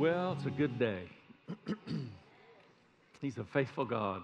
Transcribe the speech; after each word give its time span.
Well, 0.00 0.32
it's 0.32 0.46
a 0.46 0.50
good 0.50 0.78
day. 0.78 1.02
He's 3.20 3.36
a 3.36 3.44
faithful 3.52 3.84
God. 3.84 4.22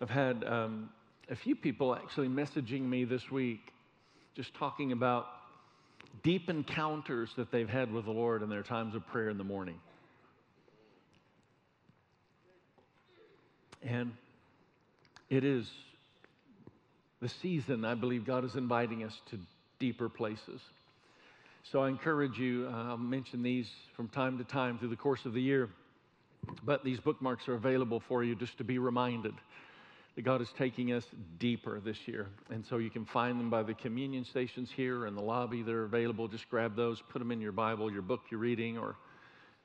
I've 0.00 0.08
had 0.08 0.44
um, 0.44 0.90
a 1.28 1.34
few 1.34 1.56
people 1.56 1.92
actually 1.92 2.28
messaging 2.28 2.82
me 2.82 3.04
this 3.04 3.28
week, 3.28 3.72
just 4.36 4.54
talking 4.54 4.92
about 4.92 5.26
deep 6.22 6.48
encounters 6.48 7.30
that 7.36 7.50
they've 7.50 7.68
had 7.68 7.92
with 7.92 8.04
the 8.04 8.12
Lord 8.12 8.42
in 8.44 8.48
their 8.48 8.62
times 8.62 8.94
of 8.94 9.04
prayer 9.08 9.30
in 9.30 9.36
the 9.36 9.42
morning. 9.42 9.80
And 13.82 14.12
it 15.28 15.42
is 15.42 15.68
the 17.20 17.28
season 17.28 17.84
I 17.84 17.96
believe 17.96 18.24
God 18.24 18.44
is 18.44 18.54
inviting 18.54 19.02
us 19.02 19.20
to 19.30 19.40
deeper 19.80 20.08
places. 20.08 20.60
So 21.70 21.80
I 21.80 21.88
encourage 21.88 22.38
you, 22.38 22.68
uh, 22.68 22.90
I'll 22.90 22.96
mention 22.96 23.42
these 23.42 23.68
from 23.96 24.08
time 24.08 24.36
to 24.38 24.44
time 24.44 24.78
through 24.78 24.88
the 24.88 24.96
course 24.96 25.24
of 25.24 25.32
the 25.32 25.40
year, 25.40 25.68
but 26.64 26.84
these 26.84 26.98
bookmarks 26.98 27.46
are 27.48 27.54
available 27.54 28.02
for 28.08 28.24
you 28.24 28.34
just 28.34 28.58
to 28.58 28.64
be 28.64 28.78
reminded 28.78 29.32
that 30.16 30.22
God 30.22 30.42
is 30.42 30.48
taking 30.58 30.92
us 30.92 31.04
deeper 31.38 31.80
this 31.80 31.96
year. 32.06 32.26
And 32.50 32.64
so 32.66 32.78
you 32.78 32.90
can 32.90 33.06
find 33.06 33.38
them 33.38 33.48
by 33.48 33.62
the 33.62 33.74
communion 33.74 34.24
stations 34.24 34.70
here 34.74 35.06
in 35.06 35.14
the 35.14 35.22
lobby. 35.22 35.62
They're 35.62 35.84
available. 35.84 36.28
Just 36.28 36.50
grab 36.50 36.76
those, 36.76 37.00
put 37.08 37.20
them 37.20 37.30
in 37.30 37.40
your 37.40 37.52
Bible, 37.52 37.90
your 37.90 38.02
book 38.02 38.22
you're 38.28 38.40
reading, 38.40 38.76
or 38.76 38.96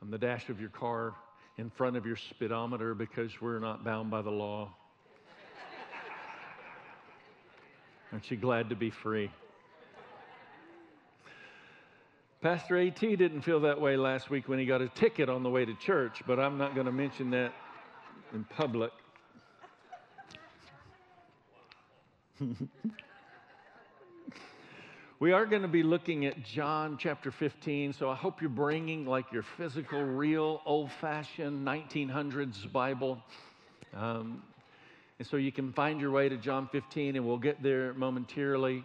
on 0.02 0.12
the 0.12 0.18
dash 0.18 0.49
of 0.49 0.62
your 0.62 0.70
car 0.70 1.16
in 1.57 1.71
front 1.71 1.98
of 1.98 2.05
your 2.05 2.16
speedometer 2.16 2.93
because 2.93 3.32
we're 3.41 3.59
not 3.59 3.84
bound 3.84 4.12
by 4.12 4.21
the 4.21 4.29
law. 4.29 4.70
Aren't 8.13 8.32
you 8.32 8.38
glad 8.38 8.70
to 8.70 8.76
be 8.76 8.91
free? 8.91 9.29
Pastor 12.40 12.77
AT 12.77 13.00
didn't 13.00 13.41
feel 13.41 13.62
that 13.62 13.82
way 13.82 13.98
last 13.98 14.30
week 14.30 14.48
when 14.48 14.59
he 14.59 14.66
got 14.68 14.80
a 14.80 14.88
ticket 14.90 15.27
on 15.27 15.41
the 15.41 15.50
way 15.50 15.66
to 15.66 15.73
church, 15.73 16.22
but 16.27 16.40
I'm 16.40 16.60
not 16.60 16.76
going 16.76 16.85
to 16.85 16.91
mention 16.91 17.32
that 17.32 17.52
in 18.32 18.44
public. 18.44 18.91
we 25.20 25.32
are 25.32 25.48
going 25.48 25.63
to 25.63 25.68
be 25.68 25.82
looking 25.82 26.27
at 26.27 26.44
John 26.44 26.99
chapter 26.99 27.32
15, 27.32 27.94
so 27.94 28.07
I 28.07 28.16
hope 28.16 28.40
you're 28.40 28.51
bringing 28.51 29.07
like 29.07 29.32
your 29.32 29.44
physical, 29.57 30.04
real, 30.04 30.62
old 30.63 30.91
fashioned 31.01 31.68
1900s 31.68 32.72
Bible. 32.72 33.18
Um, 33.96 34.44
and 35.18 35.27
so 35.27 35.38
you 35.38 35.51
can 35.51 35.74
find 35.74 35.99
your 35.99 36.12
way 36.12 36.29
to 36.29 36.38
John 36.38 36.70
15, 36.72 37.16
and 37.16 37.26
we'll 37.26 37.40
get 37.40 37.63
there 37.63 37.96
momentarily. 37.96 38.84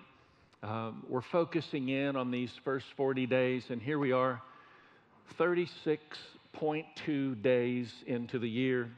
Um, 0.64 1.05
we're 1.08 1.22
focusing 1.22 1.88
in 1.88 2.14
on 2.14 2.30
these 2.30 2.52
first 2.62 2.86
40 2.96 3.27
days, 3.27 3.64
and 3.70 3.82
here 3.82 3.98
we 3.98 4.12
are, 4.12 4.41
36.2 5.36 7.42
days 7.42 7.92
into 8.06 8.38
the 8.38 8.48
year. 8.48 8.88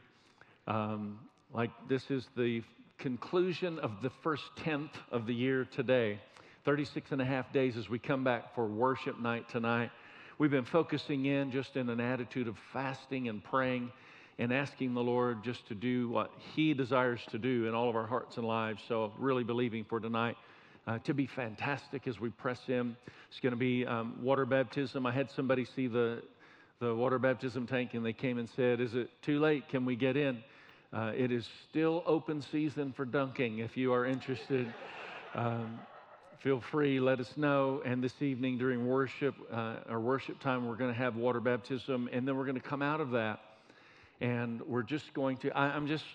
Um, 0.67 1.17
like 1.51 1.71
this 1.89 2.11
is 2.11 2.27
the 2.37 2.61
conclusion 2.99 3.79
of 3.79 4.03
the 4.03 4.11
first 4.21 4.43
tenth 4.57 4.91
of 5.11 5.25
the 5.25 5.33
year 5.33 5.65
today. 5.65 6.19
36 6.65 7.11
and 7.11 7.19
a 7.19 7.25
half 7.25 7.51
days 7.51 7.77
as 7.77 7.89
we 7.89 7.97
come 7.97 8.23
back 8.23 8.53
for 8.53 8.67
worship 8.67 9.19
night 9.19 9.49
tonight. 9.49 9.89
We've 10.37 10.51
been 10.51 10.65
focusing 10.65 11.25
in 11.25 11.49
just 11.49 11.77
in 11.77 11.89
an 11.89 11.99
attitude 11.99 12.47
of 12.47 12.57
fasting 12.73 13.27
and 13.27 13.43
praying 13.43 13.91
and 14.37 14.53
asking 14.53 14.93
the 14.93 15.01
Lord 15.01 15.43
just 15.43 15.67
to 15.69 15.73
do 15.73 16.09
what 16.09 16.31
He 16.53 16.75
desires 16.75 17.21
to 17.31 17.39
do 17.39 17.67
in 17.67 17.73
all 17.73 17.89
of 17.89 17.95
our 17.95 18.05
hearts 18.05 18.37
and 18.37 18.45
lives. 18.45 18.83
So, 18.87 19.13
really 19.17 19.43
believing 19.43 19.83
for 19.83 19.99
tonight 19.99 20.37
uh, 20.87 20.99
to 20.99 21.13
be 21.13 21.25
fantastic 21.25 22.07
as 22.07 22.19
we 22.19 22.29
press 22.29 22.59
in. 22.67 22.95
It's 23.29 23.39
going 23.39 23.53
to 23.53 23.57
be 23.57 23.85
um, 23.85 24.19
water 24.21 24.45
baptism. 24.45 25.05
I 25.05 25.11
had 25.11 25.31
somebody 25.31 25.65
see 25.65 25.87
the, 25.87 26.21
the 26.79 26.93
water 26.93 27.17
baptism 27.17 27.65
tank 27.65 27.93
and 27.93 28.05
they 28.05 28.13
came 28.13 28.37
and 28.37 28.47
said, 28.55 28.79
Is 28.79 28.93
it 28.93 29.09
too 29.21 29.39
late? 29.39 29.67
Can 29.69 29.85
we 29.85 29.95
get 29.95 30.15
in? 30.15 30.43
Uh, 30.93 31.11
it 31.15 31.31
is 31.31 31.47
still 31.69 32.03
open 32.05 32.41
season 32.41 32.93
for 32.93 33.03
dunking. 33.03 33.59
If 33.59 33.75
you 33.75 33.93
are 33.93 34.05
interested, 34.05 34.73
um, 35.35 35.79
feel 36.39 36.61
free, 36.71 36.99
let 36.99 37.19
us 37.19 37.31
know. 37.35 37.81
And 37.83 38.03
this 38.03 38.21
evening 38.21 38.59
during 38.59 38.87
worship, 38.87 39.35
uh, 39.51 39.77
our 39.89 39.99
worship 39.99 40.39
time, 40.39 40.67
we're 40.67 40.75
going 40.75 40.93
to 40.93 40.97
have 40.97 41.15
water 41.15 41.39
baptism. 41.39 42.07
And 42.13 42.27
then 42.27 42.37
we're 42.37 42.45
going 42.45 42.61
to 42.61 42.67
come 42.67 42.83
out 42.83 43.01
of 43.01 43.11
that. 43.11 43.39
And 44.21 44.61
we're 44.61 44.83
just 44.83 45.13
going 45.13 45.37
to, 45.37 45.49
I, 45.51 45.75
am 45.75 45.87
just, 45.87 46.05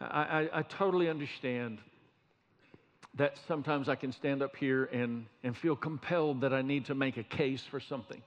I, 0.00 0.48
I, 0.54 0.58
I 0.60 0.62
totally 0.62 1.08
understand 1.08 1.78
that 3.16 3.38
sometimes 3.48 3.88
I 3.88 3.94
can 3.94 4.12
stand 4.12 4.42
up 4.42 4.56
here 4.56 4.84
and, 4.86 5.26
and 5.42 5.56
feel 5.56 5.74
compelled 5.74 6.42
that 6.42 6.52
I 6.52 6.62
need 6.62 6.86
to 6.86 6.94
make 6.94 7.16
a 7.16 7.22
case 7.22 7.62
for 7.70 7.80
something. 7.80 8.22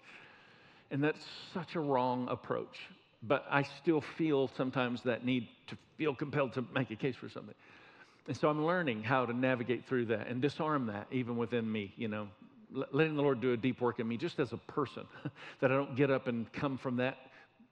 And 0.92 1.04
that's 1.04 1.24
such 1.54 1.76
a 1.76 1.80
wrong 1.80 2.28
approach. 2.30 2.80
But 3.22 3.46
I 3.50 3.64
still 3.82 4.02
feel 4.18 4.50
sometimes 4.58 5.04
that 5.04 5.24
need 5.24 5.48
to 5.68 5.78
feel 5.98 6.16
compelled 6.16 6.54
to 6.54 6.66
make 6.74 6.90
a 6.90 6.96
case 6.96 7.16
for 7.16 7.30
something. 7.30 7.56
And 8.28 8.36
so 8.36 8.50
I'm 8.50 8.66
learning 8.66 9.04
how 9.04 9.26
to 9.26 9.34
navigate 9.34 9.86
through 9.88 10.06
that 10.08 10.28
and 10.28 10.42
disarm 10.42 10.88
that 10.88 11.08
even 11.12 11.38
within 11.38 11.70
me, 11.72 11.94
you 11.96 12.08
know, 12.08 12.28
letting 12.92 13.16
the 13.16 13.22
Lord 13.22 13.42
do 13.42 13.54
a 13.54 13.58
deep 13.58 13.82
work 13.82 14.00
in 14.00 14.08
me 14.08 14.18
just 14.18 14.40
as 14.40 14.54
a 14.54 14.58
person, 14.58 15.04
that 15.60 15.72
I 15.72 15.76
don't 15.76 15.96
get 15.96 16.10
up 16.10 16.28
and 16.28 16.52
come 16.54 16.78
from 16.78 16.98
that 16.98 17.18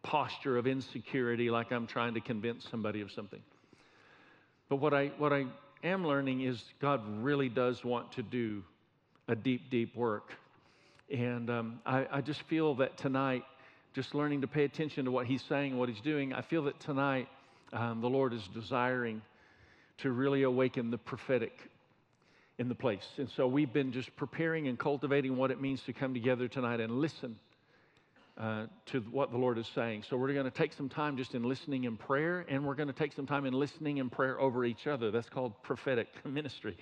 posture 0.03 0.57
of 0.57 0.67
insecurity 0.67 1.49
like 1.49 1.71
I'm 1.71 1.87
trying 1.87 2.13
to 2.15 2.21
convince 2.21 2.67
somebody 2.69 3.01
of 3.01 3.11
something. 3.11 3.41
But 4.69 4.77
what 4.77 4.93
I, 4.93 5.11
what 5.17 5.31
I 5.31 5.45
am 5.87 6.05
learning 6.05 6.41
is 6.41 6.63
God 6.79 7.01
really 7.21 7.49
does 7.49 7.83
want 7.83 8.11
to 8.13 8.23
do 8.23 8.63
a 9.27 9.35
deep, 9.35 9.69
deep 9.69 9.95
work. 9.95 10.31
And 11.11 11.49
um, 11.49 11.79
I, 11.85 12.07
I 12.11 12.21
just 12.21 12.41
feel 12.43 12.75
that 12.75 12.97
tonight, 12.97 13.43
just 13.93 14.13
learning 14.13 14.41
to 14.41 14.47
pay 14.47 14.63
attention 14.63 15.05
to 15.05 15.11
what 15.11 15.25
He's 15.25 15.43
saying, 15.43 15.77
what 15.77 15.89
He's 15.89 16.01
doing, 16.01 16.33
I 16.33 16.41
feel 16.41 16.63
that 16.63 16.79
tonight 16.79 17.27
um, 17.73 18.01
the 18.01 18.09
Lord 18.09 18.33
is 18.33 18.47
desiring 18.53 19.21
to 19.99 20.11
really 20.11 20.43
awaken 20.43 20.91
the 20.91 20.97
prophetic 20.97 21.53
in 22.57 22.69
the 22.69 22.75
place. 22.75 23.07
And 23.17 23.29
so 23.29 23.47
we've 23.47 23.71
been 23.71 23.91
just 23.91 24.15
preparing 24.15 24.67
and 24.67 24.77
cultivating 24.77 25.37
what 25.37 25.51
it 25.51 25.61
means 25.61 25.81
to 25.83 25.93
come 25.93 26.13
together 26.13 26.47
tonight 26.47 26.79
and 26.79 26.99
listen 26.99 27.37
uh, 28.39 28.67
to 28.85 28.99
what 29.11 29.31
the 29.31 29.37
Lord 29.37 29.57
is 29.57 29.67
saying. 29.73 30.03
So 30.07 30.15
we're 30.15 30.33
going 30.33 30.45
to 30.45 30.51
take 30.51 30.73
some 30.73 30.89
time 30.89 31.17
just 31.17 31.33
in 31.33 31.43
listening 31.43 31.85
in 31.85 31.97
prayer, 31.97 32.45
and 32.47 32.65
we're 32.65 32.75
going 32.75 32.87
to 32.87 32.93
take 32.93 33.13
some 33.13 33.25
time 33.25 33.45
in 33.45 33.53
listening 33.53 33.97
in 33.97 34.09
prayer 34.09 34.39
over 34.39 34.63
each 34.63 34.85
other. 34.85 35.09
That's 35.11 35.29
called 35.29 35.53
prophetic 35.63 36.07
ministry. 36.25 36.77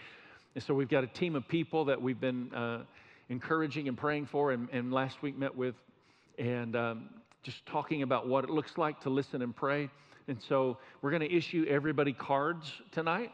And 0.56 0.64
so 0.64 0.74
we've 0.74 0.90
got 0.90 1.04
a 1.04 1.08
team 1.08 1.36
of 1.36 1.48
people 1.48 1.86
that 1.86 2.02
we've 2.02 2.20
been 2.20 2.54
uh, 2.54 2.84
encouraging 3.30 3.88
and 3.88 3.98
praying 3.98 4.26
for, 4.28 4.52
and, 4.52 4.68
and, 4.72 4.94
last 4.94 5.22
week 5.22 5.38
met 5.38 5.56
with, 5.56 5.76
and 6.38 6.76
um, 6.76 7.10
just 7.44 7.66
talking 7.66 8.04
about 8.04 8.28
what 8.28 8.44
it 8.44 8.50
looks 8.50 8.78
like 8.78 9.00
to 9.02 9.10
listen 9.10 9.42
and 9.42 9.56
pray. 9.56 9.90
And 10.28 10.42
so 10.42 10.78
we're 11.02 11.12
going 11.12 11.22
to 11.22 11.34
issue 11.34 11.66
everybody 11.70 12.12
cards 12.14 12.72
tonight. 12.92 13.32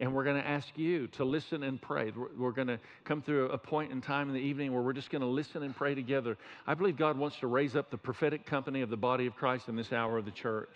And 0.00 0.14
we're 0.14 0.24
going 0.24 0.40
to 0.40 0.48
ask 0.48 0.66
you 0.76 1.08
to 1.08 1.24
listen 1.24 1.62
and 1.62 1.80
pray. 1.80 2.10
We're 2.36 2.52
going 2.52 2.68
to 2.68 2.80
come 3.04 3.20
through 3.20 3.50
a 3.50 3.58
point 3.58 3.92
in 3.92 4.00
time 4.00 4.28
in 4.28 4.34
the 4.34 4.40
evening 4.40 4.72
where 4.72 4.80
we're 4.80 4.94
just 4.94 5.10
going 5.10 5.20
to 5.20 5.28
listen 5.28 5.62
and 5.62 5.76
pray 5.76 5.94
together. 5.94 6.38
I 6.66 6.72
believe 6.72 6.96
God 6.96 7.18
wants 7.18 7.38
to 7.40 7.46
raise 7.46 7.76
up 7.76 7.90
the 7.90 7.98
prophetic 7.98 8.46
company 8.46 8.80
of 8.80 8.88
the 8.88 8.96
body 8.96 9.26
of 9.26 9.36
Christ 9.36 9.68
in 9.68 9.76
this 9.76 9.92
hour 9.92 10.16
of 10.16 10.24
the 10.24 10.30
church. 10.30 10.74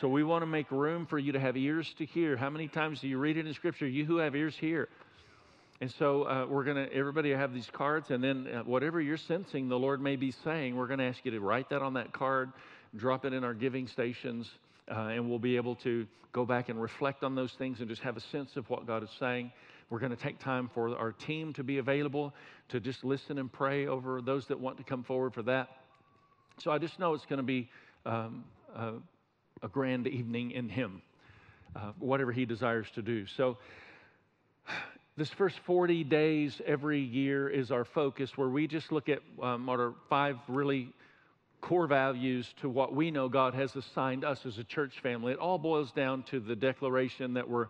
So 0.00 0.08
we 0.08 0.24
want 0.24 0.40
to 0.40 0.46
make 0.46 0.70
room 0.70 1.04
for 1.04 1.18
you 1.18 1.32
to 1.32 1.40
have 1.40 1.56
ears 1.56 1.94
to 1.98 2.06
hear. 2.06 2.34
How 2.36 2.48
many 2.48 2.66
times 2.66 3.00
do 3.00 3.08
you 3.08 3.18
read 3.18 3.36
it 3.36 3.46
in 3.46 3.52
Scripture? 3.52 3.86
You 3.86 4.06
who 4.06 4.16
have 4.16 4.34
ears, 4.34 4.56
hear. 4.56 4.88
And 5.82 5.90
so 5.98 6.22
uh, 6.22 6.46
we're 6.48 6.64
going 6.64 6.76
to, 6.76 6.90
everybody 6.94 7.32
have 7.32 7.52
these 7.52 7.68
cards, 7.70 8.10
and 8.10 8.24
then 8.24 8.46
uh, 8.46 8.62
whatever 8.62 9.02
you're 9.02 9.18
sensing 9.18 9.68
the 9.68 9.78
Lord 9.78 10.00
may 10.00 10.16
be 10.16 10.30
saying, 10.30 10.74
we're 10.74 10.86
going 10.86 11.00
to 11.00 11.04
ask 11.04 11.22
you 11.24 11.30
to 11.32 11.40
write 11.40 11.68
that 11.68 11.82
on 11.82 11.94
that 11.94 12.14
card, 12.14 12.52
drop 12.96 13.26
it 13.26 13.34
in 13.34 13.44
our 13.44 13.52
giving 13.52 13.86
stations, 13.86 14.50
uh, 14.90 15.08
and 15.08 15.28
we'll 15.28 15.38
be 15.38 15.56
able 15.56 15.74
to 15.76 16.06
go 16.32 16.44
back 16.44 16.68
and 16.68 16.80
reflect 16.80 17.24
on 17.24 17.34
those 17.34 17.52
things 17.52 17.80
and 17.80 17.88
just 17.88 18.02
have 18.02 18.16
a 18.16 18.20
sense 18.20 18.56
of 18.56 18.68
what 18.68 18.86
God 18.86 19.02
is 19.02 19.10
saying. 19.18 19.50
We're 19.88 20.00
going 20.00 20.14
to 20.14 20.22
take 20.22 20.38
time 20.38 20.70
for 20.74 20.96
our 20.96 21.12
team 21.12 21.52
to 21.54 21.64
be 21.64 21.78
available 21.78 22.34
to 22.70 22.80
just 22.80 23.04
listen 23.04 23.38
and 23.38 23.52
pray 23.52 23.86
over 23.86 24.20
those 24.20 24.46
that 24.48 24.60
want 24.60 24.78
to 24.78 24.84
come 24.84 25.04
forward 25.04 25.32
for 25.32 25.42
that. 25.42 25.68
So 26.58 26.70
I 26.70 26.78
just 26.78 26.98
know 26.98 27.14
it's 27.14 27.26
going 27.26 27.38
to 27.38 27.42
be 27.42 27.68
um, 28.04 28.44
a, 28.74 29.68
grand 29.68 30.06
evening 30.06 30.52
in 30.52 30.68
Him, 30.68 31.02
uh, 31.74 31.92
whatever 31.98 32.32
He 32.32 32.44
desires 32.46 32.86
to 32.94 33.02
do. 33.02 33.26
So 33.26 33.58
this 35.16 35.30
first 35.30 35.58
40 35.66 36.04
days 36.04 36.60
every 36.66 37.00
year 37.00 37.48
is 37.48 37.70
our 37.70 37.84
focus, 37.84 38.30
where 38.36 38.48
we 38.48 38.66
just 38.66 38.92
look 38.92 39.08
at 39.08 39.20
um, 39.42 39.68
our 39.68 39.94
five 40.08 40.36
really 40.48 40.92
core 41.60 41.86
values 41.86 42.46
to 42.60 42.68
what 42.68 42.94
we 42.94 43.10
know 43.10 43.28
God 43.28 43.54
has 43.54 43.74
assigned 43.74 44.24
us 44.24 44.44
as 44.46 44.58
a 44.58 44.64
church 44.64 44.92
family. 45.02 45.32
It 45.32 45.38
all 45.38 45.58
boils 45.58 45.90
down 45.92 46.22
to 46.30 46.40
the 46.40 46.54
declaration 46.54 47.34
that 47.34 47.48
we're 47.48 47.68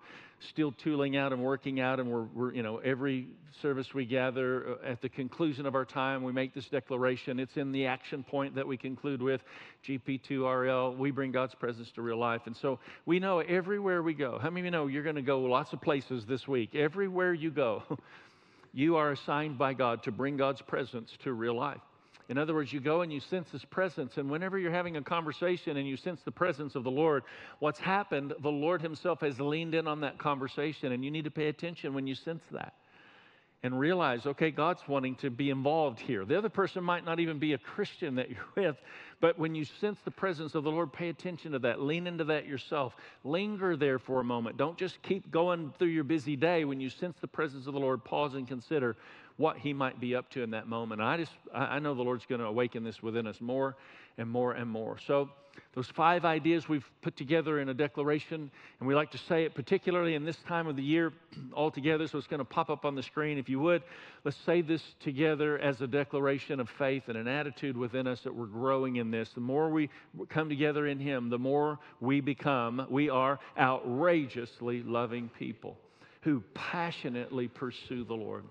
still 0.51 0.73
tooling 0.73 1.17
out 1.17 1.33
and 1.33 1.43
working 1.43 1.81
out, 1.81 1.99
and 1.99 2.11
we're, 2.11 2.25
we're, 2.35 2.53
you 2.53 2.63
know, 2.63 2.79
every 2.79 3.29
service 3.63 3.95
we 3.95 4.05
gather 4.05 4.77
uh, 4.83 4.87
at 4.87 5.01
the 5.01 5.09
conclusion 5.09 5.67
of 5.67 5.75
our 5.75 5.85
time, 5.85 6.23
we 6.23 6.33
make 6.33 6.55
this 6.55 6.69
declaration. 6.69 7.41
It's 7.41 7.57
in 7.57 7.73
the 7.73 7.87
action 7.87 8.23
point 8.23 8.55
that 8.55 8.67
we 8.67 8.77
conclude 8.77 9.23
with 9.23 9.41
GP2RL. 9.89 10.99
We 10.99 11.11
bring 11.11 11.33
God's 11.33 11.55
presence 11.55 11.91
to 11.93 12.03
real 12.03 12.19
life. 12.19 12.43
And 12.47 12.57
so 12.57 12.79
we 13.07 13.19
know 13.19 13.41
everywhere 13.41 14.03
we 14.03 14.15
go, 14.15 14.39
how 14.39 14.51
many 14.51 14.61
of 14.61 14.65
you 14.67 14.71
know 14.73 14.87
you're 14.89 15.03
going 15.03 15.17
to 15.17 15.23
go 15.23 15.41
lots 15.41 15.73
of 15.73 15.81
places 15.81 16.25
this 16.27 16.47
week? 16.47 16.75
Everywhere 16.75 17.33
you 17.33 17.51
go, 17.51 17.83
you 18.73 18.97
are 18.97 19.13
assigned 19.13 19.57
by 19.57 19.73
God 19.73 20.03
to 20.03 20.13
bring 20.13 20.37
God's 20.37 20.61
presence 20.63 21.11
to 21.25 21.33
real 21.33 21.57
life. 21.57 21.81
In 22.29 22.39
other 22.39 22.55
words, 22.55 22.73
you 22.73 22.81
go 22.81 23.03
and 23.03 23.13
you 23.13 23.21
sense 23.21 23.51
His 23.51 23.65
presence. 23.65 24.17
And 24.17 24.31
whenever 24.31 24.59
you're 24.59 24.73
having 24.73 24.97
a 24.97 25.03
conversation 25.03 25.77
and 25.77 25.87
you 25.87 25.97
sense 25.97 26.21
the 26.23 26.33
presence 26.33 26.75
of 26.75 26.85
the 26.85 26.91
Lord, 26.91 27.23
what's 27.61 27.79
happened, 27.79 28.35
the 28.41 28.51
Lord 28.51 28.83
Himself 28.83 29.21
has 29.21 29.41
leaned 29.41 29.75
in 29.75 29.87
on 29.87 30.01
that 30.01 30.19
conversation. 30.19 30.93
And 30.93 31.05
you 31.05 31.11
need 31.11 31.25
to 31.25 31.31
pay 31.31 31.49
attention 31.49 31.95
when 31.95 32.07
you 32.07 32.15
sense 32.15 32.43
that 32.51 32.75
and 33.63 33.79
realize, 33.79 34.27
okay, 34.27 34.51
God's 34.51 34.83
wanting 34.87 35.17
to 35.17 35.31
be 35.31 35.51
involved 35.51 35.99
here. 35.99 36.25
The 36.25 36.37
other 36.37 36.49
person 36.49 36.85
might 36.85 37.05
not 37.05 37.21
even 37.21 37.39
be 37.39 37.55
a 37.55 37.59
Christian 37.59 38.15
that 38.17 38.31
you're 38.31 38.39
with, 38.55 38.77
but 39.21 39.39
when 39.39 39.55
you 39.55 39.65
sense 39.65 39.99
the 40.05 40.11
presence 40.11 40.55
of 40.55 40.63
the 40.63 40.71
Lord, 40.71 40.93
pay 40.93 41.09
attention 41.09 41.53
to 41.53 41.59
that. 41.61 41.81
Lean 41.81 42.07
into 42.07 42.25
that 42.25 42.47
yourself. 42.47 42.95
Linger 43.25 43.77
there 43.77 43.99
for 43.99 44.21
a 44.21 44.25
moment. 44.25 44.57
Don't 44.57 44.77
just 44.77 45.03
keep 45.03 45.31
going 45.31 45.73
through 45.79 45.89
your 45.89 46.05
busy 46.05 46.37
day. 46.37 46.65
When 46.65 46.81
you 46.81 46.91
sense 46.91 47.17
the 47.21 47.27
presence 47.27 47.67
of 47.67 47.73
the 47.73 47.81
Lord, 47.81 48.05
pause 48.05 48.35
and 48.35 48.47
consider 48.47 48.97
what 49.37 49.59
He 49.59 49.73
might 49.73 50.01
be 50.01 50.15
up 50.15 50.31
to 50.31 50.43
in 50.43 50.51
that 50.51 50.69
moment. 50.69 51.01
I 51.01 51.17
just, 51.17 51.33
I 51.55 51.79
know 51.79 51.95
the 51.95 52.03
Lord's 52.03 52.27
going 52.27 52.41
to 52.41 52.47
awaken 52.47 52.85
this 52.85 53.03
within 53.03 53.27
us 53.27 53.41
more 53.41 53.77
and 54.19 54.29
more 54.29 54.53
and 54.53 54.71
more. 54.71 54.97
So, 55.07 55.31
those 55.75 55.89
five 55.89 56.25
ideas 56.25 56.69
we've 56.69 56.85
put 57.03 57.17
together 57.17 57.61
in 57.61 57.69
a 57.69 57.75
declaration, 57.75 58.51
and 58.79 58.89
we 58.89 58.95
like 58.95 59.11
to 59.13 59.19
say 59.19 59.45
it 59.45 59.55
particularly 59.55 60.15
in 60.15 60.25
this 60.25 60.37
time 60.49 60.67
of 60.67 60.77
the 60.77 60.83
year 60.83 61.13
all 61.53 61.71
together, 61.71 62.07
so 62.09 62.19
it's 62.19 62.27
going 62.27 62.39
to 62.39 62.45
pop 62.45 62.71
up 62.71 62.85
on 62.85 62.95
the 62.95 63.03
screen. 63.03 63.39
If 63.39 63.49
you 63.49 63.61
would, 63.61 63.83
let's 64.25 64.37
say 64.45 64.63
this 64.63 64.83
together 65.01 65.59
as 65.59 65.81
a 65.81 65.87
declaration 65.87 66.61
of 66.61 66.69
faith 66.79 67.05
and 67.09 67.17
an 67.17 67.29
attitude 67.29 67.77
within 67.77 68.07
us 68.07 68.21
that 68.23 68.35
we're 68.35 68.47
growing 68.47 68.97
in 68.97 69.11
this. 69.11 69.31
The 69.31 69.41
more 69.41 69.71
we 69.71 69.91
come 70.29 70.49
together 70.49 70.87
in 70.87 70.99
Him, 70.99 71.31
the 71.31 71.39
more 71.39 71.79
we 72.01 72.21
become, 72.21 72.87
we 72.91 73.09
are 73.11 73.39
outrageously 73.59 74.83
loving 74.83 75.31
people 75.39 75.79
who 76.23 76.43
passionately 76.55 77.49
pursue 77.49 78.05
the 78.05 78.15
Lord 78.15 78.45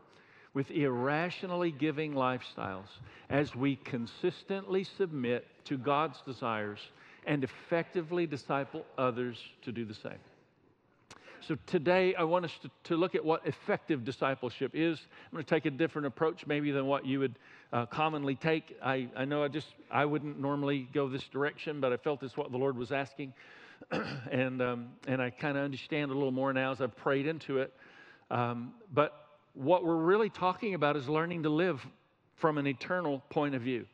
with 0.56 0.72
irrationally 0.72 1.70
giving 1.70 2.14
lifestyles 2.14 2.88
as 3.30 3.54
we 3.54 3.76
consistently 3.76 4.86
submit 4.86 5.46
to 5.66 5.78
God's 5.78 6.18
desires 6.26 6.80
and 7.28 7.44
effectively 7.44 8.26
disciple 8.26 8.86
others 8.98 9.38
to 9.64 9.72
do 9.72 9.84
the 9.86 9.94
same. 9.94 10.20
So 11.42 11.58
today, 11.68 12.16
I 12.16 12.24
want 12.24 12.46
us 12.46 12.52
to, 12.64 12.72
to 12.86 12.96
look 12.96 13.14
at 13.14 13.24
what 13.24 13.46
effective 13.46 14.04
discipleship 14.04 14.72
is. 14.74 14.98
I'm 15.26 15.34
going 15.34 15.44
to 15.44 15.50
take 15.50 15.66
a 15.66 15.70
different 15.70 16.08
approach, 16.08 16.48
maybe 16.48 16.72
than 16.72 16.88
what 16.88 17.06
you 17.06 17.20
would 17.20 17.36
uh, 17.72 17.86
commonly 17.86 18.36
take. 18.36 18.76
I, 18.84 19.10
I 19.16 19.26
know 19.26 19.44
I 19.44 19.50
just 19.50 19.68
I 19.92 20.06
wouldn't 20.06 20.40
normally 20.40 20.88
go 20.92 21.08
this 21.08 21.24
direction, 21.26 21.82
but 21.82 21.94
I 21.94 21.98
felt 21.98 22.24
it's 22.24 22.36
what 22.36 22.52
the 22.52 22.58
Lord 22.58 22.78
was 22.78 22.92
asking, 22.92 23.34
and 24.32 24.60
um, 24.60 24.88
and 25.08 25.22
I 25.22 25.30
kind 25.30 25.56
of 25.56 25.64
understand 25.64 26.10
a 26.10 26.16
little 26.16 26.32
more 26.32 26.52
now 26.52 26.72
as 26.72 26.82
I've 26.82 26.96
prayed 26.96 27.28
into 27.28 27.60
it. 27.60 27.72
Um, 28.32 28.74
but 28.92 29.25
what 29.56 29.86
we're 29.86 29.96
really 29.96 30.30
talking 30.30 30.74
about 30.74 30.96
is 30.96 31.08
learning 31.08 31.44
to 31.44 31.50
live 31.50 31.86
from 32.36 32.58
an 32.58 32.68
eternal 32.68 33.24
point 33.30 33.56
of 33.56 33.62
view. 33.62 33.86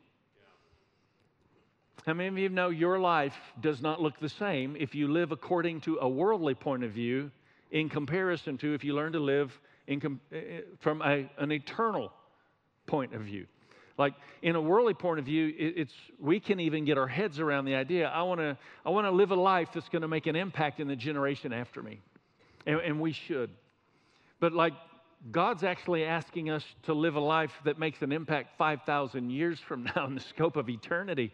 How 2.04 2.14
many 2.14 2.28
of 2.28 2.38
you 2.38 2.48
know 2.48 2.70
your 2.70 2.98
life 2.98 3.36
does 3.60 3.80
not 3.80 4.02
look 4.02 4.18
the 4.18 4.28
same 4.28 4.76
if 4.78 4.94
you 4.94 5.06
live 5.06 5.30
according 5.30 5.82
to 5.82 5.98
a 6.00 6.08
worldly 6.08 6.54
point 6.54 6.82
of 6.82 6.90
view 6.90 7.30
in 7.70 7.88
comparison 7.88 8.58
to 8.58 8.74
if 8.74 8.82
you 8.82 8.94
learn 8.94 9.12
to 9.12 9.20
live 9.20 9.56
com- 10.00 10.20
eh, 10.32 10.36
eh, 10.36 10.60
from 10.80 11.00
a, 11.00 11.30
an 11.38 11.52
eternal 11.52 12.12
point 12.88 13.14
of 13.14 13.22
view? 13.22 13.46
Like 13.98 14.14
in 14.40 14.56
a 14.56 14.60
worldly 14.60 14.94
point 14.94 15.20
of 15.20 15.26
view, 15.26 15.52
it's 15.56 15.92
we 16.18 16.40
can 16.40 16.58
even 16.58 16.84
get 16.84 16.98
our 16.98 17.06
heads 17.06 17.38
around 17.38 17.66
the 17.66 17.76
idea. 17.76 18.08
I 18.08 18.22
want 18.22 18.40
to 18.40 18.56
I 18.84 18.90
want 18.90 19.06
to 19.06 19.12
live 19.12 19.30
a 19.30 19.36
life 19.36 19.68
that's 19.72 19.88
going 19.90 20.02
to 20.02 20.08
make 20.08 20.26
an 20.26 20.34
impact 20.34 20.80
in 20.80 20.88
the 20.88 20.96
generation 20.96 21.52
after 21.52 21.82
me, 21.82 22.00
and, 22.66 22.80
and 22.80 23.00
we 23.00 23.12
should. 23.12 23.50
But 24.40 24.54
like 24.54 24.72
God's 25.30 25.62
actually 25.62 26.04
asking 26.04 26.50
us 26.50 26.64
to 26.84 26.94
live 26.94 27.14
a 27.14 27.20
life 27.20 27.52
that 27.64 27.78
makes 27.78 28.02
an 28.02 28.10
impact 28.10 28.58
5,000 28.58 29.30
years 29.30 29.60
from 29.60 29.84
now 29.96 30.06
in 30.06 30.14
the 30.14 30.20
scope 30.20 30.56
of 30.56 30.68
eternity. 30.68 31.32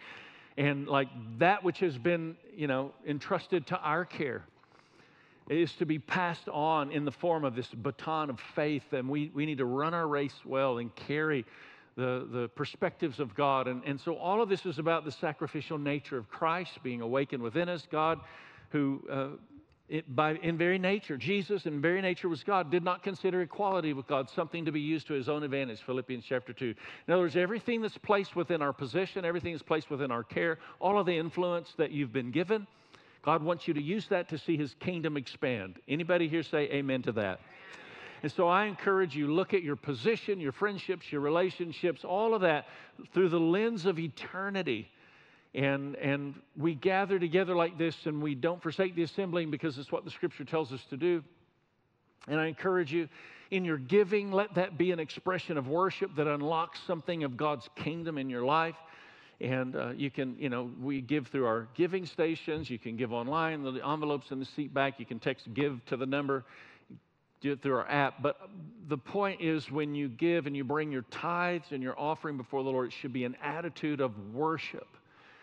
And 0.56 0.86
like 0.88 1.08
that 1.38 1.62
which 1.62 1.78
has 1.78 1.96
been, 1.96 2.36
you 2.54 2.66
know, 2.66 2.92
entrusted 3.06 3.66
to 3.68 3.78
our 3.78 4.04
care 4.04 4.44
is 5.48 5.72
to 5.74 5.86
be 5.86 5.98
passed 5.98 6.48
on 6.50 6.90
in 6.90 7.06
the 7.06 7.12
form 7.12 7.44
of 7.44 7.54
this 7.54 7.68
baton 7.68 8.28
of 8.28 8.38
faith. 8.54 8.92
And 8.92 9.08
we, 9.08 9.30
we 9.32 9.46
need 9.46 9.58
to 9.58 9.64
run 9.64 9.94
our 9.94 10.06
race 10.06 10.34
well 10.44 10.78
and 10.78 10.94
carry 10.94 11.46
the, 11.96 12.28
the 12.30 12.48
perspectives 12.48 13.18
of 13.18 13.34
God. 13.34 13.66
And, 13.66 13.82
and 13.84 13.98
so 13.98 14.16
all 14.16 14.42
of 14.42 14.48
this 14.48 14.66
is 14.66 14.78
about 14.78 15.04
the 15.04 15.12
sacrificial 15.12 15.78
nature 15.78 16.18
of 16.18 16.28
Christ 16.28 16.82
being 16.82 17.00
awakened 17.00 17.42
within 17.42 17.68
us. 17.68 17.88
God, 17.90 18.20
who 18.70 19.02
uh, 19.10 19.28
it, 19.88 20.14
by, 20.14 20.34
in 20.34 20.58
very 20.58 20.78
nature, 20.78 21.16
Jesus 21.16 21.64
in 21.64 21.80
very 21.80 22.02
nature 22.02 22.28
was 22.28 22.44
God, 22.44 22.70
did 22.70 22.84
not 22.84 23.02
consider 23.02 23.40
equality 23.40 23.94
with 23.94 24.06
God 24.06 24.28
something 24.28 24.66
to 24.66 24.72
be 24.72 24.80
used 24.80 25.06
to 25.06 25.14
his 25.14 25.28
own 25.28 25.42
advantage, 25.42 25.80
Philippians 25.82 26.24
chapter 26.28 26.52
2. 26.52 26.74
In 27.06 27.14
other 27.14 27.22
words, 27.22 27.36
everything 27.36 27.80
that's 27.80 27.96
placed 27.96 28.36
within 28.36 28.60
our 28.60 28.72
position, 28.72 29.24
everything 29.24 29.52
that's 29.52 29.62
placed 29.62 29.88
within 29.88 30.10
our 30.10 30.22
care, 30.22 30.58
all 30.78 30.98
of 30.98 31.06
the 31.06 31.16
influence 31.16 31.72
that 31.78 31.90
you've 31.90 32.12
been 32.12 32.30
given, 32.30 32.66
God 33.22 33.42
wants 33.42 33.66
you 33.66 33.74
to 33.74 33.82
use 33.82 34.06
that 34.08 34.28
to 34.28 34.38
see 34.38 34.56
his 34.56 34.74
kingdom 34.80 35.16
expand. 35.16 35.78
Anybody 35.88 36.28
here 36.28 36.42
say 36.42 36.64
amen 36.70 37.02
to 37.02 37.12
that? 37.12 37.40
And 38.22 38.30
so 38.32 38.48
I 38.48 38.64
encourage 38.66 39.16
you 39.16 39.32
look 39.32 39.54
at 39.54 39.62
your 39.62 39.76
position, 39.76 40.40
your 40.40 40.52
friendships, 40.52 41.10
your 41.10 41.20
relationships, 41.20 42.04
all 42.04 42.34
of 42.34 42.42
that 42.42 42.66
through 43.14 43.28
the 43.28 43.40
lens 43.40 43.86
of 43.86 43.98
eternity 43.98 44.90
and, 45.54 45.96
and 45.96 46.34
we 46.56 46.74
gather 46.74 47.18
together 47.18 47.56
like 47.56 47.78
this 47.78 47.96
and 48.04 48.22
we 48.22 48.34
don't 48.34 48.62
forsake 48.62 48.94
the 48.94 49.02
assembling 49.02 49.50
because 49.50 49.78
it's 49.78 49.90
what 49.90 50.04
the 50.04 50.10
scripture 50.10 50.44
tells 50.44 50.72
us 50.72 50.84
to 50.90 50.96
do. 50.96 51.22
And 52.26 52.38
I 52.38 52.46
encourage 52.46 52.92
you, 52.92 53.08
in 53.50 53.64
your 53.64 53.78
giving, 53.78 54.30
let 54.30 54.54
that 54.56 54.76
be 54.76 54.92
an 54.92 55.00
expression 55.00 55.56
of 55.56 55.68
worship 55.68 56.14
that 56.16 56.26
unlocks 56.26 56.78
something 56.86 57.24
of 57.24 57.38
God's 57.38 57.68
kingdom 57.76 58.18
in 58.18 58.28
your 58.28 58.44
life. 58.44 58.76
And 59.40 59.74
uh, 59.74 59.90
you 59.96 60.10
can, 60.10 60.36
you 60.38 60.50
know, 60.50 60.70
we 60.82 61.00
give 61.00 61.28
through 61.28 61.46
our 61.46 61.68
giving 61.74 62.04
stations. 62.04 62.68
You 62.68 62.78
can 62.78 62.96
give 62.96 63.12
online, 63.12 63.62
the 63.62 63.86
envelopes 63.86 64.30
in 64.30 64.40
the 64.40 64.44
seat 64.44 64.74
back. 64.74 65.00
You 65.00 65.06
can 65.06 65.18
text 65.18 65.52
give 65.54 65.82
to 65.86 65.96
the 65.96 66.04
number, 66.04 66.44
do 67.40 67.52
it 67.52 67.62
through 67.62 67.76
our 67.76 67.88
app. 67.88 68.20
But 68.20 68.50
the 68.88 68.98
point 68.98 69.40
is, 69.40 69.70
when 69.70 69.94
you 69.94 70.08
give 70.08 70.46
and 70.46 70.54
you 70.54 70.64
bring 70.64 70.92
your 70.92 71.06
tithes 71.10 71.68
and 71.70 71.82
your 71.82 71.98
offering 71.98 72.36
before 72.36 72.64
the 72.64 72.70
Lord, 72.70 72.88
it 72.88 72.92
should 72.92 73.12
be 73.14 73.24
an 73.24 73.36
attitude 73.42 74.00
of 74.00 74.12
worship 74.34 74.88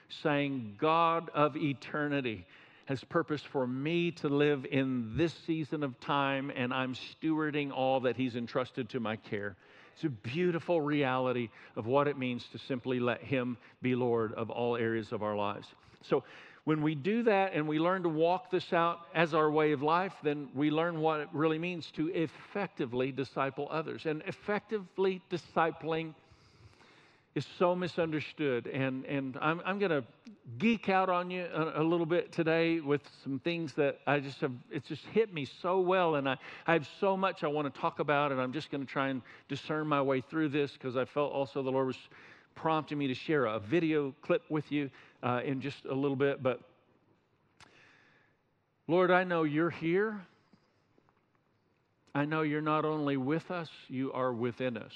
saying, 0.09 0.75
God 0.79 1.29
of 1.33 1.55
eternity 1.55 2.45
has 2.85 3.03
purposed 3.03 3.47
for 3.47 3.65
me 3.65 4.11
to 4.11 4.29
live 4.29 4.65
in 4.69 5.17
this 5.17 5.33
season 5.45 5.83
of 5.83 5.99
time, 5.99 6.51
and 6.55 6.73
I'm 6.73 6.95
stewarding 6.95 7.71
all 7.71 8.01
that 8.01 8.15
He's 8.15 8.35
entrusted 8.35 8.89
to 8.89 8.99
my 8.99 9.15
care. 9.15 9.55
It's 9.95 10.03
a 10.03 10.09
beautiful 10.09 10.81
reality 10.81 11.49
of 11.75 11.87
what 11.87 12.07
it 12.07 12.17
means 12.17 12.45
to 12.51 12.59
simply 12.59 12.99
let 12.99 13.21
Him 13.21 13.57
be 13.81 13.95
Lord 13.95 14.33
of 14.33 14.49
all 14.49 14.75
areas 14.75 15.11
of 15.11 15.23
our 15.23 15.35
lives. 15.35 15.67
So, 16.03 16.23
when 16.65 16.81
we 16.81 16.95
do 16.95 17.21
that 17.23 17.53
and 17.53 17.67
we 17.67 17.77
learn 17.77 18.01
to 18.03 18.09
walk 18.09 18.49
this 18.49 18.73
out 18.73 19.01
as 19.13 19.35
our 19.35 19.51
way 19.51 19.71
of 19.71 19.83
life, 19.83 20.13
then 20.23 20.49
we 20.55 20.71
learn 20.71 20.99
what 20.99 21.19
it 21.19 21.29
really 21.31 21.59
means 21.59 21.91
to 21.91 22.07
effectively 22.07 23.11
disciple 23.11 23.67
others. 23.69 24.07
And 24.07 24.23
effectively 24.25 25.21
discipling 25.29 26.15
is 27.35 27.45
so 27.59 27.75
misunderstood. 27.75 28.65
And, 28.67 29.05
and 29.05 29.37
I'm, 29.41 29.61
I'm 29.65 29.77
going 29.77 29.91
to 29.91 30.03
geek 30.57 30.87
out 30.87 31.09
on 31.09 31.29
you 31.29 31.45
a, 31.53 31.81
a, 31.81 31.83
little 31.83 32.05
bit 32.05 32.31
today 32.31 32.79
with 32.79 33.01
some 33.23 33.39
things 33.39 33.73
that 33.73 33.99
I 34.07 34.21
just 34.21 34.39
have, 34.39 34.53
it's 34.71 34.87
just 34.87 35.05
hit 35.07 35.33
me 35.33 35.45
so 35.61 35.81
well. 35.81 36.15
And 36.15 36.29
I, 36.29 36.37
I 36.65 36.73
have 36.73 36.87
so 36.99 37.17
much 37.17 37.43
I 37.43 37.47
want 37.47 37.71
to 37.71 37.79
talk 37.79 37.99
about. 37.99 38.31
And 38.31 38.39
I'm 38.39 38.53
just 38.53 38.71
going 38.71 38.85
to 38.85 38.91
try 38.91 39.09
and 39.09 39.21
discern 39.49 39.85
my 39.85 40.01
way 40.01 40.21
through 40.21 40.49
this 40.49 40.71
because 40.71 40.95
I 40.95 41.03
felt 41.03 41.33
also 41.33 41.61
the 41.61 41.71
Lord 41.71 41.87
was 41.87 41.97
prompting 42.55 42.97
me 42.97 43.07
to 43.07 43.13
share 43.13 43.45
a 43.45 43.59
video 43.59 44.15
clip 44.21 44.43
with 44.49 44.71
you 44.71 44.89
uh, 45.21 45.41
in 45.43 45.59
just 45.59 45.83
a 45.85 45.93
little 45.93 46.15
bit. 46.15 46.41
But 46.41 46.61
Lord, 48.87 49.11
I 49.11 49.25
know 49.25 49.43
you're 49.43 49.69
here. 49.69 50.21
I 52.13 52.23
know 52.23 52.43
you're 52.43 52.61
not 52.61 52.85
only 52.85 53.17
with 53.17 53.51
us, 53.51 53.69
you 53.89 54.13
are 54.13 54.31
within 54.31 54.77
us. 54.77 54.93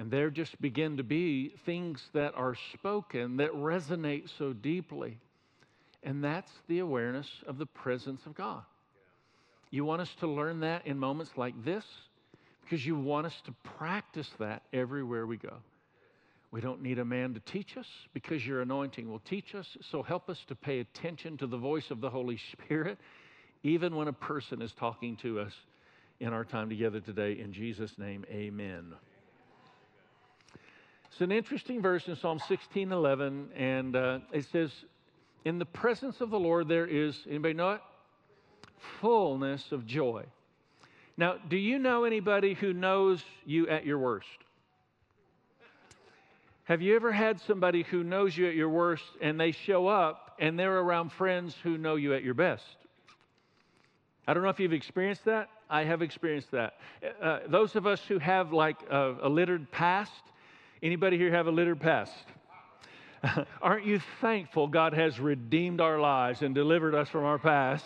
And 0.00 0.10
there 0.10 0.30
just 0.30 0.58
begin 0.62 0.96
to 0.96 1.02
be 1.02 1.52
things 1.66 2.02
that 2.14 2.34
are 2.34 2.54
spoken 2.72 3.36
that 3.36 3.52
resonate 3.52 4.30
so 4.38 4.54
deeply. 4.54 5.18
And 6.02 6.24
that's 6.24 6.50
the 6.68 6.78
awareness 6.78 7.28
of 7.46 7.58
the 7.58 7.66
presence 7.66 8.24
of 8.24 8.34
God. 8.34 8.62
You 9.70 9.84
want 9.84 10.00
us 10.00 10.08
to 10.20 10.26
learn 10.26 10.60
that 10.60 10.86
in 10.86 10.98
moments 10.98 11.32
like 11.36 11.66
this 11.66 11.84
because 12.62 12.84
you 12.86 12.96
want 12.96 13.26
us 13.26 13.42
to 13.44 13.52
practice 13.76 14.30
that 14.38 14.62
everywhere 14.72 15.26
we 15.26 15.36
go. 15.36 15.52
We 16.50 16.62
don't 16.62 16.80
need 16.80 16.98
a 16.98 17.04
man 17.04 17.34
to 17.34 17.40
teach 17.40 17.76
us 17.76 17.86
because 18.14 18.46
your 18.46 18.62
anointing 18.62 19.06
will 19.06 19.18
teach 19.18 19.54
us. 19.54 19.66
So 19.90 20.02
help 20.02 20.30
us 20.30 20.42
to 20.48 20.54
pay 20.54 20.80
attention 20.80 21.36
to 21.36 21.46
the 21.46 21.58
voice 21.58 21.90
of 21.90 22.00
the 22.00 22.08
Holy 22.08 22.38
Spirit, 22.52 22.96
even 23.62 23.94
when 23.94 24.08
a 24.08 24.14
person 24.14 24.62
is 24.62 24.72
talking 24.72 25.16
to 25.18 25.40
us 25.40 25.52
in 26.20 26.32
our 26.32 26.46
time 26.46 26.70
together 26.70 27.00
today. 27.00 27.38
In 27.38 27.52
Jesus' 27.52 27.98
name, 27.98 28.24
amen. 28.30 28.94
It's 31.10 31.20
an 31.20 31.32
interesting 31.32 31.82
verse 31.82 32.06
in 32.08 32.16
Psalm 32.16 32.38
16 32.46 32.92
11, 32.92 33.50
and 33.56 33.96
uh, 33.96 34.18
it 34.32 34.46
says, 34.46 34.70
In 35.44 35.58
the 35.58 35.66
presence 35.66 36.20
of 36.20 36.30
the 36.30 36.38
Lord 36.38 36.68
there 36.68 36.86
is, 36.86 37.26
anybody 37.28 37.54
know 37.54 37.72
it? 37.72 37.80
Fullness 39.00 39.72
of 39.72 39.86
joy. 39.86 40.24
Now, 41.16 41.36
do 41.48 41.56
you 41.56 41.78
know 41.78 42.04
anybody 42.04 42.54
who 42.54 42.72
knows 42.72 43.22
you 43.44 43.68
at 43.68 43.84
your 43.84 43.98
worst? 43.98 44.28
Have 46.64 46.80
you 46.80 46.94
ever 46.94 47.10
had 47.10 47.40
somebody 47.40 47.82
who 47.82 48.04
knows 48.04 48.36
you 48.36 48.46
at 48.48 48.54
your 48.54 48.68
worst 48.68 49.04
and 49.20 49.38
they 49.38 49.50
show 49.50 49.88
up 49.88 50.36
and 50.38 50.58
they're 50.58 50.78
around 50.78 51.10
friends 51.10 51.56
who 51.64 51.76
know 51.76 51.96
you 51.96 52.14
at 52.14 52.22
your 52.22 52.34
best? 52.34 52.64
I 54.26 54.32
don't 54.32 54.44
know 54.44 54.50
if 54.50 54.60
you've 54.60 54.72
experienced 54.72 55.24
that. 55.24 55.48
I 55.68 55.82
have 55.82 56.00
experienced 56.00 56.52
that. 56.52 56.74
Uh, 57.20 57.40
those 57.48 57.74
of 57.74 57.86
us 57.88 58.00
who 58.02 58.20
have 58.20 58.52
like 58.52 58.76
a, 58.88 59.16
a 59.22 59.28
littered 59.28 59.70
past, 59.72 60.12
anybody 60.82 61.16
here 61.18 61.30
have 61.30 61.46
a 61.46 61.50
littered 61.50 61.80
past? 61.80 62.12
Aren't 63.62 63.84
you 63.84 64.00
thankful 64.20 64.66
God 64.66 64.94
has 64.94 65.20
redeemed 65.20 65.80
our 65.80 65.98
lives 65.98 66.42
and 66.42 66.54
delivered 66.54 66.94
us 66.94 67.08
from 67.08 67.24
our 67.24 67.38
past? 67.38 67.84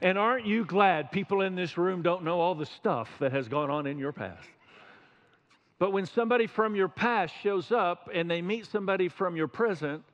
And 0.00 0.16
aren't 0.16 0.46
you 0.46 0.64
glad 0.64 1.10
people 1.10 1.40
in 1.40 1.56
this 1.56 1.76
room 1.76 2.02
don't 2.02 2.22
know 2.22 2.40
all 2.40 2.54
the 2.54 2.66
stuff 2.66 3.08
that 3.18 3.32
has 3.32 3.48
gone 3.48 3.68
on 3.70 3.86
in 3.86 3.98
your 3.98 4.12
past? 4.12 4.46
But 5.78 5.92
when 5.92 6.06
somebody 6.06 6.46
from 6.46 6.74
your 6.74 6.88
past 6.88 7.34
shows 7.42 7.72
up 7.72 8.08
and 8.12 8.30
they 8.30 8.42
meet 8.42 8.66
somebody 8.66 9.08
from 9.08 9.36
your 9.36 9.48
present, 9.48 10.04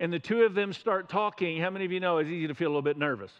and 0.00 0.12
the 0.12 0.18
two 0.18 0.42
of 0.42 0.54
them 0.54 0.72
start 0.72 1.08
talking, 1.08 1.60
how 1.60 1.70
many 1.70 1.84
of 1.84 1.92
you 1.92 2.00
know 2.00 2.18
it's 2.18 2.28
easy 2.28 2.46
to 2.48 2.54
feel 2.54 2.68
a 2.68 2.70
little 2.70 2.82
bit 2.82 2.98
nervous? 2.98 3.32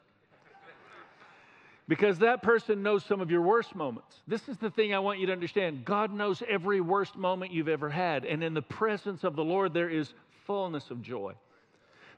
Because 1.86 2.18
that 2.20 2.42
person 2.42 2.82
knows 2.82 3.04
some 3.04 3.20
of 3.20 3.30
your 3.30 3.42
worst 3.42 3.74
moments. 3.74 4.22
This 4.26 4.48
is 4.48 4.56
the 4.56 4.70
thing 4.70 4.94
I 4.94 5.00
want 5.00 5.18
you 5.18 5.26
to 5.26 5.32
understand 5.32 5.84
God 5.84 6.12
knows 6.12 6.42
every 6.48 6.80
worst 6.80 7.16
moment 7.16 7.52
you've 7.52 7.68
ever 7.68 7.90
had. 7.90 8.24
And 8.24 8.42
in 8.42 8.54
the 8.54 8.62
presence 8.62 9.22
of 9.22 9.36
the 9.36 9.44
Lord, 9.44 9.74
there 9.74 9.90
is 9.90 10.14
fullness 10.46 10.90
of 10.90 11.02
joy. 11.02 11.34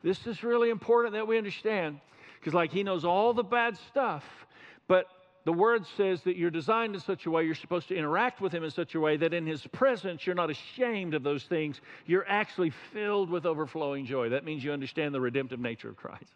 This 0.03 0.27
is 0.27 0.45
really 0.45 0.71
important 0.71 1.15
that 1.15 1.27
we 1.27 1.37
understand 1.37 1.99
because, 2.39 2.55
like, 2.55 2.71
He 2.71 2.85
knows 2.85 3.05
all 3.05 3.35
the 3.35 3.43
bad 3.43 3.77
stuff, 3.89 4.25
but 4.87 5.07
the 5.47 5.53
word 5.53 5.87
says 5.97 6.23
that 6.23 6.37
you're 6.37 6.51
designed 6.51 6.97
in 6.97 7.01
such 7.01 7.27
a 7.27 7.31
way, 7.31 7.45
you're 7.45 7.55
supposed 7.55 7.87
to 7.89 7.97
interact 7.97 8.41
with 8.41 8.53
him 8.53 8.65
in 8.65 8.71
such 8.73 8.97
a 8.97 9.01
way 9.01 9.17
that 9.17 9.33
in 9.33 9.47
his 9.47 9.65
presence, 9.69 10.27
you're 10.27 10.35
not 10.35 10.51
ashamed 10.51 11.15
of 11.15 11.23
those 11.23 11.45
things. 11.45 11.81
You're 12.05 12.27
actually 12.29 12.71
filled 12.93 13.31
with 13.31 13.47
overflowing 13.47 14.07
joy. 14.07 14.31
That 14.31 14.45
means 14.45 14.65
you 14.65 14.73
understand 14.73 15.15
the 15.15 15.21
redemptive 15.21 15.61
nature 15.61 15.89
of 15.89 15.97
Christ. 15.97 16.35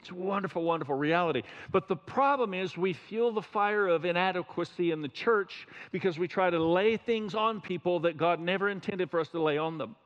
It's 0.00 0.10
a 0.10 0.14
wonderful, 0.14 0.62
wonderful 0.62 0.94
reality. 0.94 1.42
But 1.70 1.86
the 1.86 1.96
problem 1.96 2.54
is, 2.54 2.76
we 2.76 2.94
fuel 2.94 3.32
the 3.32 3.42
fire 3.42 3.86
of 3.86 4.06
inadequacy 4.06 4.92
in 4.92 5.02
the 5.02 5.08
church 5.08 5.68
because 5.92 6.18
we 6.18 6.26
try 6.26 6.48
to 6.48 6.58
lay 6.58 6.96
things 6.96 7.34
on 7.34 7.60
people 7.60 8.00
that 8.00 8.16
God 8.16 8.40
never 8.40 8.70
intended 8.70 9.10
for 9.10 9.20
us 9.20 9.28
to 9.28 9.42
lay 9.42 9.58
on 9.58 9.76
them. 9.76 9.96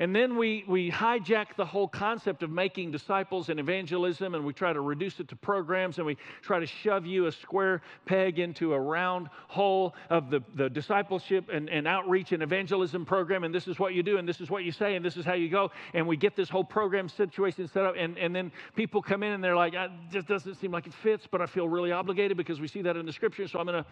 And 0.00 0.14
then 0.14 0.36
we, 0.36 0.64
we 0.66 0.90
hijack 0.90 1.54
the 1.56 1.64
whole 1.64 1.86
concept 1.86 2.42
of 2.42 2.50
making 2.50 2.90
disciples 2.90 3.48
and 3.48 3.60
evangelism, 3.60 4.34
and 4.34 4.44
we 4.44 4.52
try 4.52 4.72
to 4.72 4.80
reduce 4.80 5.20
it 5.20 5.28
to 5.28 5.36
programs, 5.36 5.98
and 5.98 6.06
we 6.06 6.16
try 6.42 6.58
to 6.58 6.66
shove 6.66 7.06
you 7.06 7.26
a 7.26 7.32
square 7.32 7.80
peg 8.04 8.40
into 8.40 8.74
a 8.74 8.80
round 8.80 9.28
hole 9.46 9.94
of 10.10 10.30
the, 10.30 10.42
the 10.56 10.68
discipleship 10.68 11.48
and, 11.52 11.70
and 11.70 11.86
outreach 11.86 12.32
and 12.32 12.42
evangelism 12.42 13.06
program, 13.06 13.44
and 13.44 13.54
this 13.54 13.68
is 13.68 13.78
what 13.78 13.94
you 13.94 14.02
do, 14.02 14.18
and 14.18 14.28
this 14.28 14.40
is 14.40 14.50
what 14.50 14.64
you 14.64 14.72
say, 14.72 14.96
and 14.96 15.04
this 15.04 15.16
is 15.16 15.24
how 15.24 15.34
you 15.34 15.48
go. 15.48 15.70
And 15.92 16.08
we 16.08 16.16
get 16.16 16.34
this 16.34 16.48
whole 16.48 16.64
program 16.64 17.08
situation 17.08 17.68
set 17.68 17.84
up, 17.84 17.94
and, 17.96 18.18
and 18.18 18.34
then 18.34 18.50
people 18.74 19.00
come 19.00 19.22
in 19.22 19.32
and 19.32 19.44
they're 19.44 19.56
like, 19.56 19.74
just 20.10 20.26
doesn't 20.26 20.56
seem 20.56 20.72
like 20.72 20.88
it 20.88 20.94
fits, 20.94 21.28
but 21.30 21.40
I 21.40 21.46
feel 21.46 21.68
really 21.68 21.92
obligated 21.92 22.36
because 22.36 22.60
we 22.60 22.66
see 22.66 22.82
that 22.82 22.96
in 22.96 23.06
the 23.06 23.12
scripture, 23.12 23.46
so 23.46 23.60
I'm 23.60 23.66
going 23.66 23.84
to 23.84 23.88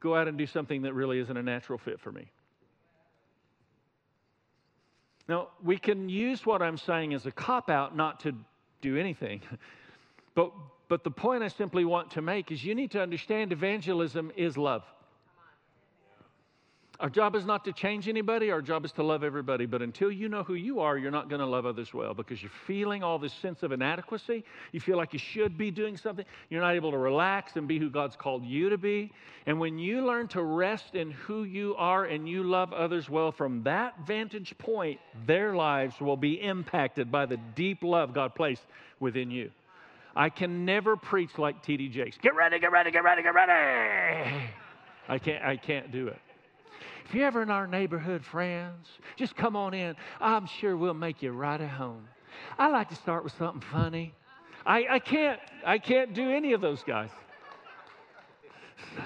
go 0.00 0.14
out 0.14 0.28
and 0.28 0.36
do 0.36 0.46
something 0.46 0.82
that 0.82 0.92
really 0.92 1.18
isn't 1.18 1.36
a 1.36 1.42
natural 1.42 1.78
fit 1.78 1.98
for 1.98 2.12
me. 2.12 2.30
Now, 5.28 5.48
we 5.62 5.76
can 5.76 6.08
use 6.08 6.46
what 6.46 6.62
I'm 6.62 6.78
saying 6.78 7.14
as 7.14 7.26
a 7.26 7.32
cop 7.32 7.68
out 7.68 7.96
not 7.96 8.20
to 8.20 8.32
do 8.80 8.96
anything. 8.96 9.40
But, 10.34 10.52
but 10.90 11.02
the 11.02 11.10
point 11.10 11.42
I 11.42 11.48
simply 11.48 11.86
want 11.86 12.10
to 12.10 12.20
make 12.20 12.52
is 12.52 12.62
you 12.62 12.74
need 12.74 12.90
to 12.90 13.00
understand 13.00 13.52
evangelism 13.52 14.30
is 14.36 14.58
love. 14.58 14.82
Our 16.98 17.10
job 17.10 17.36
is 17.36 17.44
not 17.44 17.64
to 17.66 17.72
change 17.72 18.08
anybody, 18.08 18.50
our 18.50 18.62
job 18.62 18.86
is 18.86 18.92
to 18.92 19.02
love 19.02 19.22
everybody. 19.22 19.66
But 19.66 19.82
until 19.82 20.10
you 20.10 20.28
know 20.30 20.42
who 20.42 20.54
you 20.54 20.80
are, 20.80 20.96
you're 20.96 21.10
not 21.10 21.28
going 21.28 21.40
to 21.40 21.46
love 21.46 21.66
others 21.66 21.92
well 21.92 22.14
because 22.14 22.40
you're 22.42 22.50
feeling 22.66 23.02
all 23.02 23.18
this 23.18 23.34
sense 23.34 23.62
of 23.62 23.72
inadequacy. 23.72 24.44
You 24.72 24.80
feel 24.80 24.96
like 24.96 25.12
you 25.12 25.18
should 25.18 25.58
be 25.58 25.70
doing 25.70 25.98
something. 25.98 26.24
You're 26.48 26.62
not 26.62 26.74
able 26.74 26.90
to 26.92 26.98
relax 26.98 27.56
and 27.56 27.68
be 27.68 27.78
who 27.78 27.90
God's 27.90 28.16
called 28.16 28.44
you 28.44 28.70
to 28.70 28.78
be. 28.78 29.12
And 29.44 29.60
when 29.60 29.78
you 29.78 30.06
learn 30.06 30.28
to 30.28 30.42
rest 30.42 30.94
in 30.94 31.10
who 31.10 31.44
you 31.44 31.74
are 31.76 32.06
and 32.06 32.26
you 32.26 32.42
love 32.44 32.72
others 32.72 33.10
well, 33.10 33.30
from 33.30 33.62
that 33.64 33.94
vantage 34.06 34.56
point, 34.56 34.98
their 35.26 35.54
lives 35.54 36.00
will 36.00 36.16
be 36.16 36.40
impacted 36.40 37.12
by 37.12 37.26
the 37.26 37.36
deep 37.54 37.82
love 37.82 38.14
God 38.14 38.34
placed 38.34 38.64
within 39.00 39.30
you. 39.30 39.50
I 40.14 40.30
can 40.30 40.64
never 40.64 40.96
preach 40.96 41.36
like 41.36 41.62
T.D. 41.62 41.90
Jakes. 41.90 42.16
Get 42.22 42.34
ready, 42.34 42.58
get 42.58 42.72
ready, 42.72 42.90
get 42.90 43.04
ready, 43.04 43.22
get 43.22 43.34
ready. 43.34 44.48
I 45.08 45.18
can't, 45.18 45.44
I 45.44 45.56
can't 45.56 45.92
do 45.92 46.08
it. 46.08 46.18
If 47.08 47.14
you're 47.14 47.26
ever 47.26 47.40
in 47.40 47.50
our 47.50 47.68
neighborhood, 47.68 48.24
friends, 48.24 48.88
just 49.14 49.36
come 49.36 49.54
on 49.54 49.74
in. 49.74 49.94
I'm 50.20 50.46
sure 50.46 50.76
we'll 50.76 50.92
make 50.92 51.22
you 51.22 51.30
right 51.30 51.60
at 51.60 51.70
home. 51.70 52.08
I 52.58 52.66
like 52.68 52.88
to 52.88 52.96
start 52.96 53.22
with 53.22 53.32
something 53.38 53.62
funny. 53.70 54.12
I, 54.66 54.86
I 54.90 54.98
can't 54.98 55.38
I 55.64 55.78
can't 55.78 56.14
do 56.14 56.28
any 56.30 56.52
of 56.52 56.60
those 56.60 56.82
guys. 56.82 57.10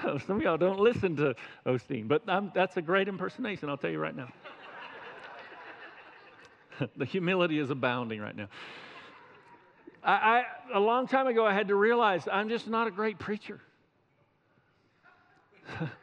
So 0.01 0.17
some 0.25 0.37
of 0.37 0.41
y'all 0.41 0.57
don't 0.57 0.79
listen 0.79 1.15
to 1.17 1.35
Osteen, 1.67 2.07
but 2.07 2.23
I'm, 2.27 2.51
that's 2.55 2.75
a 2.75 2.81
great 2.81 3.07
impersonation. 3.07 3.69
I'll 3.69 3.77
tell 3.77 3.91
you 3.91 3.99
right 3.99 4.15
now. 4.15 4.29
the 6.97 7.05
humility 7.05 7.59
is 7.59 7.69
abounding 7.69 8.19
right 8.19 8.35
now. 8.35 8.47
I, 10.03 10.11
I, 10.11 10.43
a 10.73 10.79
long 10.79 11.05
time 11.05 11.27
ago, 11.27 11.45
I 11.45 11.53
had 11.53 11.67
to 11.67 11.75
realize 11.75 12.27
I'm 12.31 12.49
just 12.49 12.67
not 12.67 12.87
a 12.87 12.91
great 12.91 13.19
preacher. 13.19 13.61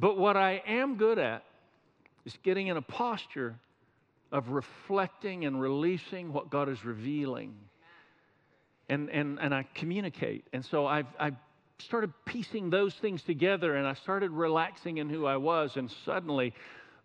But 0.00 0.16
what 0.16 0.36
I 0.36 0.62
am 0.66 0.96
good 0.96 1.18
at 1.18 1.44
is 2.24 2.36
getting 2.42 2.68
in 2.68 2.78
a 2.78 2.82
posture 2.82 3.54
of 4.32 4.48
reflecting 4.48 5.44
and 5.44 5.60
releasing 5.60 6.32
what 6.32 6.48
God 6.48 6.70
is 6.70 6.82
revealing. 6.84 7.54
And, 8.88 9.10
and, 9.10 9.38
and 9.38 9.54
I 9.54 9.66
communicate. 9.74 10.46
And 10.54 10.64
so 10.64 10.86
I've, 10.86 11.06
i 11.18 11.32
started 11.78 12.12
piecing 12.24 12.70
those 12.70 12.94
things 12.94 13.22
together 13.22 13.76
and 13.76 13.86
I 13.86 13.94
started 13.94 14.30
relaxing 14.30 14.98
in 14.98 15.08
who 15.10 15.26
I 15.26 15.36
was. 15.36 15.76
And 15.76 15.90
suddenly, 16.04 16.54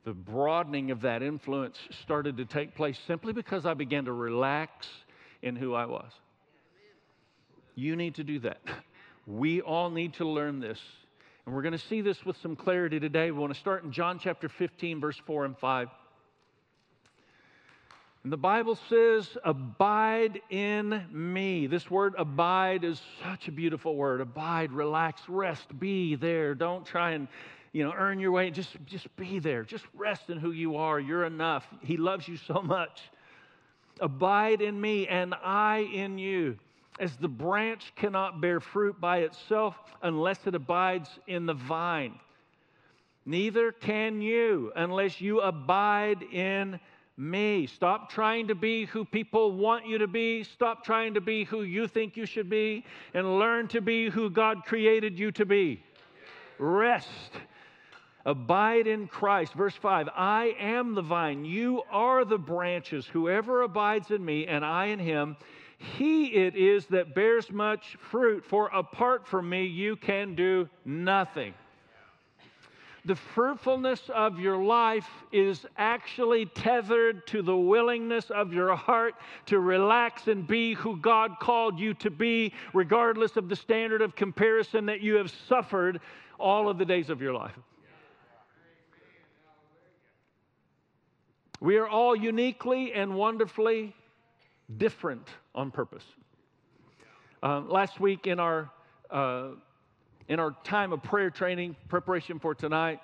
the 0.06 0.14
broadening 0.14 0.92
of 0.92 1.02
that 1.02 1.22
influence 1.22 1.78
started 2.04 2.38
to 2.38 2.46
take 2.46 2.76
place 2.76 2.98
simply 3.08 3.34
because 3.34 3.66
I 3.66 3.74
began 3.74 4.06
to 4.06 4.14
relax 4.14 4.88
in 5.42 5.56
who 5.58 5.74
I 5.74 5.86
was. 5.86 6.12
You 7.76 7.98
need 7.98 8.16
to 8.16 8.24
do 8.24 8.40
that. 8.40 8.62
We 9.28 9.60
all 9.60 9.90
need 9.90 10.14
to 10.16 10.26
learn 10.28 10.60
this 10.60 10.80
and 11.46 11.54
we're 11.54 11.62
going 11.62 11.74
to 11.74 11.78
see 11.78 12.02
this 12.02 12.26
with 12.26 12.38
some 12.38 12.56
clarity 12.56 13.00
today. 13.00 13.30
We 13.30 13.40
want 13.40 13.54
to 13.54 13.60
start 13.60 13.84
in 13.84 13.92
John 13.92 14.18
chapter 14.18 14.50
15, 14.50 15.00
verse 15.00 15.22
4 15.28 15.46
and 15.46 15.58
5. 15.58 15.90
And 18.24 18.34
the 18.34 18.38
Bible 18.38 18.80
says, 18.90 19.38
Abide 19.44 20.42
in 20.50 21.06
me. 21.12 21.68
This 21.68 21.92
word 21.92 22.16
abide 22.18 22.84
is 22.84 23.00
such 23.24 23.48
a 23.48 23.52
beautiful 23.52 23.96
word. 23.96 24.22
Abide, 24.22 24.72
relax, 24.72 25.22
rest, 25.28 25.80
be 25.80 26.16
there. 26.16 26.56
Don't 26.56 26.84
try 26.84 27.12
and 27.12 27.28
you 27.72 27.84
know, 27.84 27.94
earn 27.96 28.20
your 28.20 28.32
way. 28.32 28.50
Just, 28.50 28.78
just 28.86 29.14
be 29.16 29.38
there. 29.38 29.64
Just 29.64 29.84
rest 29.94 30.30
in 30.30 30.40
who 30.40 30.52
you 30.52 30.78
are. 30.78 31.00
You're 31.00 31.26
enough. 31.26 31.68
He 31.84 31.98
loves 31.98 32.28
you 32.28 32.38
so 32.38 32.62
much. 32.64 33.02
Abide 34.00 34.62
in 34.62 34.80
me 34.80 35.08
and 35.08 35.36
I 35.36 35.80
in 35.94 36.18
you. 36.18 36.58
As 37.00 37.18
the 37.18 37.28
branch 37.28 37.92
cannot 37.96 38.40
bear 38.40 38.60
fruit 38.60 39.00
by 39.02 39.20
itself 39.20 39.78
unless 40.02 40.48
it 40.48 40.56
abides 40.56 41.10
in 41.28 41.46
the 41.46 41.54
vine, 41.54 42.20
neither 43.26 43.72
can 43.72 44.22
you 44.22 44.72
unless 44.76 45.20
you 45.20 45.42
abide 45.42 46.24
in 46.32 46.80
me. 47.18 47.68
Stop 47.68 48.10
trying 48.10 48.48
to 48.48 48.56
be 48.56 48.86
who 48.86 49.06
people 49.06 49.54
want 49.54 49.86
you 49.86 49.98
to 49.98 50.08
be. 50.08 50.44
Stop 50.44 50.84
trying 50.84 51.14
to 51.14 51.22
be 51.22 51.44
who 51.44 51.64
you 51.64 51.88
think 51.88 52.18
you 52.18 52.26
should 52.26 52.50
be 52.50 52.86
and 53.14 53.40
learn 53.40 53.68
to 53.70 53.82
be 53.82 54.10
who 54.10 54.30
God 54.30 54.64
created 54.66 55.18
you 55.18 55.32
to 55.34 55.46
be. 55.46 55.82
Rest. 56.60 57.10
Abide 58.26 58.88
in 58.88 59.08
Christ. 59.08 59.54
Verse 59.54 59.76
5 59.76 60.10
I 60.16 60.56
am 60.60 60.96
the 60.96 61.02
vine, 61.02 61.46
you 61.46 61.84
are 61.92 62.26
the 62.26 62.40
branches. 62.40 63.06
Whoever 63.06 63.62
abides 63.62 64.10
in 64.12 64.26
me 64.26 64.48
and 64.48 64.66
I 64.66 64.88
in 64.88 65.00
him, 65.00 65.38
he 65.78 66.28
it 66.28 66.56
is 66.56 66.86
that 66.88 67.14
bears 67.14 67.52
much 67.52 67.98
fruit, 68.10 68.44
for 68.46 68.68
apart 68.68 69.28
from 69.28 69.50
me, 69.50 69.66
you 69.66 69.96
can 69.96 70.36
do 70.36 70.70
nothing. 70.86 71.54
The 73.06 73.16
fruitfulness 73.16 74.10
of 74.10 74.40
your 74.40 74.58
life 74.58 75.08
is 75.32 75.68
actually 75.78 76.48
tethered 76.48 77.28
to 77.28 77.44
the 77.44 77.56
willingness 77.56 78.32
of 78.32 78.52
your 78.52 78.76
heart 78.76 79.14
to 79.46 79.60
relax 79.60 80.28
and 80.28 80.48
be 80.48 80.74
who 80.74 80.98
God 80.98 81.36
called 81.40 81.80
you 81.80 81.94
to 81.96 82.10
be, 82.10 82.52
regardless 82.74 83.38
of 83.38 83.48
the 83.48 83.56
standard 83.56 84.02
of 84.02 84.16
comparison 84.16 84.88
that 84.88 85.02
you 85.02 85.16
have 85.16 85.32
suffered 85.48 86.02
all 86.40 86.68
of 86.68 86.80
the 86.80 86.86
days 86.86 87.12
of 87.12 87.22
your 87.22 87.34
life. 87.34 87.54
We 91.60 91.78
are 91.78 91.88
all 91.88 92.16
uniquely 92.16 92.92
and 92.94 93.16
wonderfully 93.16 93.96
different 94.78 95.28
on 95.54 95.72
purpose. 95.72 96.04
Um, 97.44 97.70
last 97.70 98.00
week 98.00 98.28
in 98.28 98.40
our 98.40 98.70
uh, 99.10 99.50
in 100.28 100.40
our 100.40 100.56
time 100.64 100.92
of 100.92 101.04
prayer 101.04 101.30
training 101.30 101.76
preparation 101.90 102.40
for 102.40 102.56
tonight, 102.56 103.02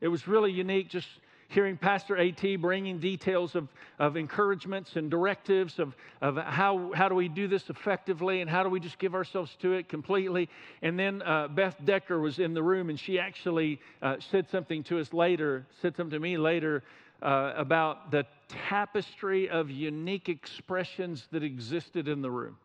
it 0.00 0.08
was 0.08 0.26
really 0.26 0.50
unique. 0.50 0.88
Just 0.88 1.06
hearing 1.50 1.76
Pastor 1.76 2.16
AT 2.16 2.42
bringing 2.60 2.98
details 2.98 3.56
of, 3.56 3.68
of 3.98 4.16
encouragements 4.16 4.94
and 4.94 5.10
directives 5.10 5.78
of, 5.80 5.94
of 6.22 6.36
how, 6.36 6.92
how 6.94 7.08
do 7.08 7.14
we 7.16 7.28
do 7.28 7.48
this 7.48 7.68
effectively 7.68 8.40
and 8.40 8.48
how 8.48 8.62
do 8.62 8.68
we 8.68 8.78
just 8.78 8.98
give 8.98 9.14
ourselves 9.14 9.56
to 9.60 9.72
it 9.72 9.88
completely. 9.88 10.48
And 10.80 10.98
then 10.98 11.22
uh, 11.22 11.48
Beth 11.48 11.76
Decker 11.84 12.20
was 12.20 12.38
in 12.38 12.54
the 12.54 12.62
room 12.62 12.88
and 12.88 12.98
she 12.98 13.18
actually 13.18 13.80
uh, 14.00 14.16
said 14.30 14.48
something 14.48 14.84
to 14.84 15.00
us 15.00 15.12
later, 15.12 15.66
said 15.82 15.96
something 15.96 16.12
to 16.12 16.20
me 16.20 16.38
later 16.38 16.84
uh, 17.20 17.52
about 17.56 18.12
the 18.12 18.24
tapestry 18.68 19.48
of 19.48 19.70
unique 19.70 20.28
expressions 20.28 21.26
that 21.32 21.42
existed 21.42 22.08
in 22.08 22.22
the 22.22 22.30
room. 22.30 22.56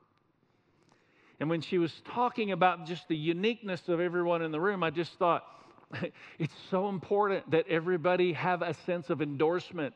And 1.39 1.49
when 1.49 1.61
she 1.61 1.77
was 1.77 1.93
talking 2.05 2.51
about 2.51 2.85
just 2.85 3.07
the 3.07 3.15
uniqueness 3.15 3.87
of 3.89 3.99
everyone 3.99 4.41
in 4.41 4.51
the 4.51 4.59
room, 4.59 4.83
I 4.83 4.89
just 4.89 5.17
thought, 5.19 5.43
it's 6.39 6.53
so 6.69 6.89
important 6.89 7.51
that 7.51 7.67
everybody 7.67 8.33
have 8.33 8.61
a 8.61 8.73
sense 8.85 9.09
of 9.09 9.21
endorsement. 9.21 9.93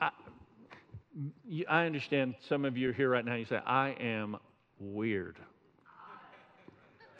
I, 0.00 0.10
I 1.68 1.86
understand 1.86 2.34
some 2.48 2.64
of 2.64 2.76
you 2.76 2.90
are 2.90 2.92
here 2.92 3.10
right 3.10 3.24
now. 3.24 3.34
You 3.34 3.44
say, 3.44 3.60
I 3.64 3.90
am 4.00 4.36
weird. 4.78 5.36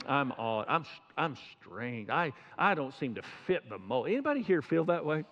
I'm 0.06 0.32
odd. 0.32 0.66
I'm, 0.68 0.84
I'm 1.16 1.36
strange. 1.60 2.08
I, 2.08 2.32
I 2.56 2.74
don't 2.74 2.94
seem 2.94 3.14
to 3.16 3.22
fit 3.46 3.68
the 3.68 3.78
mold. 3.78 4.08
Anybody 4.08 4.42
here 4.42 4.62
feel 4.62 4.84
that 4.86 5.04
way? 5.04 5.24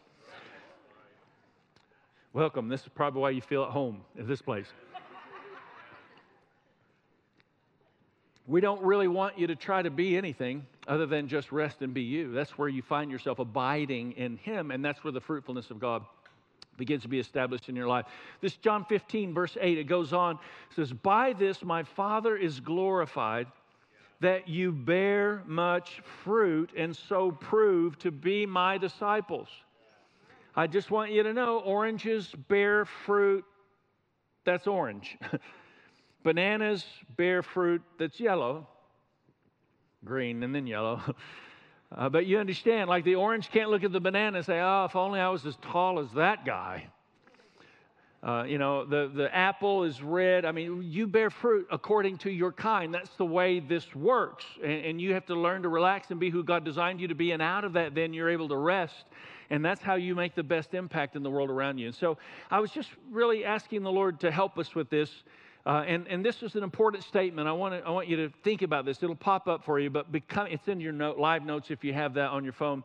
Welcome. 2.36 2.68
This 2.68 2.82
is 2.82 2.90
probably 2.94 3.22
why 3.22 3.30
you 3.30 3.40
feel 3.40 3.62
at 3.62 3.70
home 3.70 4.02
in 4.14 4.26
this 4.26 4.42
place. 4.42 4.66
we 8.46 8.60
don't 8.60 8.82
really 8.82 9.08
want 9.08 9.38
you 9.38 9.46
to 9.46 9.56
try 9.56 9.80
to 9.80 9.88
be 9.88 10.18
anything 10.18 10.66
other 10.86 11.06
than 11.06 11.28
just 11.28 11.50
rest 11.50 11.80
and 11.80 11.94
be 11.94 12.02
you. 12.02 12.32
That's 12.32 12.58
where 12.58 12.68
you 12.68 12.82
find 12.82 13.10
yourself 13.10 13.38
abiding 13.38 14.12
in 14.18 14.36
Him, 14.36 14.70
and 14.70 14.84
that's 14.84 15.02
where 15.02 15.14
the 15.14 15.20
fruitfulness 15.22 15.70
of 15.70 15.80
God 15.80 16.04
begins 16.76 17.00
to 17.04 17.08
be 17.08 17.18
established 17.18 17.70
in 17.70 17.74
your 17.74 17.88
life. 17.88 18.04
This 18.42 18.56
John 18.56 18.84
15, 18.84 19.32
verse 19.32 19.56
8, 19.58 19.78
it 19.78 19.84
goes 19.84 20.12
on, 20.12 20.38
says, 20.74 20.92
By 20.92 21.32
this 21.32 21.64
my 21.64 21.84
Father 21.84 22.36
is 22.36 22.60
glorified, 22.60 23.46
that 24.20 24.46
you 24.46 24.72
bear 24.72 25.42
much 25.46 26.02
fruit 26.22 26.68
and 26.76 26.94
so 26.94 27.30
prove 27.30 27.98
to 28.00 28.10
be 28.10 28.44
my 28.44 28.76
disciples. 28.76 29.48
I 30.58 30.66
just 30.66 30.90
want 30.90 31.12
you 31.12 31.22
to 31.22 31.34
know 31.34 31.58
oranges 31.58 32.32
bear 32.48 32.86
fruit 32.86 33.44
that's 34.46 34.66
orange. 34.66 35.18
Bananas 36.24 36.84
bear 37.16 37.42
fruit 37.42 37.82
that's 37.98 38.18
yellow, 38.18 38.66
green, 40.04 40.42
and 40.42 40.54
then 40.54 40.66
yellow. 40.66 41.00
Uh, 41.96 42.08
but 42.08 42.26
you 42.26 42.36
understand, 42.40 42.88
like 42.90 43.04
the 43.04 43.14
orange 43.14 43.48
can't 43.52 43.70
look 43.70 43.84
at 43.84 43.92
the 43.92 44.00
banana 44.00 44.38
and 44.38 44.44
say, 44.44 44.60
oh, 44.60 44.86
if 44.86 44.96
only 44.96 45.20
I 45.20 45.28
was 45.28 45.46
as 45.46 45.54
tall 45.62 46.00
as 46.00 46.10
that 46.14 46.44
guy. 46.44 46.88
Uh, 48.24 48.42
you 48.42 48.58
know, 48.58 48.84
the, 48.84 49.08
the 49.14 49.32
apple 49.32 49.84
is 49.84 50.02
red. 50.02 50.44
I 50.44 50.50
mean, 50.50 50.82
you 50.82 51.06
bear 51.06 51.30
fruit 51.30 51.68
according 51.70 52.18
to 52.18 52.30
your 52.30 52.50
kind. 52.50 52.92
That's 52.92 53.14
the 53.16 53.24
way 53.24 53.60
this 53.60 53.94
works. 53.94 54.44
And, 54.64 54.84
and 54.84 55.00
you 55.00 55.14
have 55.14 55.26
to 55.26 55.36
learn 55.36 55.62
to 55.62 55.68
relax 55.68 56.10
and 56.10 56.18
be 56.18 56.28
who 56.28 56.42
God 56.42 56.64
designed 56.64 57.00
you 57.00 57.06
to 57.06 57.14
be. 57.14 57.30
And 57.30 57.40
out 57.40 57.62
of 57.62 57.74
that, 57.74 57.94
then 57.94 58.12
you're 58.12 58.30
able 58.30 58.48
to 58.48 58.56
rest. 58.56 59.04
And 59.50 59.64
that's 59.64 59.82
how 59.82 59.94
you 59.94 60.14
make 60.14 60.34
the 60.34 60.42
best 60.42 60.74
impact 60.74 61.16
in 61.16 61.22
the 61.22 61.30
world 61.30 61.50
around 61.50 61.78
you. 61.78 61.86
And 61.86 61.94
so 61.94 62.18
I 62.50 62.60
was 62.60 62.70
just 62.70 62.90
really 63.10 63.44
asking 63.44 63.82
the 63.82 63.92
Lord 63.92 64.20
to 64.20 64.30
help 64.30 64.58
us 64.58 64.74
with 64.74 64.90
this. 64.90 65.10
Uh, 65.64 65.84
and, 65.86 66.06
and 66.08 66.24
this 66.24 66.42
is 66.42 66.54
an 66.54 66.62
important 66.62 67.04
statement. 67.04 67.48
I 67.48 67.52
want, 67.52 67.74
to, 67.74 67.86
I 67.86 67.90
want 67.90 68.08
you 68.08 68.16
to 68.16 68.32
think 68.42 68.62
about 68.62 68.84
this. 68.84 69.02
It'll 69.02 69.14
pop 69.14 69.48
up 69.48 69.64
for 69.64 69.78
you, 69.78 69.90
but 69.90 70.12
become, 70.12 70.46
it's 70.48 70.68
in 70.68 70.80
your 70.80 70.92
note, 70.92 71.18
live 71.18 71.44
notes 71.44 71.70
if 71.70 71.84
you 71.84 71.92
have 71.92 72.14
that 72.14 72.30
on 72.30 72.44
your 72.44 72.52
phone. 72.52 72.84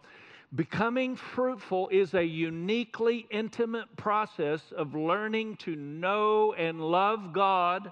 Becoming 0.53 1.15
fruitful 1.15 1.87
is 1.89 2.13
a 2.13 2.23
uniquely 2.23 3.25
intimate 3.31 3.95
process 3.95 4.61
of 4.75 4.93
learning 4.93 5.55
to 5.57 5.75
know 5.75 6.53
and 6.53 6.81
love 6.81 7.31
God, 7.31 7.91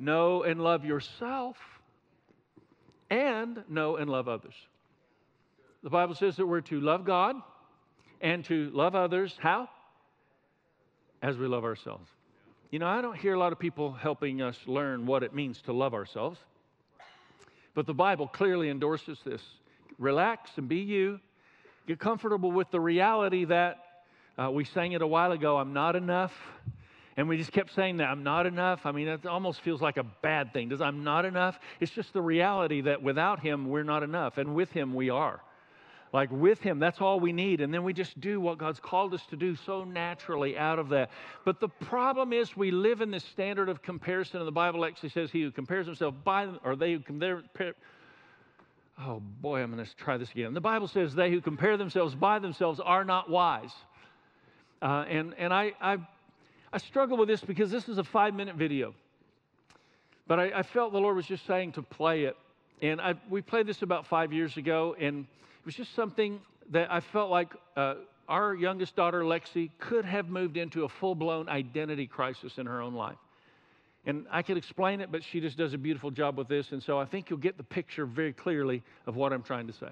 know 0.00 0.42
and 0.42 0.60
love 0.60 0.84
yourself, 0.84 1.56
and 3.08 3.62
know 3.68 3.96
and 3.96 4.10
love 4.10 4.26
others. 4.26 4.54
The 5.82 5.90
Bible 5.90 6.14
says 6.14 6.36
that 6.36 6.46
we're 6.46 6.60
to 6.62 6.80
love 6.80 7.04
God 7.04 7.36
and 8.20 8.44
to 8.44 8.70
love 8.70 8.94
others. 8.94 9.34
How? 9.40 9.68
As 11.20 11.36
we 11.36 11.46
love 11.46 11.64
ourselves. 11.64 12.08
You 12.70 12.78
know, 12.78 12.86
I 12.86 13.02
don't 13.02 13.16
hear 13.16 13.34
a 13.34 13.38
lot 13.38 13.52
of 13.52 13.58
people 13.58 13.92
helping 13.92 14.40
us 14.40 14.56
learn 14.66 15.06
what 15.06 15.22
it 15.22 15.34
means 15.34 15.60
to 15.62 15.72
love 15.72 15.92
ourselves. 15.92 16.38
But 17.74 17.86
the 17.86 17.94
Bible 17.94 18.28
clearly 18.28 18.70
endorses 18.70 19.18
this. 19.24 19.42
Relax 19.98 20.50
and 20.56 20.68
be 20.68 20.78
you. 20.78 21.20
Get 21.86 21.98
comfortable 21.98 22.52
with 22.52 22.70
the 22.70 22.80
reality 22.80 23.44
that 23.46 23.78
uh, 24.38 24.50
we 24.50 24.64
sang 24.64 24.92
it 24.92 25.02
a 25.02 25.06
while 25.06 25.32
ago 25.32 25.58
I'm 25.58 25.72
not 25.72 25.96
enough. 25.96 26.32
And 27.16 27.28
we 27.28 27.36
just 27.36 27.52
kept 27.52 27.74
saying 27.74 27.98
that 27.98 28.08
I'm 28.08 28.22
not 28.22 28.46
enough. 28.46 28.80
I 28.84 28.92
mean, 28.92 29.08
it 29.08 29.26
almost 29.26 29.60
feels 29.60 29.82
like 29.82 29.96
a 29.96 30.04
bad 30.04 30.52
thing. 30.52 30.68
Does 30.70 30.80
I'm 30.80 31.04
not 31.04 31.24
enough? 31.24 31.58
It's 31.80 31.92
just 31.92 32.12
the 32.12 32.22
reality 32.22 32.82
that 32.82 33.02
without 33.02 33.40
Him, 33.40 33.68
we're 33.68 33.82
not 33.82 34.02
enough. 34.02 34.38
And 34.38 34.54
with 34.54 34.70
Him, 34.70 34.94
we 34.94 35.10
are 35.10 35.42
like 36.12 36.30
with 36.30 36.60
Him. 36.60 36.78
That's 36.78 37.00
all 37.00 37.20
we 37.20 37.32
need. 37.32 37.60
And 37.60 37.72
then 37.72 37.84
we 37.84 37.92
just 37.92 38.20
do 38.20 38.40
what 38.40 38.58
God's 38.58 38.80
called 38.80 39.14
us 39.14 39.24
to 39.30 39.36
do 39.36 39.56
so 39.56 39.84
naturally 39.84 40.58
out 40.58 40.78
of 40.78 40.90
that. 40.90 41.10
But 41.44 41.58
the 41.58 41.68
problem 41.68 42.32
is 42.32 42.56
we 42.56 42.70
live 42.70 43.00
in 43.00 43.10
this 43.10 43.24
standard 43.24 43.68
of 43.68 43.82
comparison, 43.82 44.38
and 44.38 44.46
the 44.46 44.52
Bible 44.52 44.84
actually 44.84 45.08
says, 45.08 45.30
He 45.30 45.42
who 45.42 45.50
compares 45.50 45.86
himself 45.86 46.14
by, 46.22 46.48
or 46.64 46.76
they 46.76 46.92
who 46.92 47.00
compare, 47.00 47.42
oh 49.00 49.20
boy, 49.40 49.62
I'm 49.62 49.72
going 49.72 49.84
to 49.84 49.96
try 49.96 50.18
this 50.18 50.30
again. 50.30 50.52
The 50.52 50.60
Bible 50.60 50.88
says, 50.88 51.14
They 51.14 51.30
who 51.30 51.40
compare 51.40 51.76
themselves 51.76 52.14
by 52.14 52.38
themselves 52.38 52.78
are 52.78 53.04
not 53.04 53.30
wise. 53.30 53.72
Uh, 54.82 55.04
and 55.08 55.34
and 55.38 55.54
I, 55.54 55.72
I, 55.80 55.98
I 56.72 56.78
struggle 56.78 57.16
with 57.16 57.28
this 57.28 57.40
because 57.40 57.70
this 57.70 57.88
is 57.88 57.98
a 57.98 58.04
five 58.04 58.34
minute 58.34 58.56
video. 58.56 58.94
But 60.26 60.40
I, 60.40 60.58
I 60.58 60.62
felt 60.62 60.92
the 60.92 61.00
Lord 61.00 61.16
was 61.16 61.26
just 61.26 61.46
saying 61.46 61.72
to 61.72 61.82
play 61.82 62.24
it. 62.24 62.36
And 62.80 63.00
I, 63.00 63.14
we 63.30 63.42
played 63.42 63.66
this 63.66 63.82
about 63.82 64.06
five 64.06 64.32
years 64.32 64.56
ago, 64.56 64.96
and 64.98 65.26
it 65.62 65.66
was 65.66 65.76
just 65.76 65.94
something 65.94 66.40
that 66.70 66.90
I 66.90 66.98
felt 66.98 67.30
like 67.30 67.54
uh, 67.76 67.94
our 68.28 68.52
youngest 68.52 68.96
daughter, 68.96 69.22
Lexi, 69.22 69.70
could 69.78 70.04
have 70.04 70.28
moved 70.28 70.56
into 70.56 70.82
a 70.82 70.88
full 70.88 71.14
blown 71.14 71.48
identity 71.48 72.08
crisis 72.08 72.58
in 72.58 72.66
her 72.66 72.80
own 72.80 72.94
life. 72.94 73.18
And 74.04 74.26
I 74.28 74.42
could 74.42 74.56
explain 74.56 75.00
it, 75.00 75.12
but 75.12 75.22
she 75.22 75.40
just 75.40 75.56
does 75.56 75.72
a 75.72 75.78
beautiful 75.78 76.10
job 76.10 76.36
with 76.36 76.48
this. 76.48 76.72
And 76.72 76.82
so 76.82 76.98
I 76.98 77.04
think 77.04 77.30
you'll 77.30 77.38
get 77.38 77.58
the 77.58 77.62
picture 77.62 78.06
very 78.06 78.32
clearly 78.32 78.82
of 79.06 79.14
what 79.14 79.32
I'm 79.32 79.44
trying 79.44 79.68
to 79.68 79.72
say. 79.72 79.86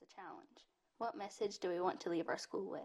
a 0.00 0.14
challenge. 0.16 0.66
What 0.96 1.14
message 1.14 1.58
do 1.58 1.68
we 1.68 1.78
want 1.78 2.00
to 2.00 2.08
leave 2.08 2.28
our 2.28 2.38
school 2.38 2.70
with? 2.70 2.80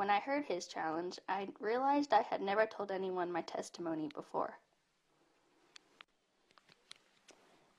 When 0.00 0.08
I 0.08 0.18
heard 0.20 0.46
his 0.46 0.66
challenge, 0.66 1.18
I 1.28 1.48
realized 1.60 2.14
I 2.14 2.22
had 2.22 2.40
never 2.40 2.64
told 2.64 2.90
anyone 2.90 3.30
my 3.30 3.42
testimony 3.42 4.08
before. 4.14 4.58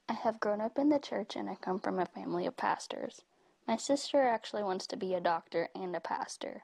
I 0.07 0.13
have 0.13 0.39
grown 0.39 0.61
up 0.61 0.77
in 0.77 0.89
the 0.89 0.99
church 0.99 1.35
and 1.35 1.49
I 1.49 1.55
come 1.55 1.79
from 1.79 1.97
a 1.97 2.05
family 2.05 2.45
of 2.45 2.55
pastors. 2.55 3.23
My 3.67 3.75
sister 3.75 4.21
actually 4.21 4.61
wants 4.61 4.85
to 4.85 4.95
be 4.95 5.15
a 5.15 5.19
doctor 5.19 5.69
and 5.73 5.95
a 5.95 5.99
pastor. 5.99 6.63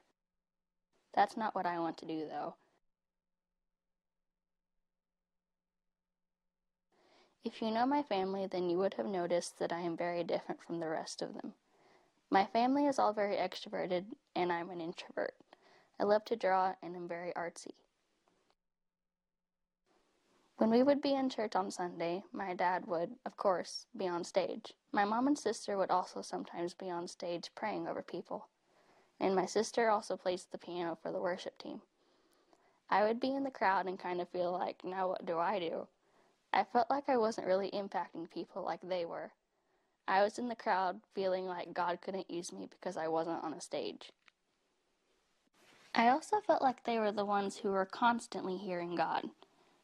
That's 1.12 1.36
not 1.36 1.56
what 1.56 1.66
I 1.66 1.80
want 1.80 1.98
to 1.98 2.06
do, 2.06 2.28
though. 2.28 2.54
If 7.42 7.60
you 7.60 7.72
know 7.72 7.84
my 7.84 8.04
family, 8.04 8.46
then 8.46 8.70
you 8.70 8.78
would 8.78 8.94
have 8.94 9.06
noticed 9.06 9.58
that 9.58 9.72
I 9.72 9.80
am 9.80 9.96
very 9.96 10.22
different 10.22 10.62
from 10.62 10.78
the 10.78 10.88
rest 10.88 11.20
of 11.20 11.34
them. 11.34 11.54
My 12.30 12.44
family 12.44 12.86
is 12.86 13.00
all 13.00 13.12
very 13.12 13.34
extroverted, 13.34 14.04
and 14.36 14.52
I'm 14.52 14.70
an 14.70 14.80
introvert. 14.80 15.34
I 16.00 16.04
love 16.04 16.24
to 16.26 16.36
draw 16.36 16.74
and 16.82 16.94
am 16.94 17.08
very 17.08 17.32
artsy. 17.32 17.72
When 20.58 20.70
we 20.70 20.82
would 20.82 21.00
be 21.00 21.14
in 21.14 21.30
church 21.30 21.54
on 21.54 21.70
Sunday, 21.70 22.24
my 22.32 22.54
dad 22.54 22.86
would, 22.86 23.10
of 23.24 23.36
course, 23.36 23.86
be 23.96 24.08
on 24.08 24.24
stage. 24.24 24.74
My 24.92 25.04
mom 25.04 25.28
and 25.28 25.38
sister 25.38 25.76
would 25.76 25.90
also 25.90 26.20
sometimes 26.20 26.74
be 26.74 26.90
on 26.90 27.06
stage 27.06 27.50
praying 27.54 27.86
over 27.86 28.02
people. 28.02 28.48
And 29.20 29.34
my 29.34 29.46
sister 29.46 29.88
also 29.88 30.16
plays 30.16 30.46
the 30.50 30.58
piano 30.58 30.98
for 31.00 31.12
the 31.12 31.20
worship 31.20 31.58
team. 31.58 31.80
I 32.90 33.04
would 33.04 33.20
be 33.20 33.34
in 33.34 33.44
the 33.44 33.50
crowd 33.50 33.86
and 33.86 33.98
kind 33.98 34.20
of 34.20 34.28
feel 34.30 34.52
like, 34.52 34.84
now 34.84 35.08
what 35.08 35.26
do 35.26 35.38
I 35.38 35.58
do? 35.58 35.86
I 36.52 36.64
felt 36.64 36.90
like 36.90 37.08
I 37.08 37.16
wasn't 37.16 37.46
really 37.46 37.70
impacting 37.70 38.30
people 38.30 38.64
like 38.64 38.80
they 38.82 39.04
were. 39.04 39.32
I 40.08 40.22
was 40.22 40.38
in 40.38 40.48
the 40.48 40.56
crowd 40.56 41.00
feeling 41.14 41.46
like 41.46 41.74
God 41.74 42.00
couldn't 42.00 42.30
use 42.30 42.52
me 42.52 42.66
because 42.70 42.96
I 42.96 43.08
wasn't 43.08 43.44
on 43.44 43.52
a 43.52 43.60
stage. 43.60 44.10
I 45.94 46.08
also 46.08 46.40
felt 46.40 46.62
like 46.62 46.84
they 46.84 46.98
were 46.98 47.12
the 47.12 47.26
ones 47.26 47.58
who 47.58 47.70
were 47.70 47.86
constantly 47.86 48.56
hearing 48.58 48.96
God. 48.96 49.24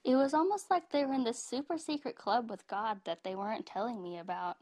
It 0.04 0.16
was 0.16 0.34
almost 0.34 0.70
like 0.70 0.90
they 0.90 1.04
were 1.04 1.14
in 1.14 1.24
this 1.24 1.42
super 1.42 1.78
secret 1.78 2.16
club 2.16 2.50
with 2.50 2.66
God 2.68 3.00
that 3.04 3.24
they 3.24 3.34
weren't 3.34 3.66
telling 3.66 4.02
me 4.02 4.18
about. 4.18 4.56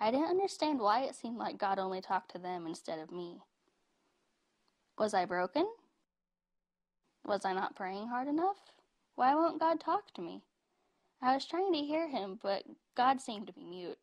I 0.00 0.10
didn't 0.10 0.30
understand 0.30 0.80
why 0.80 1.02
it 1.02 1.14
seemed 1.16 1.38
like 1.38 1.58
God 1.58 1.78
only 1.78 2.00
talked 2.00 2.32
to 2.32 2.38
them 2.38 2.66
instead 2.66 2.98
of 3.00 3.12
me. 3.12 3.38
Was 4.98 5.14
I 5.14 5.26
broken? 5.26 5.66
Was 7.26 7.44
I 7.44 7.54
not 7.54 7.76
praying 7.76 8.08
hard 8.08 8.28
enough? 8.28 8.58
Why 9.16 9.34
won't 9.34 9.60
God 9.60 9.80
talk 9.80 10.12
to 10.14 10.22
me? 10.22 10.42
I 11.22 11.34
was 11.34 11.46
trying 11.46 11.72
to 11.72 11.80
hear 11.80 12.08
him, 12.08 12.38
but 12.42 12.64
God 12.96 13.20
seemed 13.20 13.48
to 13.48 13.54
be 13.54 13.64
mute. 13.64 13.98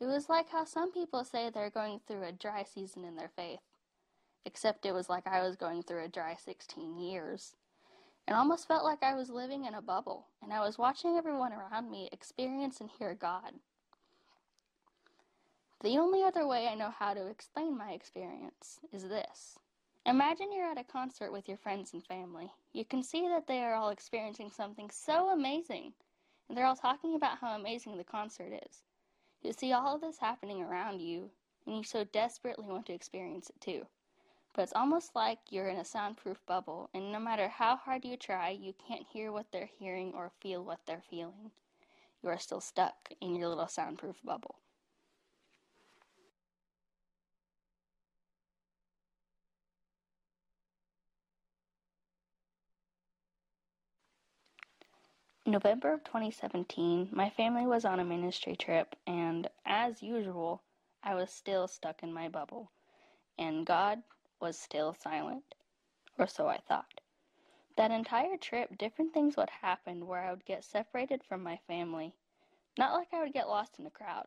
It 0.00 0.06
was 0.06 0.28
like 0.28 0.50
how 0.50 0.64
some 0.64 0.92
people 0.92 1.24
say 1.24 1.50
they're 1.50 1.70
going 1.70 2.00
through 2.06 2.22
a 2.22 2.32
dry 2.32 2.62
season 2.62 3.04
in 3.04 3.16
their 3.16 3.30
faith. 3.34 3.60
Except 4.44 4.86
it 4.86 4.92
was 4.92 5.08
like 5.08 5.26
I 5.26 5.42
was 5.42 5.56
going 5.56 5.82
through 5.82 6.04
a 6.04 6.08
dry 6.08 6.36
16 6.36 6.98
years. 6.98 7.56
It 8.28 8.32
almost 8.32 8.68
felt 8.68 8.84
like 8.84 9.02
I 9.02 9.14
was 9.14 9.30
living 9.30 9.64
in 9.64 9.74
a 9.74 9.82
bubble, 9.82 10.26
and 10.42 10.52
I 10.52 10.60
was 10.60 10.78
watching 10.78 11.16
everyone 11.16 11.52
around 11.52 11.90
me 11.90 12.08
experience 12.12 12.80
and 12.80 12.90
hear 12.90 13.14
God. 13.14 13.54
The 15.82 15.98
only 15.98 16.22
other 16.22 16.46
way 16.46 16.68
I 16.68 16.74
know 16.74 16.90
how 16.90 17.14
to 17.14 17.26
explain 17.26 17.76
my 17.76 17.92
experience 17.92 18.80
is 18.92 19.08
this. 19.08 19.58
Imagine 20.06 20.52
you're 20.52 20.70
at 20.70 20.78
a 20.78 20.84
concert 20.84 21.32
with 21.32 21.48
your 21.48 21.58
friends 21.58 21.92
and 21.92 22.04
family. 22.04 22.52
You 22.72 22.84
can 22.84 23.02
see 23.02 23.28
that 23.28 23.46
they 23.46 23.60
are 23.60 23.74
all 23.74 23.90
experiencing 23.90 24.50
something 24.50 24.90
so 24.90 25.30
amazing, 25.30 25.92
and 26.48 26.56
they're 26.56 26.66
all 26.66 26.76
talking 26.76 27.14
about 27.14 27.38
how 27.38 27.56
amazing 27.56 27.96
the 27.96 28.04
concert 28.04 28.52
is. 28.66 28.82
You 29.42 29.52
see 29.52 29.72
all 29.72 29.94
of 29.94 30.00
this 30.00 30.18
happening 30.18 30.62
around 30.62 31.00
you, 31.00 31.30
and 31.66 31.76
you 31.76 31.84
so 31.84 32.04
desperately 32.04 32.66
want 32.66 32.86
to 32.86 32.92
experience 32.92 33.50
it 33.50 33.60
too. 33.60 33.86
But 34.54 34.62
it's 34.62 34.72
almost 34.74 35.14
like 35.14 35.38
you're 35.50 35.68
in 35.68 35.76
a 35.76 35.84
soundproof 35.84 36.44
bubble, 36.46 36.90
and 36.92 37.12
no 37.12 37.20
matter 37.20 37.48
how 37.48 37.76
hard 37.76 38.04
you 38.04 38.16
try, 38.16 38.50
you 38.50 38.74
can't 38.86 39.06
hear 39.12 39.30
what 39.30 39.52
they're 39.52 39.70
hearing 39.78 40.12
or 40.14 40.32
feel 40.40 40.64
what 40.64 40.80
they're 40.86 41.02
feeling. 41.08 41.52
You 42.22 42.30
are 42.30 42.38
still 42.38 42.60
stuck 42.60 43.12
in 43.20 43.36
your 43.36 43.48
little 43.48 43.68
soundproof 43.68 44.16
bubble. 44.24 44.56
November 55.50 55.94
of 55.94 56.04
2017, 56.04 57.08
my 57.10 57.30
family 57.30 57.66
was 57.66 57.86
on 57.86 58.00
a 58.00 58.04
ministry 58.04 58.54
trip, 58.54 58.94
and 59.06 59.48
as 59.64 60.02
usual, 60.02 60.62
I 61.02 61.14
was 61.14 61.30
still 61.30 61.66
stuck 61.66 62.02
in 62.02 62.12
my 62.12 62.28
bubble, 62.28 62.70
and 63.38 63.64
God 63.64 64.02
was 64.40 64.58
still 64.58 64.92
silent, 64.92 65.54
or 66.18 66.26
so 66.26 66.48
I 66.48 66.58
thought. 66.58 67.00
That 67.78 67.90
entire 67.90 68.36
trip, 68.36 68.76
different 68.76 69.14
things 69.14 69.38
would 69.38 69.48
happen 69.48 70.06
where 70.06 70.20
I 70.20 70.32
would 70.32 70.44
get 70.44 70.64
separated 70.64 71.24
from 71.24 71.42
my 71.42 71.58
family. 71.66 72.12
Not 72.76 72.92
like 72.92 73.08
I 73.14 73.20
would 73.20 73.32
get 73.32 73.48
lost 73.48 73.78
in 73.78 73.86
a 73.86 73.90
crowd, 73.90 74.26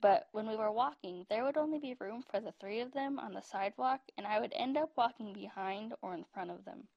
but 0.00 0.26
when 0.32 0.48
we 0.48 0.56
were 0.56 0.72
walking, 0.72 1.26
there 1.30 1.44
would 1.44 1.56
only 1.56 1.78
be 1.78 1.94
room 2.00 2.24
for 2.28 2.40
the 2.40 2.54
three 2.58 2.80
of 2.80 2.92
them 2.92 3.20
on 3.20 3.34
the 3.34 3.40
sidewalk, 3.40 4.00
and 4.18 4.26
I 4.26 4.40
would 4.40 4.52
end 4.56 4.76
up 4.76 4.90
walking 4.96 5.32
behind 5.32 5.94
or 6.02 6.12
in 6.12 6.24
front 6.24 6.50
of 6.50 6.64
them. 6.64 6.88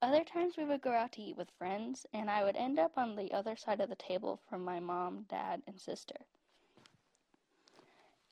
Other 0.00 0.22
times 0.22 0.56
we 0.56 0.64
would 0.64 0.80
go 0.80 0.92
out 0.92 1.12
to 1.12 1.22
eat 1.22 1.36
with 1.36 1.50
friends, 1.58 2.06
and 2.12 2.30
I 2.30 2.44
would 2.44 2.54
end 2.54 2.78
up 2.78 2.96
on 2.96 3.16
the 3.16 3.32
other 3.32 3.56
side 3.56 3.80
of 3.80 3.88
the 3.88 3.96
table 3.96 4.40
from 4.48 4.64
my 4.64 4.78
mom, 4.78 5.26
dad, 5.28 5.62
and 5.66 5.80
sister. 5.80 6.14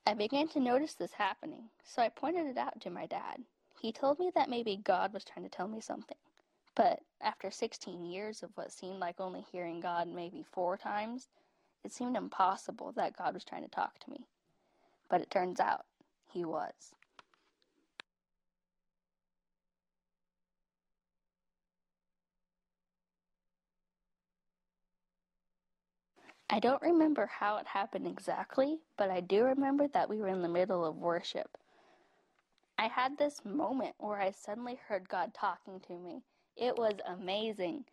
I 0.07 0.14
began 0.14 0.46
to 0.48 0.61
notice 0.61 0.94
this 0.94 1.14
happening, 1.14 1.70
so 1.83 2.00
I 2.00 2.09
pointed 2.09 2.46
it 2.46 2.57
out 2.57 2.81
to 2.83 2.90
my 2.90 3.07
dad. 3.07 3.42
He 3.81 3.90
told 3.90 4.20
me 4.20 4.31
that 4.37 4.48
maybe 4.48 4.76
God 4.76 5.12
was 5.12 5.24
trying 5.24 5.42
to 5.42 5.50
tell 5.50 5.66
me 5.66 5.81
something. 5.81 6.16
But 6.76 7.00
after 7.20 7.50
16 7.50 8.05
years 8.05 8.44
of 8.44 8.50
what 8.55 8.70
seemed 8.70 9.00
like 9.00 9.20
only 9.20 9.40
hearing 9.50 9.81
God 9.81 10.07
maybe 10.07 10.44
four 10.44 10.76
times, 10.76 11.29
it 11.83 11.92
seemed 11.92 12.16
impossible 12.16 12.92
that 12.92 13.16
God 13.16 13.35
was 13.35 13.44
trying 13.44 13.64
to 13.64 13.68
talk 13.68 13.98
to 14.00 14.11
me. 14.11 14.26
But 15.09 15.20
it 15.20 15.31
turns 15.31 15.59
out 15.59 15.85
he 16.33 16.44
was. 16.44 16.92
I 26.48 26.61
don't 26.61 26.82
remember 26.82 27.26
how 27.26 27.56
it 27.56 27.66
happened 27.66 28.06
exactly, 28.06 28.78
but 28.96 29.11
I 29.11 29.20
do 29.20 29.44
remember 29.44 29.88
that 29.88 30.09
we 30.09 30.18
were 30.18 30.28
in 30.28 30.42
the 30.42 30.48
middle 30.48 30.85
of 30.85 30.96
worship. 30.96 31.59
I 32.78 32.87
had 32.87 33.18
this 33.18 33.44
moment 33.44 33.94
where 33.98 34.20
I 34.20 34.30
suddenly 34.30 34.78
heard 34.87 35.09
God 35.09 35.35
talking 35.35 35.80
to 35.80 35.94
me. 35.98 36.22
It 36.56 36.78
was 36.78 36.94
amazing. 37.06 37.85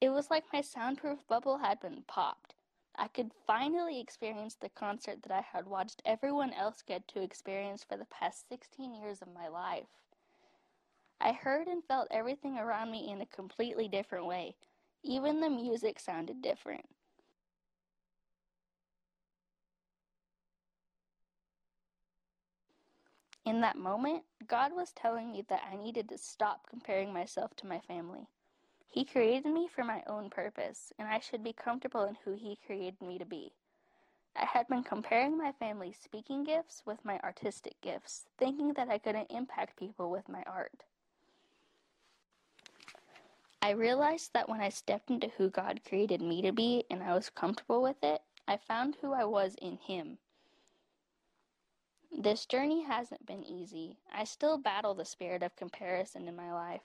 It 0.00 0.10
was 0.10 0.30
like 0.30 0.44
my 0.52 0.60
soundproof 0.60 1.26
bubble 1.26 1.58
had 1.58 1.80
been 1.80 2.02
popped. 2.06 2.54
I 2.96 3.08
could 3.08 3.30
finally 3.46 3.98
experience 3.98 4.56
the 4.56 4.68
concert 4.68 5.22
that 5.22 5.32
I 5.32 5.40
had 5.40 5.66
watched 5.66 6.02
everyone 6.04 6.52
else 6.52 6.82
get 6.82 7.08
to 7.08 7.22
experience 7.22 7.82
for 7.82 7.96
the 7.96 8.04
past 8.04 8.48
16 8.48 8.94
years 8.94 9.22
of 9.22 9.32
my 9.32 9.48
life. 9.48 9.86
I 11.20 11.32
heard 11.32 11.66
and 11.68 11.82
felt 11.84 12.08
everything 12.10 12.58
around 12.58 12.90
me 12.90 13.10
in 13.10 13.22
a 13.22 13.26
completely 13.26 13.88
different 13.88 14.26
way. 14.26 14.56
Even 15.02 15.40
the 15.40 15.48
music 15.48 15.98
sounded 15.98 16.42
different. 16.42 16.84
In 23.44 23.60
that 23.62 23.76
moment, 23.76 24.22
God 24.46 24.72
was 24.72 24.92
telling 24.92 25.32
me 25.32 25.44
that 25.48 25.62
I 25.70 25.76
needed 25.76 26.08
to 26.10 26.18
stop 26.18 26.68
comparing 26.68 27.12
myself 27.12 27.56
to 27.56 27.66
my 27.66 27.80
family. 27.80 28.28
He 28.86 29.04
created 29.04 29.50
me 29.50 29.68
for 29.68 29.82
my 29.82 30.02
own 30.06 30.30
purpose, 30.30 30.92
and 30.98 31.08
I 31.08 31.18
should 31.18 31.42
be 31.42 31.52
comfortable 31.52 32.04
in 32.04 32.16
who 32.24 32.34
He 32.34 32.58
created 32.66 33.00
me 33.00 33.18
to 33.18 33.24
be. 33.24 33.52
I 34.36 34.44
had 34.44 34.68
been 34.68 34.84
comparing 34.84 35.36
my 35.36 35.52
family's 35.52 35.98
speaking 35.98 36.44
gifts 36.44 36.82
with 36.86 37.04
my 37.04 37.18
artistic 37.20 37.80
gifts, 37.80 38.26
thinking 38.38 38.74
that 38.74 38.88
I 38.88 38.98
couldn't 38.98 39.30
impact 39.30 39.76
people 39.78 40.10
with 40.10 40.28
my 40.28 40.42
art. 40.46 40.84
I 43.60 43.70
realized 43.70 44.32
that 44.34 44.48
when 44.48 44.60
I 44.60 44.70
stepped 44.70 45.10
into 45.10 45.28
who 45.36 45.50
God 45.50 45.80
created 45.86 46.20
me 46.20 46.42
to 46.42 46.52
be 46.52 46.84
and 46.90 47.02
I 47.02 47.14
was 47.14 47.30
comfortable 47.30 47.82
with 47.82 48.02
it, 48.02 48.22
I 48.46 48.56
found 48.56 48.96
who 49.00 49.12
I 49.12 49.24
was 49.24 49.54
in 49.60 49.78
Him. 49.78 50.18
This 52.16 52.44
journey 52.44 52.82
hasn't 52.82 53.26
been 53.26 53.42
easy. 53.42 53.96
I 54.12 54.24
still 54.24 54.58
battle 54.58 54.94
the 54.94 55.04
spirit 55.04 55.42
of 55.42 55.56
comparison 55.56 56.28
in 56.28 56.36
my 56.36 56.52
life. 56.52 56.82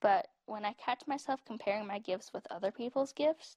But 0.00 0.28
when 0.46 0.64
I 0.64 0.72
catch 0.72 1.06
myself 1.06 1.44
comparing 1.44 1.86
my 1.86 2.00
gifts 2.00 2.32
with 2.32 2.46
other 2.50 2.72
people's 2.72 3.12
gifts, 3.12 3.56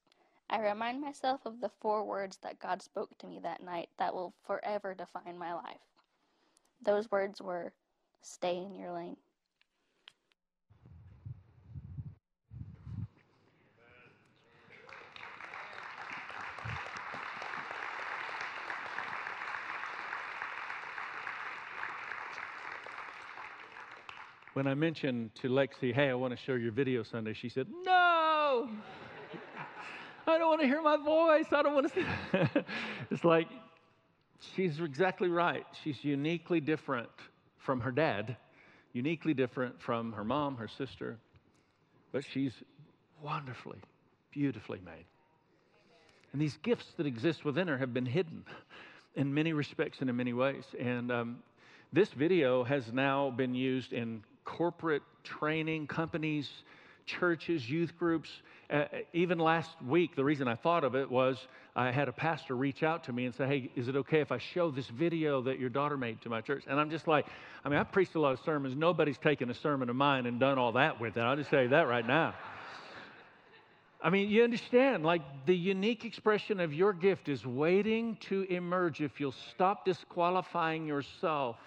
I 0.49 0.59
remind 0.59 1.01
myself 1.01 1.45
of 1.45 1.59
the 1.59 1.69
four 1.69 2.03
words 2.03 2.37
that 2.43 2.59
God 2.59 2.81
spoke 2.81 3.17
to 3.17 3.27
me 3.27 3.39
that 3.39 3.63
night 3.63 3.89
that 3.97 4.13
will 4.13 4.33
forever 4.45 4.93
define 4.93 5.37
my 5.37 5.53
life. 5.53 5.81
Those 6.81 7.09
words 7.09 7.41
were 7.41 7.73
stay 8.21 8.57
in 8.57 8.75
your 8.75 8.91
lane. 8.93 9.17
When 24.61 24.67
I 24.67 24.75
mentioned 24.75 25.33
to 25.41 25.49
Lexi, 25.49 25.91
hey, 25.91 26.11
I 26.11 26.13
want 26.13 26.37
to 26.37 26.37
show 26.37 26.53
your 26.53 26.71
video 26.71 27.01
Sunday, 27.01 27.33
she 27.33 27.49
said, 27.49 27.65
no, 27.83 28.69
I 30.27 30.37
don't 30.37 30.49
want 30.49 30.61
to 30.61 30.67
hear 30.67 30.83
my 30.83 30.97
voice. 30.97 31.47
I 31.51 31.63
don't 31.63 31.73
want 31.73 31.91
to. 31.91 31.95
See. 31.95 32.61
it's 33.09 33.23
like 33.23 33.47
she's 34.55 34.79
exactly 34.79 35.29
right. 35.29 35.65
She's 35.83 36.03
uniquely 36.03 36.59
different 36.59 37.09
from 37.57 37.79
her 37.79 37.91
dad, 37.91 38.37
uniquely 38.93 39.33
different 39.33 39.81
from 39.81 40.13
her 40.13 40.23
mom, 40.23 40.57
her 40.57 40.67
sister, 40.67 41.17
but 42.11 42.23
she's 42.23 42.53
wonderfully, 43.19 43.79
beautifully 44.29 44.79
made. 44.85 45.05
And 46.33 46.39
these 46.39 46.57
gifts 46.61 46.85
that 46.97 47.07
exist 47.07 47.43
within 47.43 47.67
her 47.67 47.79
have 47.79 47.95
been 47.95 48.05
hidden 48.05 48.45
in 49.15 49.33
many 49.33 49.53
respects 49.53 50.01
and 50.01 50.09
in 50.11 50.15
many 50.15 50.33
ways. 50.33 50.65
And 50.79 51.11
um, 51.11 51.39
this 51.91 52.09
video 52.09 52.63
has 52.63 52.93
now 52.93 53.31
been 53.31 53.55
used 53.55 53.91
in 53.91 54.21
corporate 54.43 55.03
training, 55.23 55.87
companies, 55.87 56.49
churches, 57.05 57.69
youth 57.69 57.97
groups. 57.97 58.29
Uh, 58.69 58.85
even 59.13 59.37
last 59.37 59.69
week, 59.85 60.15
the 60.15 60.23
reason 60.23 60.47
I 60.47 60.55
thought 60.55 60.83
of 60.83 60.95
it 60.95 61.09
was 61.09 61.37
I 61.75 61.91
had 61.91 62.07
a 62.07 62.11
pastor 62.11 62.55
reach 62.55 62.83
out 62.83 63.03
to 63.05 63.13
me 63.13 63.25
and 63.25 63.35
say, 63.35 63.47
Hey, 63.47 63.71
is 63.75 63.87
it 63.87 63.95
okay 63.97 64.21
if 64.21 64.31
I 64.31 64.37
show 64.37 64.71
this 64.71 64.87
video 64.87 65.41
that 65.43 65.59
your 65.59 65.69
daughter 65.69 65.97
made 65.97 66.21
to 66.21 66.29
my 66.29 66.41
church? 66.41 66.63
And 66.67 66.79
I'm 66.79 66.89
just 66.89 67.07
like, 67.07 67.25
I 67.65 67.69
mean, 67.69 67.79
I've 67.79 67.91
preached 67.91 68.15
a 68.15 68.19
lot 68.19 68.33
of 68.33 68.39
sermons. 68.45 68.75
Nobody's 68.75 69.17
taken 69.17 69.49
a 69.49 69.53
sermon 69.53 69.89
of 69.89 69.95
mine 69.95 70.25
and 70.25 70.39
done 70.39 70.57
all 70.57 70.73
that 70.73 71.01
with 71.01 71.17
it. 71.17 71.21
I'll 71.21 71.35
just 71.35 71.49
say 71.49 71.67
that 71.67 71.87
right 71.87 72.05
now. 72.05 72.33
I 74.03 74.09
mean, 74.09 74.29
you 74.29 74.43
understand, 74.43 75.03
like 75.03 75.21
the 75.45 75.55
unique 75.55 76.05
expression 76.05 76.59
of 76.59 76.73
your 76.73 76.91
gift 76.91 77.29
is 77.29 77.45
waiting 77.45 78.17
to 78.21 78.43
emerge 78.49 78.99
if 78.99 79.19
you'll 79.19 79.35
stop 79.53 79.85
disqualifying 79.85 80.87
yourself 80.87 81.57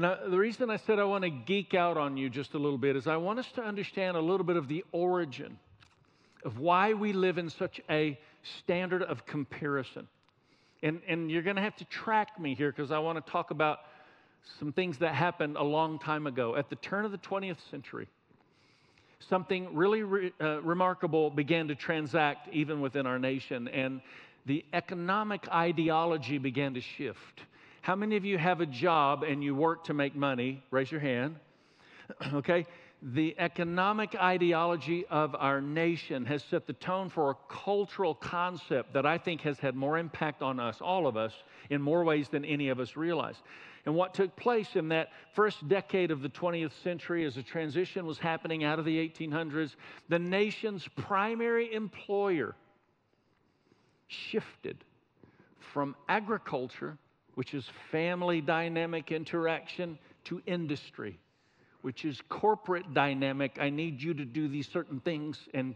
And 0.00 0.06
I, 0.06 0.16
the 0.30 0.38
reason 0.38 0.70
I 0.70 0.78
said 0.78 0.98
I 0.98 1.04
want 1.04 1.24
to 1.24 1.28
geek 1.28 1.74
out 1.74 1.98
on 1.98 2.16
you 2.16 2.30
just 2.30 2.54
a 2.54 2.58
little 2.58 2.78
bit 2.78 2.96
is 2.96 3.06
I 3.06 3.18
want 3.18 3.38
us 3.38 3.52
to 3.56 3.62
understand 3.62 4.16
a 4.16 4.20
little 4.22 4.46
bit 4.46 4.56
of 4.56 4.66
the 4.66 4.82
origin 4.92 5.58
of 6.42 6.58
why 6.58 6.94
we 6.94 7.12
live 7.12 7.36
in 7.36 7.50
such 7.50 7.82
a 7.90 8.18
standard 8.60 9.02
of 9.02 9.26
comparison. 9.26 10.08
And, 10.82 11.02
and 11.06 11.30
you're 11.30 11.42
going 11.42 11.56
to 11.56 11.62
have 11.62 11.76
to 11.76 11.84
track 11.84 12.40
me 12.40 12.54
here 12.54 12.72
because 12.72 12.90
I 12.90 12.98
want 12.98 13.22
to 13.22 13.30
talk 13.30 13.50
about 13.50 13.80
some 14.58 14.72
things 14.72 14.96
that 15.00 15.14
happened 15.14 15.58
a 15.58 15.62
long 15.62 15.98
time 15.98 16.26
ago. 16.26 16.56
At 16.56 16.70
the 16.70 16.76
turn 16.76 17.04
of 17.04 17.12
the 17.12 17.18
20th 17.18 17.58
century, 17.70 18.08
something 19.28 19.74
really 19.74 20.02
re, 20.02 20.32
uh, 20.40 20.62
remarkable 20.62 21.28
began 21.28 21.68
to 21.68 21.74
transact 21.74 22.48
even 22.54 22.80
within 22.80 23.06
our 23.06 23.18
nation, 23.18 23.68
and 23.68 24.00
the 24.46 24.64
economic 24.72 25.46
ideology 25.50 26.38
began 26.38 26.72
to 26.72 26.80
shift. 26.80 27.42
How 27.82 27.96
many 27.96 28.16
of 28.16 28.24
you 28.24 28.36
have 28.38 28.60
a 28.60 28.66
job 28.66 29.22
and 29.22 29.42
you 29.42 29.54
work 29.54 29.84
to 29.84 29.94
make 29.94 30.14
money? 30.14 30.62
Raise 30.70 30.90
your 30.90 31.00
hand. 31.00 31.36
okay? 32.34 32.66
The 33.02 33.34
economic 33.38 34.14
ideology 34.14 35.06
of 35.06 35.34
our 35.34 35.62
nation 35.62 36.26
has 36.26 36.44
set 36.44 36.66
the 36.66 36.74
tone 36.74 37.08
for 37.08 37.30
a 37.30 37.36
cultural 37.48 38.14
concept 38.14 38.92
that 38.92 39.06
I 39.06 39.16
think 39.16 39.40
has 39.40 39.58
had 39.58 39.74
more 39.74 39.96
impact 39.96 40.42
on 40.42 40.60
us, 40.60 40.82
all 40.82 41.06
of 41.06 41.16
us, 41.16 41.32
in 41.70 41.80
more 41.80 42.04
ways 42.04 42.28
than 42.28 42.44
any 42.44 42.68
of 42.68 42.78
us 42.78 42.96
realize. 42.96 43.36
And 43.86 43.94
what 43.94 44.12
took 44.12 44.36
place 44.36 44.76
in 44.76 44.88
that 44.88 45.08
first 45.34 45.66
decade 45.66 46.10
of 46.10 46.20
the 46.20 46.28
20th 46.28 46.72
century 46.82 47.24
as 47.24 47.38
a 47.38 47.42
transition 47.42 48.04
was 48.04 48.18
happening 48.18 48.64
out 48.64 48.78
of 48.78 48.84
the 48.84 48.98
1800s, 49.08 49.74
the 50.10 50.18
nation's 50.18 50.86
primary 50.96 51.72
employer 51.72 52.54
shifted 54.08 54.84
from 55.72 55.96
agriculture, 56.08 56.98
which 57.34 57.54
is 57.54 57.64
family 57.90 58.40
dynamic 58.40 59.12
interaction, 59.12 59.98
to 60.24 60.42
industry, 60.46 61.18
which 61.82 62.04
is 62.04 62.20
corporate 62.28 62.92
dynamic. 62.92 63.56
I 63.60 63.70
need 63.70 64.02
you 64.02 64.14
to 64.14 64.24
do 64.24 64.48
these 64.48 64.68
certain 64.68 65.00
things, 65.00 65.38
and 65.54 65.74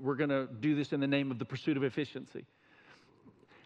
we're 0.00 0.16
going 0.16 0.30
to 0.30 0.48
do 0.60 0.74
this 0.74 0.92
in 0.92 1.00
the 1.00 1.06
name 1.06 1.30
of 1.30 1.38
the 1.38 1.44
pursuit 1.44 1.76
of 1.76 1.84
efficiency. 1.84 2.44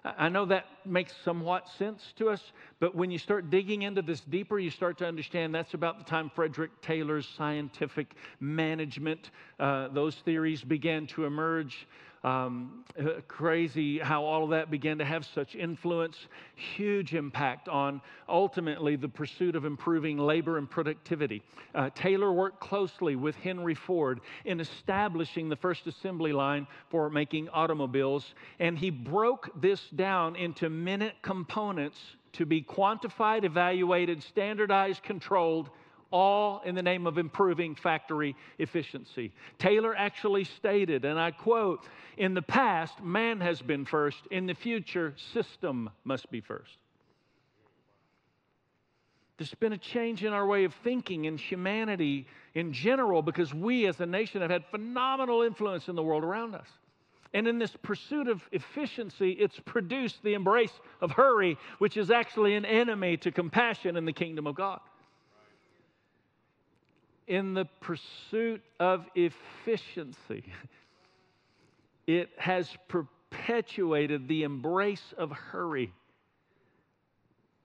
I 0.05 0.29
know 0.29 0.44
that 0.46 0.66
makes 0.87 1.12
somewhat 1.25 1.68
sense 1.79 2.03
to 2.16 2.29
us, 2.29 2.53
but 2.81 2.94
when 2.94 3.11
you 3.11 3.18
start 3.18 3.51
digging 3.51 3.83
into 3.83 4.03
this 4.03 4.20
deeper, 4.20 4.59
you 4.59 4.70
start 4.70 4.99
to 4.99 5.07
understand 5.07 5.55
that's 5.55 5.75
about 5.75 5.99
the 5.99 6.05
time 6.05 6.31
Frederick 6.35 6.70
Taylor's 6.83 7.29
scientific 7.37 8.14
management, 8.40 9.31
uh, 9.59 9.88
those 9.88 10.14
theories 10.16 10.62
began 10.62 11.07
to 11.09 11.25
emerge. 11.25 11.87
Um, 12.25 12.85
uh, 12.99 13.20
crazy 13.29 13.99
how 13.99 14.25
all 14.25 14.44
of 14.44 14.51
that 14.51 14.70
began 14.70 14.97
to 14.97 15.05
have 15.05 15.27
such 15.27 15.55
influence, 15.55 16.16
huge 16.55 17.12
impact 17.12 17.68
on 17.68 18.01
ultimately 18.31 18.97
the 18.97 19.09
pursuit 19.09 19.55
of 19.55 19.66
improving 19.66 20.16
labor 20.16 20.57
and 20.57 20.70
productivity. 20.70 21.42
Uh, 21.75 21.90
Taylor 21.94 22.33
worked 22.33 22.61
closely 22.61 23.14
with 23.14 23.37
Henry 23.37 23.75
Ford 23.75 24.23
in 24.47 24.59
establishing 24.59 25.51
the 25.51 25.57
first 25.57 25.87
assembly 25.87 26.33
line 26.33 26.66
for 26.88 27.11
making 27.11 27.51
automobiles, 27.51 28.35
and 28.59 28.79
he 28.79 28.88
broke 28.88 29.51
this 29.61 29.83
down 29.94 30.35
into 30.35 30.70
minute 30.74 31.14
components 31.22 31.98
to 32.34 32.44
be 32.44 32.62
quantified, 32.62 33.44
evaluated, 33.44 34.22
standardized, 34.22 35.02
controlled 35.02 35.70
all 36.10 36.60
in 36.64 36.74
the 36.74 36.82
name 36.82 37.06
of 37.06 37.18
improving 37.18 37.74
factory 37.74 38.37
efficiency. 38.58 39.32
Taylor 39.58 39.96
actually 39.96 40.44
stated, 40.44 41.04
and 41.04 41.18
I 41.18 41.32
quote, 41.32 41.84
in 42.16 42.34
the 42.34 42.42
past, 42.42 43.02
man 43.02 43.40
has 43.40 43.60
been 43.60 43.84
first. 43.84 44.18
In 44.30 44.46
the 44.46 44.54
future, 44.54 45.14
system 45.32 45.90
must 46.04 46.30
be 46.30 46.40
first. 46.40 46.78
There's 49.37 49.54
been 49.54 49.72
a 49.72 49.78
change 49.78 50.22
in 50.22 50.32
our 50.32 50.46
way 50.46 50.64
of 50.64 50.72
thinking 50.84 51.24
in 51.24 51.37
humanity 51.37 52.28
in 52.54 52.72
general 52.72 53.20
because 53.20 53.52
we 53.52 53.87
as 53.87 53.98
a 53.98 54.06
nation 54.06 54.42
have 54.42 54.50
had 54.50 54.64
phenomenal 54.66 55.42
influence 55.42 55.88
in 55.88 55.96
the 55.96 56.02
world 56.02 56.22
around 56.22 56.54
us. 56.54 56.68
And 57.35 57.47
in 57.47 57.59
this 57.59 57.77
pursuit 57.83 58.29
of 58.29 58.40
efficiency, 58.53 59.33
it's 59.33 59.59
produced 59.66 60.23
the 60.23 60.33
embrace 60.35 60.73
of 61.03 61.11
hurry, 61.11 61.59
which 61.79 61.99
is 61.99 62.11
actually 62.11 62.55
an 62.55 62.64
enemy 62.64 63.18
to 63.18 63.31
compassion 63.31 63.97
in 63.97 64.07
the 64.07 64.12
kingdom 64.12 64.47
of 64.47 64.55
God 64.55 64.81
in 67.27 67.55
the 67.55 67.64
pursuit 67.81 68.62
of 68.79 69.07
efficiency, 69.14 70.44
it 72.07 72.31
has 72.37 72.68
perpetuated 72.88 74.29
the 74.29 74.42
embrace 74.42 75.14
of 75.16 75.31
hurry, 75.31 75.92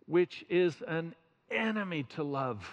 which 0.05 0.45
is 0.49 0.75
an 0.87 1.13
enemy 1.51 2.03
to 2.03 2.23
love. 2.23 2.65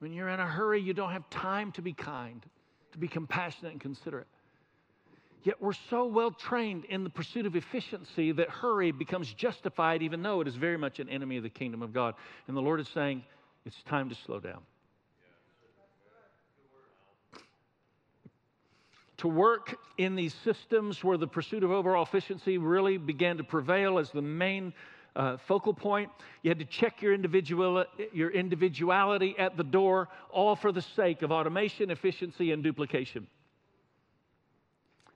When 0.00 0.12
you're 0.12 0.28
in 0.28 0.40
a 0.40 0.46
hurry, 0.46 0.80
you 0.80 0.94
don't 0.94 1.12
have 1.12 1.28
time 1.30 1.72
to 1.72 1.82
be 1.82 1.92
kind, 1.92 2.44
to 2.92 2.98
be 2.98 3.08
compassionate 3.08 3.72
and 3.72 3.80
considerate. 3.80 4.26
Yet 5.44 5.60
we're 5.60 5.72
so 5.72 6.06
well 6.06 6.30
trained 6.30 6.84
in 6.86 7.04
the 7.04 7.10
pursuit 7.10 7.46
of 7.46 7.56
efficiency 7.56 8.32
that 8.32 8.48
hurry 8.50 8.90
becomes 8.90 9.32
justified, 9.32 10.02
even 10.02 10.22
though 10.22 10.40
it 10.40 10.48
is 10.48 10.56
very 10.56 10.76
much 10.76 10.98
an 10.98 11.08
enemy 11.08 11.36
of 11.36 11.42
the 11.42 11.50
kingdom 11.50 11.82
of 11.82 11.92
God. 11.92 12.14
And 12.48 12.56
the 12.56 12.60
Lord 12.60 12.80
is 12.80 12.88
saying, 12.88 13.24
it's 13.64 13.82
time 13.84 14.08
to 14.08 14.14
slow 14.14 14.40
down. 14.40 14.60
to 19.18 19.28
work 19.28 19.76
in 19.98 20.14
these 20.14 20.34
systems 20.44 21.02
where 21.04 21.18
the 21.18 21.26
pursuit 21.26 21.64
of 21.64 21.70
overall 21.70 22.04
efficiency 22.04 22.56
really 22.56 22.96
began 22.96 23.36
to 23.36 23.44
prevail 23.44 23.98
as 23.98 24.10
the 24.10 24.22
main 24.22 24.72
uh, 25.16 25.36
focal 25.48 25.74
point. 25.74 26.08
You 26.42 26.50
had 26.50 26.60
to 26.60 26.64
check 26.64 27.02
your, 27.02 27.12
individual, 27.12 27.84
your 28.12 28.30
individuality 28.30 29.34
at 29.36 29.56
the 29.56 29.64
door, 29.64 30.08
all 30.30 30.54
for 30.54 30.70
the 30.70 30.82
sake 30.82 31.22
of 31.22 31.32
automation, 31.32 31.90
efficiency, 31.90 32.52
and 32.52 32.62
duplication. 32.62 33.26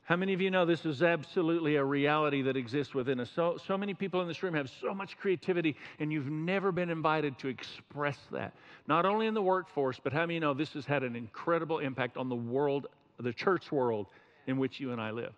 How 0.04 0.16
many 0.16 0.32
of 0.32 0.40
you 0.40 0.50
know 0.50 0.66
this 0.66 0.84
is 0.84 1.02
absolutely 1.02 1.76
a 1.76 1.84
reality 1.84 2.42
that 2.42 2.56
exists 2.56 2.92
within 2.92 3.20
us? 3.20 3.30
So, 3.34 3.56
so 3.66 3.78
many 3.78 3.94
people 3.94 4.20
in 4.20 4.28
this 4.28 4.42
room 4.42 4.54
have 4.54 4.68
so 4.80 4.92
much 4.92 5.16
creativity, 5.16 5.76
and 6.00 6.12
you've 6.12 6.30
never 6.30 6.72
been 6.72 6.90
invited 6.90 7.38
to 7.38 7.48
express 7.48 8.18
that. 8.32 8.52
Not 8.88 9.06
only 9.06 9.28
in 9.28 9.34
the 9.34 9.42
workforce, 9.42 10.00
but 10.02 10.12
how 10.12 10.26
many 10.26 10.40
know 10.40 10.54
this 10.54 10.72
has 10.72 10.84
had 10.84 11.04
an 11.04 11.14
incredible 11.14 11.78
impact 11.78 12.16
on 12.16 12.28
the 12.28 12.34
world 12.36 12.88
the 13.22 13.32
church 13.32 13.70
world 13.70 14.06
in 14.46 14.58
which 14.58 14.80
you 14.80 14.92
and 14.92 15.00
I 15.00 15.10
live. 15.10 15.32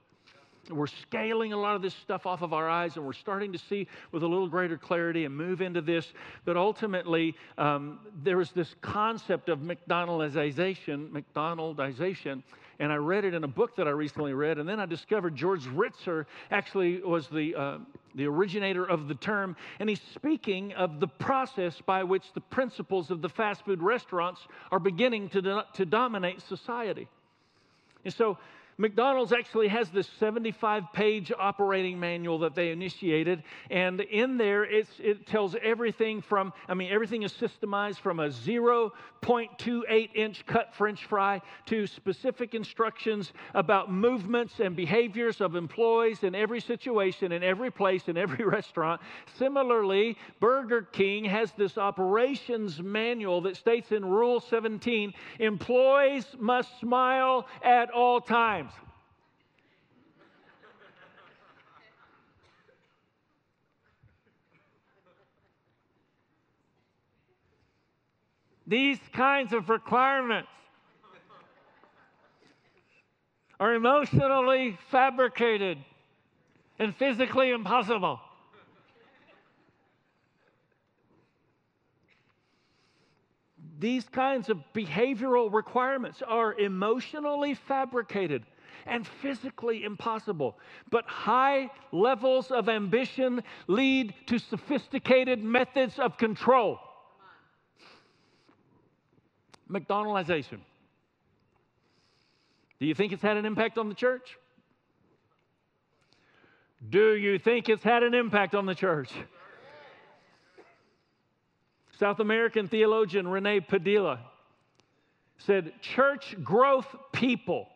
We're 0.70 0.86
scaling 0.86 1.52
a 1.52 1.58
lot 1.58 1.76
of 1.76 1.82
this 1.82 1.92
stuff 1.92 2.24
off 2.24 2.40
of 2.40 2.54
our 2.54 2.70
eyes, 2.70 2.96
and 2.96 3.04
we're 3.04 3.12
starting 3.12 3.52
to 3.52 3.58
see 3.58 3.86
with 4.12 4.22
a 4.22 4.26
little 4.26 4.48
greater 4.48 4.78
clarity 4.78 5.26
and 5.26 5.36
move 5.36 5.60
into 5.60 5.82
this. 5.82 6.10
But 6.46 6.56
ultimately, 6.56 7.34
um, 7.58 8.00
there 8.22 8.40
is 8.40 8.50
this 8.52 8.74
concept 8.80 9.50
of 9.50 9.58
McDonaldization, 9.58 11.10
McDonaldization, 11.10 12.42
and 12.78 12.92
I 12.92 12.96
read 12.96 13.24
it 13.24 13.34
in 13.34 13.44
a 13.44 13.48
book 13.48 13.76
that 13.76 13.86
I 13.86 13.90
recently 13.90 14.34
read, 14.34 14.58
and 14.58 14.68
then 14.68 14.80
I 14.80 14.86
discovered 14.86 15.34
George 15.36 15.64
Ritzer 15.64 16.26
actually 16.50 17.00
was 17.02 17.28
the 17.28 17.54
uh, 17.54 17.78
the 18.14 18.26
originator 18.26 18.84
of 18.84 19.08
the 19.08 19.14
term, 19.14 19.56
and 19.80 19.88
he's 19.88 20.00
speaking 20.14 20.72
of 20.74 21.00
the 21.00 21.08
process 21.08 21.80
by 21.84 22.04
which 22.04 22.24
the 22.34 22.40
principles 22.40 23.10
of 23.10 23.22
the 23.22 23.28
fast 23.28 23.64
food 23.64 23.82
restaurants 23.82 24.40
are 24.70 24.78
beginning 24.78 25.28
to, 25.30 25.42
do- 25.42 25.62
to 25.74 25.84
dominate 25.84 26.40
society. 26.42 27.08
And 28.04 28.14
so 28.14 28.38
McDonald's 28.76 29.32
actually 29.32 29.68
has 29.68 29.88
this 29.90 30.08
75 30.18 30.84
page 30.92 31.32
operating 31.38 31.98
manual 31.98 32.38
that 32.40 32.54
they 32.54 32.70
initiated. 32.70 33.42
And 33.70 34.00
in 34.00 34.36
there, 34.36 34.64
it 34.64 35.26
tells 35.26 35.54
everything 35.62 36.20
from, 36.20 36.52
I 36.68 36.74
mean, 36.74 36.90
everything 36.90 37.22
is 37.22 37.32
systemized 37.32 38.00
from 38.00 38.20
a 38.20 38.28
0.28 38.28 40.10
inch 40.14 40.46
cut 40.46 40.74
french 40.74 41.04
fry 41.06 41.40
to 41.66 41.86
specific 41.86 42.54
instructions 42.54 43.32
about 43.54 43.92
movements 43.92 44.54
and 44.58 44.74
behaviors 44.74 45.40
of 45.40 45.54
employees 45.54 46.24
in 46.24 46.34
every 46.34 46.60
situation, 46.60 47.32
in 47.32 47.42
every 47.42 47.70
place, 47.70 48.08
in 48.08 48.16
every 48.16 48.44
restaurant. 48.44 49.00
Similarly, 49.38 50.16
Burger 50.40 50.82
King 50.82 51.24
has 51.24 51.52
this 51.52 51.78
operations 51.78 52.82
manual 52.82 53.40
that 53.42 53.56
states 53.56 53.92
in 53.92 54.04
Rule 54.04 54.40
17 54.40 55.14
employees 55.38 56.26
must 56.38 56.80
smile 56.80 57.46
at 57.62 57.90
all 57.90 58.20
times. 58.20 58.63
These 68.66 68.98
kinds 69.12 69.52
of 69.52 69.68
requirements 69.68 70.48
are 73.60 73.74
emotionally 73.74 74.78
fabricated 74.90 75.78
and 76.78 76.94
physically 76.96 77.50
impossible. 77.50 78.20
These 83.78 84.08
kinds 84.08 84.48
of 84.48 84.58
behavioral 84.74 85.52
requirements 85.52 86.22
are 86.26 86.54
emotionally 86.54 87.54
fabricated 87.54 88.44
and 88.86 89.06
physically 89.06 89.84
impossible. 89.84 90.58
But 90.90 91.04
high 91.06 91.70
levels 91.92 92.50
of 92.50 92.68
ambition 92.68 93.42
lead 93.66 94.14
to 94.26 94.38
sophisticated 94.38 95.42
methods 95.42 95.98
of 95.98 96.16
control. 96.16 96.78
McDonaldization. 99.74 100.60
Do 102.78 102.86
you 102.86 102.94
think 102.94 103.12
it's 103.12 103.22
had 103.22 103.36
an 103.36 103.44
impact 103.44 103.76
on 103.78 103.88
the 103.88 103.94
church? 103.94 104.38
Do 106.88 107.14
you 107.14 107.38
think 107.38 107.68
it's 107.68 107.82
had 107.82 108.02
an 108.02 108.14
impact 108.14 108.54
on 108.54 108.66
the 108.66 108.74
church? 108.74 109.10
South 111.98 112.20
American 112.20 112.68
theologian 112.68 113.26
Rene 113.26 113.60
Padilla 113.60 114.20
said, 115.38 115.72
Church 115.80 116.36
growth 116.42 116.86
people. 117.12 117.68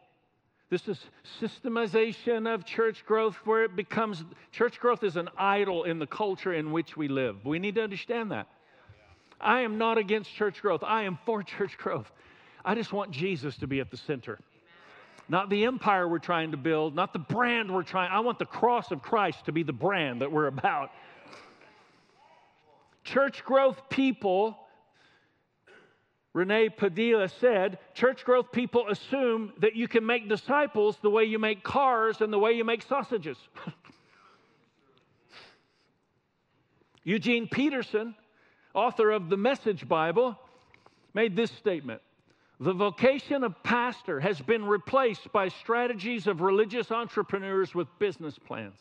This 0.70 0.86
is 0.86 1.02
systemization 1.40 2.52
of 2.52 2.66
church 2.66 3.06
growth 3.06 3.34
where 3.46 3.64
it 3.64 3.74
becomes 3.74 4.22
church 4.52 4.78
growth 4.78 5.02
is 5.02 5.16
an 5.16 5.30
idol 5.38 5.84
in 5.84 5.98
the 5.98 6.06
culture 6.06 6.52
in 6.52 6.72
which 6.72 6.96
we 6.96 7.08
live. 7.08 7.46
We 7.46 7.58
need 7.58 7.76
to 7.76 7.82
understand 7.82 8.32
that. 8.32 8.48
I 9.40 9.60
am 9.60 9.78
not 9.78 9.98
against 9.98 10.34
church 10.34 10.60
growth, 10.62 10.82
I 10.82 11.04
am 11.04 11.18
for 11.24 11.42
church 11.42 11.78
growth. 11.78 12.10
I 12.64 12.74
just 12.74 12.92
want 12.92 13.10
Jesus 13.10 13.56
to 13.58 13.66
be 13.66 13.80
at 13.80 13.90
the 13.90 13.96
center. 13.96 14.38
Not 15.28 15.50
the 15.50 15.64
empire 15.64 16.08
we're 16.08 16.18
trying 16.18 16.52
to 16.52 16.56
build, 16.56 16.94
not 16.94 17.12
the 17.12 17.18
brand 17.18 17.72
we're 17.72 17.82
trying. 17.82 18.10
I 18.10 18.20
want 18.20 18.38
the 18.38 18.46
cross 18.46 18.90
of 18.90 19.02
Christ 19.02 19.44
to 19.44 19.52
be 19.52 19.62
the 19.62 19.72
brand 19.72 20.22
that 20.22 20.32
we're 20.32 20.46
about. 20.46 20.90
Church 23.04 23.44
growth 23.44 23.88
people, 23.90 24.58
Rene 26.32 26.70
Padilla 26.70 27.28
said, 27.28 27.78
church 27.94 28.24
growth 28.24 28.52
people 28.52 28.88
assume 28.88 29.52
that 29.60 29.76
you 29.76 29.86
can 29.86 30.04
make 30.04 30.28
disciples 30.28 30.96
the 31.02 31.10
way 31.10 31.24
you 31.24 31.38
make 31.38 31.62
cars 31.62 32.20
and 32.20 32.32
the 32.32 32.38
way 32.38 32.52
you 32.52 32.64
make 32.64 32.82
sausages. 32.82 33.36
Eugene 37.04 37.48
Peterson, 37.48 38.14
author 38.78 39.10
of 39.10 39.28
the 39.28 39.36
Message 39.36 39.88
Bible, 39.88 40.38
made 41.12 41.34
this 41.34 41.50
statement 41.50 42.00
the 42.60 42.72
vocation 42.72 43.44
of 43.44 43.60
pastor 43.62 44.18
has 44.20 44.40
been 44.40 44.64
replaced 44.64 45.32
by 45.32 45.48
strategies 45.48 46.26
of 46.26 46.40
religious 46.40 46.90
entrepreneurs 46.90 47.74
with 47.74 47.86
business 47.98 48.36
plans. 48.38 48.78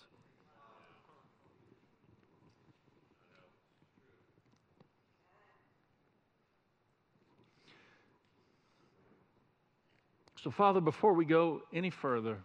So, 10.44 10.52
Father, 10.52 10.80
before 10.80 11.14
we 11.14 11.26
go 11.26 11.62
any 11.74 11.90
further, 11.90 12.38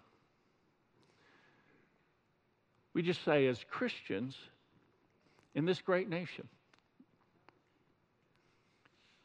we 2.95 3.03
just 3.03 3.25
say, 3.25 3.47
as 3.47 3.65
Christians 3.71 4.37
in 5.55 5.65
this 5.65 5.81
great 5.81 6.09
nation, 6.09 6.49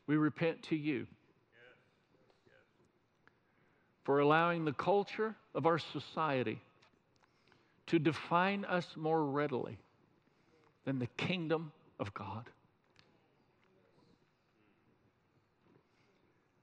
we 0.07 0.15
repent 0.15 0.63
to 0.63 0.75
you 0.75 1.05
for 4.03 4.19
allowing 4.19 4.63
the 4.63 4.73
culture 4.73 5.35
of 5.53 5.65
our 5.65 5.77
society 5.77 6.61
to 7.87 7.99
define 7.99 8.63
us 8.65 8.87
more 8.95 9.25
readily 9.25 9.77
than 10.85 10.97
the 10.99 11.07
kingdom 11.17 11.71
of 11.99 12.13
God. 12.13 12.49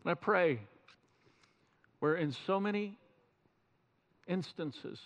And 0.02 0.10
I 0.10 0.14
pray 0.14 0.60
where 2.00 2.14
in 2.14 2.32
so 2.46 2.58
many 2.58 2.98
instances 4.26 5.00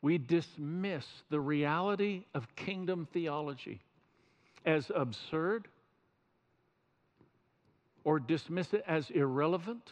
we 0.00 0.18
dismiss 0.18 1.06
the 1.30 1.40
reality 1.40 2.24
of 2.34 2.54
kingdom 2.56 3.08
theology 3.12 3.80
as 4.64 4.90
absurd 4.94 5.68
or 8.08 8.18
dismiss 8.18 8.72
it 8.72 8.82
as 8.86 9.10
irrelevant 9.10 9.82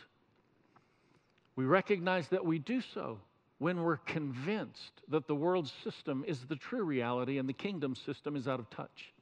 we 1.57 1.64
recognize 1.64 2.29
that 2.29 2.44
we 2.44 2.59
do 2.59 2.81
so 2.94 3.18
when 3.59 3.83
we're 3.83 3.96
convinced 3.96 4.92
that 5.09 5.26
the 5.26 5.35
world 5.35 5.70
system 5.83 6.22
is 6.29 6.38
the 6.44 6.57
true 6.57 6.85
reality 6.85 7.38
and 7.38 7.48
the 7.48 7.55
kingdom 7.55 7.94
system 7.94 8.37
is 8.37 8.46
out 8.46 8.61
of 8.61 8.68
touch. 8.68 9.12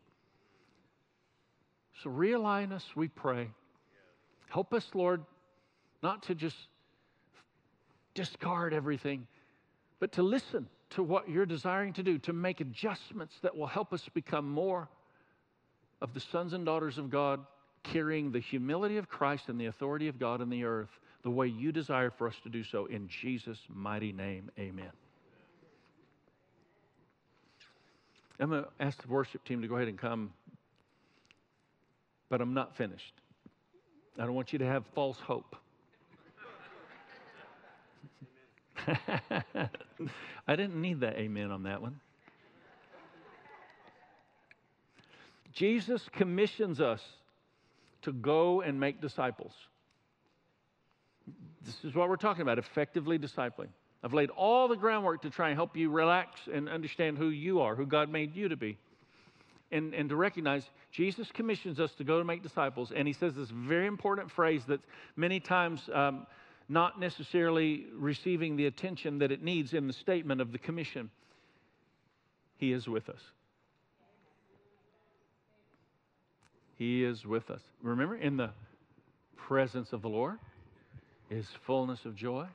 So 2.03 2.11
realign 2.11 2.73
us, 2.73 2.85
we 2.97 3.07
pray. 3.07 3.49
Help 4.49 4.75
us, 4.75 4.85
Lord, 4.95 5.25
not 6.03 6.25
to 6.25 6.35
just 6.35 6.57
discard 8.15 8.75
everything, 8.75 9.29
but 10.01 10.13
to 10.13 10.25
listen 10.25 10.67
to 10.91 11.05
what 11.05 11.29
you're 11.29 11.47
desiring 11.47 11.93
to 11.95 12.03
do, 12.03 12.19
to 12.19 12.33
make 12.33 12.61
adjustments 12.61 13.35
that 13.43 13.57
will 13.57 13.69
help 13.69 13.93
us 13.93 14.03
become 14.13 14.51
more 14.51 14.89
of 16.01 16.15
the 16.15 16.21
sons 16.21 16.53
and 16.53 16.67
daughters 16.67 16.99
of 16.99 17.11
God, 17.11 17.41
carrying 17.85 18.33
the 18.33 18.41
humility 18.41 18.97
of 18.97 19.09
Christ 19.09 19.49
and 19.49 19.61
the 19.61 19.67
authority 19.67 20.09
of 20.09 20.19
God 20.19 20.41
in 20.41 20.51
the 20.51 20.65
earth 20.65 20.91
the 21.23 21.31
way 21.31 21.47
you 21.47 21.71
desire 21.73 22.11
for 22.11 22.27
us 22.27 22.35
to 22.43 22.49
do 22.49 22.65
so. 22.65 22.87
In 22.87 23.09
Jesus' 23.09 23.61
mighty 23.73 24.13
name, 24.13 24.51
amen. 24.59 24.91
I'm 28.41 28.51
going 28.51 28.65
to 28.65 28.69
ask 28.81 29.01
the 29.01 29.09
worship 29.09 29.45
team 29.45 29.63
to 29.63 29.69
go 29.69 29.77
ahead 29.77 29.89
and 29.89 29.97
come, 29.97 30.33
but 32.29 32.41
I'm 32.41 32.53
not 32.53 32.77
finished. 32.77 33.15
I 34.19 34.25
don't 34.25 34.35
want 34.35 34.53
you 34.53 34.59
to 34.59 34.67
have 34.67 34.85
false 34.95 35.19
hope. 35.19 35.57
I 38.87 40.57
didn't 40.57 40.81
need 40.81 41.01
that 41.01 41.17
amen 41.17 41.51
on 41.51 41.63
that 41.63 41.81
one. 41.81 42.01
Jesus 45.55 46.07
commissions 46.13 46.81
us 46.81 47.01
to 48.05 48.13
go 48.13 48.61
and 48.61 48.79
make 48.79 49.01
disciples. 49.01 49.53
This 51.63 51.77
is 51.85 51.95
what 51.95 52.09
we're 52.09 52.17
talking 52.17 52.43
about 52.43 52.59
effectively 52.59 53.19
discipling. 53.19 53.69
I've 54.03 54.13
laid 54.13 54.31
all 54.31 54.69
the 54.69 54.77
groundwork 54.77 55.23
to 55.23 55.31
try 55.31 55.49
and 55.49 55.57
help 55.57 55.77
you 55.77 55.91
relax 55.91 56.41
and 56.53 56.69
understand 56.69 57.17
who 57.17 57.31
you 57.31 57.61
are, 57.61 57.75
who 57.75 57.87
God 57.87 58.11
made 58.11 58.37
you 58.37 58.49
to 58.49 58.57
be. 58.57 58.77
And, 59.73 59.95
and 59.95 60.11
to 60.11 60.17
recognize 60.17 60.69
Jesus 60.93 61.33
commissions 61.33 61.81
us 61.81 61.91
to 61.95 62.05
go 62.05 62.19
to 62.19 62.25
make 62.25 62.43
disciples. 62.43 62.93
And 62.95 63.09
he 63.09 63.15
says 63.15 63.35
this 63.35 63.49
very 63.51 63.87
important 63.87 64.31
phrase 64.31 64.63
that 64.69 64.81
many 65.17 65.41
times 65.41 65.89
um, 65.93 66.27
not 66.69 67.01
necessarily 67.01 67.87
receiving 67.95 68.57
the 68.57 68.67
attention 68.67 69.19
that 69.19 69.33
it 69.33 69.43
needs 69.43 69.73
in 69.73 69.87
the 69.87 69.93
statement 69.93 70.41
of 70.41 70.53
the 70.53 70.59
commission. 70.59 71.11
He 72.57 72.73
is 72.73 72.87
with 72.87 73.09
us. 73.09 73.21
He 76.77 77.05
is 77.05 77.25
with 77.25 77.51
us. 77.51 77.61
Remember, 77.83 78.17
in 78.17 78.37
the 78.37 78.51
presence 79.37 79.93
of 79.93 80.03
the 80.03 80.09
Lord 80.09 80.39
is 81.31 81.47
fullness 81.67 82.05
of 82.05 82.17
joy. 82.17 82.47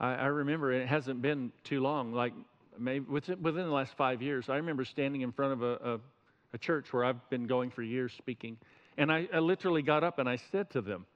I, 0.00 0.14
I 0.14 0.26
remember 0.26 0.72
it 0.72 0.86
hasn't 0.86 1.22
been 1.22 1.52
too 1.64 1.80
long, 1.80 2.12
like 2.12 2.32
maybe 2.78 3.04
within, 3.08 3.42
within 3.42 3.64
the 3.64 3.72
last 3.72 3.94
five 3.96 4.22
years. 4.22 4.48
I 4.48 4.56
remember 4.56 4.84
standing 4.84 5.22
in 5.22 5.32
front 5.32 5.54
of 5.54 5.62
a, 5.62 5.92
a, 5.94 6.00
a 6.54 6.58
church 6.58 6.92
where 6.92 7.04
I've 7.04 7.28
been 7.30 7.46
going 7.46 7.70
for 7.70 7.82
years 7.82 8.12
speaking, 8.16 8.56
and 8.96 9.12
I, 9.12 9.28
I 9.32 9.40
literally 9.40 9.82
got 9.82 10.04
up 10.04 10.18
and 10.18 10.28
I 10.28 10.36
said 10.50 10.70
to 10.70 10.80
them, 10.80 11.06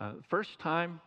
uh, 0.00 0.12
First 0.28 0.58
time 0.58 1.00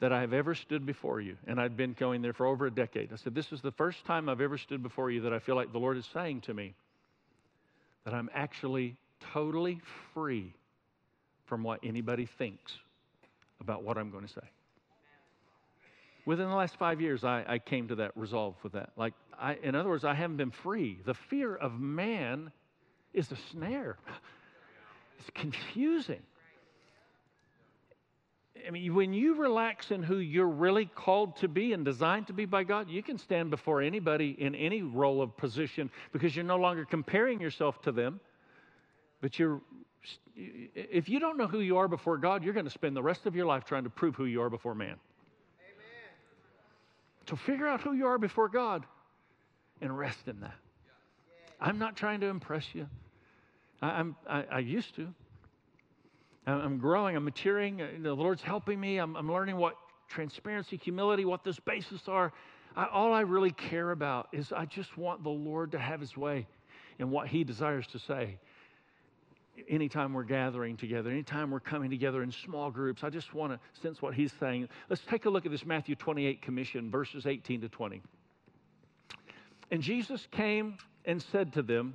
that 0.00 0.12
I 0.12 0.20
have 0.20 0.32
ever 0.32 0.54
stood 0.54 0.86
before 0.86 1.20
you, 1.20 1.36
and 1.46 1.60
I'd 1.60 1.76
been 1.76 1.92
going 1.92 2.22
there 2.22 2.32
for 2.32 2.46
over 2.46 2.66
a 2.66 2.70
decade. 2.70 3.12
I 3.12 3.16
said, 3.16 3.34
This 3.34 3.52
is 3.52 3.60
the 3.60 3.72
first 3.72 4.04
time 4.04 4.28
I've 4.28 4.40
ever 4.40 4.56
stood 4.56 4.82
before 4.82 5.10
you 5.10 5.22
that 5.22 5.32
I 5.32 5.40
feel 5.40 5.56
like 5.56 5.72
the 5.72 5.78
Lord 5.78 5.96
is 5.96 6.08
saying 6.12 6.42
to 6.42 6.54
me 6.54 6.74
that 8.08 8.14
I'm 8.14 8.30
actually 8.32 8.96
totally 9.34 9.82
free 10.14 10.54
from 11.44 11.62
what 11.62 11.78
anybody 11.84 12.24
thinks 12.38 12.72
about 13.60 13.82
what 13.82 13.98
I'm 13.98 14.10
going 14.10 14.26
to 14.26 14.32
say. 14.32 14.48
Within 16.24 16.48
the 16.48 16.54
last 16.54 16.76
five 16.78 17.02
years, 17.02 17.22
I, 17.22 17.44
I 17.46 17.58
came 17.58 17.86
to 17.88 17.96
that 17.96 18.12
resolve 18.16 18.54
with 18.62 18.72
that. 18.72 18.92
Like, 18.96 19.12
I, 19.38 19.56
in 19.62 19.74
other 19.74 19.90
words, 19.90 20.06
I 20.06 20.14
haven't 20.14 20.38
been 20.38 20.50
free. 20.50 20.98
The 21.04 21.12
fear 21.12 21.54
of 21.54 21.78
man 21.78 22.50
is 23.12 23.30
a 23.30 23.36
snare, 23.52 23.98
it's 25.18 25.28
confusing. 25.34 26.22
I 28.66 28.70
mean, 28.70 28.94
when 28.94 29.12
you 29.12 29.34
relax 29.34 29.90
in 29.90 30.02
who 30.02 30.18
you're 30.18 30.48
really 30.48 30.86
called 30.86 31.36
to 31.36 31.48
be 31.48 31.72
and 31.72 31.84
designed 31.84 32.26
to 32.28 32.32
be 32.32 32.44
by 32.44 32.64
God, 32.64 32.88
you 32.88 33.02
can 33.02 33.18
stand 33.18 33.50
before 33.50 33.82
anybody 33.82 34.36
in 34.38 34.54
any 34.54 34.82
role 34.82 35.22
of 35.22 35.36
position 35.36 35.90
because 36.12 36.34
you're 36.34 36.44
no 36.44 36.56
longer 36.56 36.84
comparing 36.84 37.40
yourself 37.40 37.80
to 37.82 37.92
them, 37.92 38.20
but 39.20 39.38
you're 39.38 39.60
if 40.74 41.08
you 41.08 41.18
don't 41.18 41.36
know 41.36 41.48
who 41.48 41.60
you 41.60 41.76
are 41.78 41.88
before 41.88 42.16
God, 42.16 42.44
you're 42.44 42.54
going 42.54 42.66
to 42.66 42.70
spend 42.70 42.96
the 42.96 43.02
rest 43.02 43.26
of 43.26 43.34
your 43.34 43.46
life 43.46 43.64
trying 43.64 43.84
to 43.84 43.90
prove 43.90 44.14
who 44.14 44.26
you 44.26 44.40
are 44.40 44.48
before 44.48 44.74
man. 44.74 44.88
Amen. 44.90 44.96
So 47.28 47.36
figure 47.36 47.66
out 47.66 47.80
who 47.80 47.92
you 47.92 48.06
are 48.06 48.18
before 48.18 48.48
God 48.48 48.86
and 49.80 49.96
rest 49.96 50.28
in 50.28 50.40
that. 50.40 50.54
I'm 51.60 51.78
not 51.78 51.96
trying 51.96 52.20
to 52.20 52.26
impress 52.26 52.64
you. 52.72 52.86
I, 53.82 54.00
am 54.00 54.16
I, 54.28 54.44
I, 54.50 54.58
used 54.60 54.94
to. 54.96 55.08
I'm 56.52 56.78
growing, 56.78 57.16
I'm 57.16 57.24
maturing. 57.24 57.82
Uh, 57.82 57.88
the 58.00 58.14
Lord's 58.14 58.42
helping 58.42 58.80
me. 58.80 58.98
I'm, 58.98 59.16
I'm 59.16 59.30
learning 59.30 59.56
what 59.56 59.76
transparency, 60.08 60.76
humility, 60.76 61.24
what 61.24 61.44
those 61.44 61.58
bases 61.60 62.02
are. 62.08 62.32
I, 62.76 62.86
all 62.86 63.12
I 63.12 63.20
really 63.20 63.50
care 63.50 63.90
about 63.90 64.28
is 64.32 64.52
I 64.52 64.64
just 64.64 64.96
want 64.96 65.22
the 65.22 65.30
Lord 65.30 65.72
to 65.72 65.78
have 65.78 66.00
his 66.00 66.16
way 66.16 66.46
in 66.98 67.10
what 67.10 67.28
he 67.28 67.44
desires 67.44 67.86
to 67.88 67.98
say 67.98 68.38
anytime 69.68 70.12
we're 70.12 70.22
gathering 70.22 70.76
together, 70.76 71.10
anytime 71.10 71.50
we're 71.50 71.60
coming 71.60 71.90
together 71.90 72.22
in 72.22 72.30
small 72.30 72.70
groups. 72.70 73.02
I 73.02 73.10
just 73.10 73.34
want 73.34 73.52
to 73.52 73.80
sense 73.80 74.00
what 74.00 74.14
he's 74.14 74.32
saying. 74.38 74.68
Let's 74.88 75.02
take 75.02 75.24
a 75.24 75.30
look 75.30 75.46
at 75.46 75.52
this 75.52 75.66
Matthew 75.66 75.96
28 75.96 76.42
commission, 76.42 76.90
verses 76.90 77.26
18 77.26 77.62
to 77.62 77.68
20. 77.68 78.00
And 79.70 79.82
Jesus 79.82 80.26
came 80.30 80.78
and 81.04 81.20
said 81.20 81.52
to 81.54 81.62
them, 81.62 81.94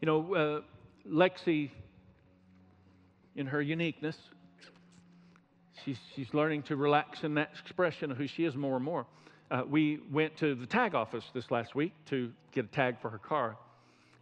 You 0.00 0.06
know, 0.06 0.34
uh, 0.34 0.60
Lexi, 1.10 1.70
in 3.34 3.46
her 3.46 3.60
uniqueness, 3.60 4.16
she's, 5.84 5.98
she's 6.14 6.32
learning 6.32 6.62
to 6.64 6.76
relax 6.76 7.24
in 7.24 7.34
that 7.34 7.50
expression 7.60 8.10
of 8.10 8.16
who 8.16 8.26
she 8.26 8.44
is 8.44 8.54
more 8.54 8.76
and 8.76 8.84
more. 8.84 9.06
Uh, 9.50 9.62
we 9.68 10.00
went 10.12 10.36
to 10.36 10.54
the 10.54 10.66
tag 10.66 10.94
office 10.94 11.24
this 11.34 11.50
last 11.50 11.74
week 11.74 11.92
to 12.06 12.30
get 12.52 12.66
a 12.66 12.68
tag 12.68 13.00
for 13.00 13.10
her 13.10 13.18
car. 13.18 13.56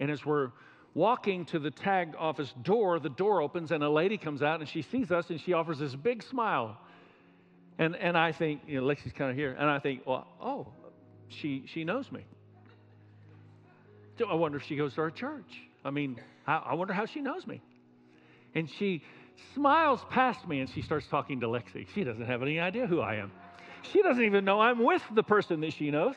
And 0.01 0.11
as 0.11 0.24
we're 0.24 0.51
walking 0.95 1.45
to 1.47 1.59
the 1.59 1.70
tag 1.70 2.14
office 2.18 2.55
door, 2.62 2.99
the 2.99 3.11
door 3.11 3.43
opens 3.43 3.70
and 3.70 3.83
a 3.85 3.91
lady 3.91 4.16
comes 4.16 4.43
out 4.43 4.61
and 4.61 4.68
she 4.68 4.83
sees 4.83 5.11
us 5.11 5.29
and 5.29 5.41
she 5.41 5.53
offers 5.53 5.79
this 5.79 5.95
big 5.95 6.22
smile. 6.22 6.79
And, 7.79 7.97
and 7.97 8.16
I 8.16 8.33
think, 8.33 8.62
you 8.66 8.81
know, 8.81 8.87
Lexi's 8.87 9.12
kind 9.12 9.31
of 9.31 9.37
here, 9.37 9.55
and 9.59 9.68
I 9.68 9.79
think, 9.79 10.07
well, 10.07 10.27
oh, 10.41 10.68
she, 11.29 11.64
she 11.66 11.85
knows 11.85 12.11
me. 12.11 12.24
I 14.29 14.35
wonder 14.35 14.59
if 14.59 14.64
she 14.64 14.77
goes 14.77 14.95
to 14.95 15.03
our 15.03 15.11
church. 15.11 15.62
I 15.85 15.91
mean, 15.91 16.21
I, 16.47 16.57
I 16.57 16.75
wonder 16.75 16.93
how 16.93 17.07
she 17.07 17.21
knows 17.21 17.47
me. 17.47 17.61
And 18.55 18.71
she 18.71 19.03
smiles 19.55 20.01
past 20.11 20.47
me 20.49 20.61
and 20.61 20.71
she 20.71 20.83
starts 20.83 21.07
talking 21.09 21.41
to 21.41 21.47
Lexi. 21.47 21.87
She 21.95 22.05
doesn't 22.05 22.27
have 22.27 22.43
any 22.43 22.59
idea 22.59 22.87
who 22.87 23.01
I 23.01 23.17
am. 23.17 23.33
She 23.93 24.03
doesn't 24.03 24.23
even 24.23 24.45
know 24.45 24.61
I'm 24.61 24.83
with 24.83 25.03
the 25.14 25.23
person 25.23 25.61
that 25.61 25.73
she 25.73 25.91
knows. 25.91 26.14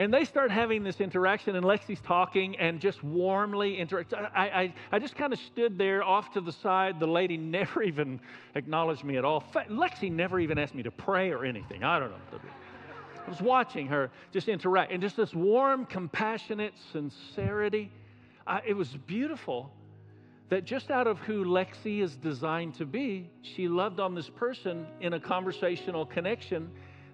And 0.00 0.14
they 0.14 0.24
start 0.24 0.52
having 0.52 0.84
this 0.84 1.00
interaction, 1.00 1.56
and 1.56 1.66
Lexi's 1.66 2.00
talking 2.00 2.56
and 2.58 2.78
just 2.80 3.02
warmly 3.02 3.78
interact. 3.78 4.14
I, 4.14 4.24
I, 4.36 4.74
I 4.92 4.98
just 5.00 5.16
kind 5.16 5.32
of 5.32 5.40
stood 5.40 5.76
there 5.76 6.04
off 6.04 6.32
to 6.34 6.40
the 6.40 6.52
side. 6.52 7.00
The 7.00 7.06
lady 7.08 7.36
never 7.36 7.82
even 7.82 8.20
acknowledged 8.54 9.02
me 9.02 9.16
at 9.16 9.24
all. 9.24 9.42
Lexi 9.68 10.10
never 10.12 10.38
even 10.38 10.56
asked 10.56 10.74
me 10.74 10.84
to 10.84 10.92
pray 10.92 11.30
or 11.30 11.44
anything. 11.44 11.82
I 11.82 11.98
don't 11.98 12.10
know. 12.10 12.38
I 13.28 13.30
was 13.30 13.42
watching 13.42 13.88
her 13.88 14.10
just 14.32 14.48
interact, 14.48 14.90
and 14.90 15.02
just 15.02 15.14
this 15.14 15.34
warm, 15.34 15.84
compassionate 15.84 16.72
sincerity. 16.92 17.92
I, 18.46 18.62
it 18.66 18.72
was 18.72 18.88
beautiful 19.06 19.70
that 20.48 20.64
just 20.64 20.90
out 20.90 21.06
of 21.06 21.18
who 21.18 21.44
Lexi 21.44 22.00
is 22.00 22.16
designed 22.16 22.76
to 22.76 22.86
be, 22.86 23.28
she 23.42 23.68
loved 23.68 24.00
on 24.00 24.14
this 24.14 24.30
person 24.30 24.86
in 25.02 25.12
a 25.12 25.20
conversational 25.20 26.06
connection 26.06 26.70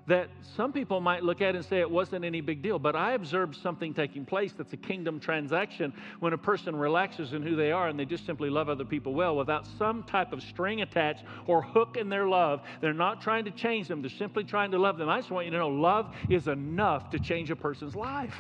that 0.07 0.29
some 0.57 0.73
people 0.73 1.01
might 1.01 1.23
look 1.23 1.41
at 1.41 1.55
and 1.55 1.65
say 1.65 1.81
it 1.81 1.91
wasn't 1.91 2.25
any 2.25 2.41
big 2.41 2.63
deal. 2.63 2.79
But 2.79 2.95
I 2.95 3.13
observed 3.13 3.57
something 3.57 3.95
taking 3.95 4.25
place 4.25 4.53
that's 4.53 4.73
a 4.73 4.77
kingdom 4.77 5.19
transaction 5.19 5.93
when 6.21 6.33
a 6.33 6.39
person 6.39 6.77
relaxes 6.77 7.33
in 7.33 7.43
who 7.43 7.57
they 7.57 7.73
are 7.73 7.89
and 7.89 7.99
they 7.99 8.05
just 8.05 8.27
simply 8.27 8.51
love 8.51 8.69
other 8.69 8.85
people 8.85 9.15
well 9.15 9.37
without 9.37 9.67
some 9.79 10.03
type 10.03 10.33
of 10.33 10.43
string 10.43 10.83
attached 10.83 11.25
or 11.47 11.63
hook 11.63 11.97
in 11.99 12.09
their 12.09 12.27
love. 12.27 12.61
They're 12.81 12.93
not 12.93 13.23
trying 13.23 13.45
to 13.47 13.51
change 13.51 13.89
them, 13.89 14.03
they're 14.03 14.11
simply 14.11 14.45
trying 14.45 14.71
to 14.73 14.79
love 14.79 14.99
them. 14.99 15.09
I 15.09 15.19
just 15.19 15.31
want 15.31 15.47
you 15.47 15.53
to 15.53 15.59
know 15.59 15.69
love 15.69 16.15
is 16.29 16.49
enough 16.49 17.11
to 17.11 17.19
change 17.19 17.51
a 17.51 17.57
person's 17.57 17.97
life. 17.97 18.37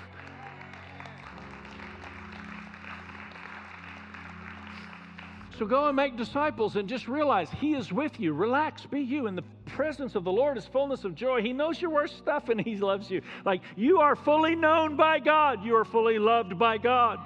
So 5.58 5.66
go 5.66 5.86
and 5.86 5.94
make 5.94 6.16
disciples 6.16 6.74
and 6.74 6.88
just 6.88 7.06
realize 7.06 7.48
He 7.60 7.74
is 7.74 7.92
with 7.92 8.18
you. 8.18 8.32
Relax, 8.32 8.86
be 8.86 9.00
you. 9.00 9.28
In 9.28 9.36
the 9.36 9.44
presence 9.66 10.16
of 10.16 10.24
the 10.24 10.32
Lord 10.32 10.58
is 10.58 10.66
fullness 10.66 11.04
of 11.04 11.14
joy. 11.14 11.42
He 11.42 11.52
knows 11.52 11.80
your 11.80 11.90
worst 11.90 12.18
stuff 12.18 12.48
and 12.48 12.60
He 12.60 12.76
loves 12.76 13.10
you. 13.10 13.22
Like 13.44 13.62
you 13.76 14.00
are 14.00 14.16
fully 14.16 14.56
known 14.56 14.96
by 14.96 15.20
God, 15.20 15.64
you 15.64 15.76
are 15.76 15.84
fully 15.84 16.18
loved 16.18 16.58
by 16.58 16.78
God. 16.78 17.20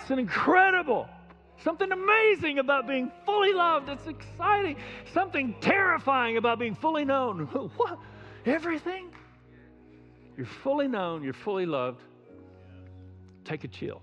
It's 0.00 0.10
an 0.10 0.20
incredible, 0.20 1.08
something 1.64 1.90
amazing 1.90 2.58
about 2.60 2.86
being 2.86 3.10
fully 3.26 3.52
loved. 3.52 3.88
It's 3.88 4.06
exciting. 4.06 4.76
Something 5.12 5.54
terrifying 5.60 6.36
about 6.36 6.60
being 6.60 6.76
fully 6.76 7.04
known. 7.04 7.40
what? 7.76 7.98
Everything? 8.46 9.10
You're 10.36 10.46
fully 10.46 10.88
known, 10.88 11.24
you're 11.24 11.32
fully 11.32 11.66
loved. 11.66 12.00
Take 13.44 13.64
a 13.64 13.68
chill. 13.68 14.00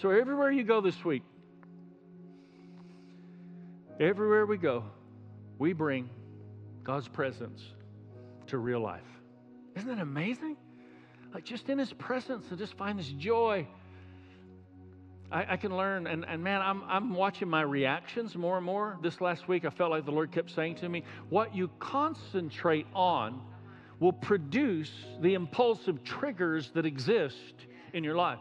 So, 0.00 0.10
everywhere 0.10 0.52
you 0.52 0.62
go 0.62 0.80
this 0.80 1.04
week, 1.04 1.24
everywhere 3.98 4.46
we 4.46 4.56
go, 4.56 4.84
we 5.58 5.72
bring 5.72 6.08
God's 6.84 7.08
presence 7.08 7.60
to 8.46 8.58
real 8.58 8.78
life. 8.78 9.02
Isn't 9.74 9.88
that 9.88 9.98
amazing? 9.98 10.56
Like, 11.34 11.44
just 11.44 11.68
in 11.68 11.80
His 11.80 11.92
presence, 11.94 12.46
I 12.52 12.54
just 12.54 12.74
find 12.78 12.96
this 12.96 13.08
joy. 13.08 13.66
I, 15.32 15.54
I, 15.54 15.56
can 15.56 15.76
learn, 15.76 16.06
and, 16.06 16.24
and 16.24 16.44
man, 16.44 16.62
I'm, 16.62 16.84
I'm 16.86 17.12
watching 17.12 17.48
my 17.48 17.62
reactions 17.62 18.36
more 18.36 18.56
and 18.56 18.64
more. 18.64 18.98
This 19.02 19.20
last 19.20 19.48
week, 19.48 19.64
I 19.64 19.70
felt 19.70 19.90
like 19.90 20.04
the 20.04 20.12
Lord 20.12 20.30
kept 20.30 20.52
saying 20.52 20.76
to 20.76 20.88
me, 20.88 21.02
What 21.28 21.56
you 21.56 21.70
concentrate 21.80 22.86
on 22.94 23.42
will 23.98 24.12
produce 24.12 24.92
the 25.20 25.34
impulsive 25.34 26.04
triggers 26.04 26.70
that 26.74 26.86
exist 26.86 27.66
in 27.92 28.04
your 28.04 28.14
life. 28.14 28.38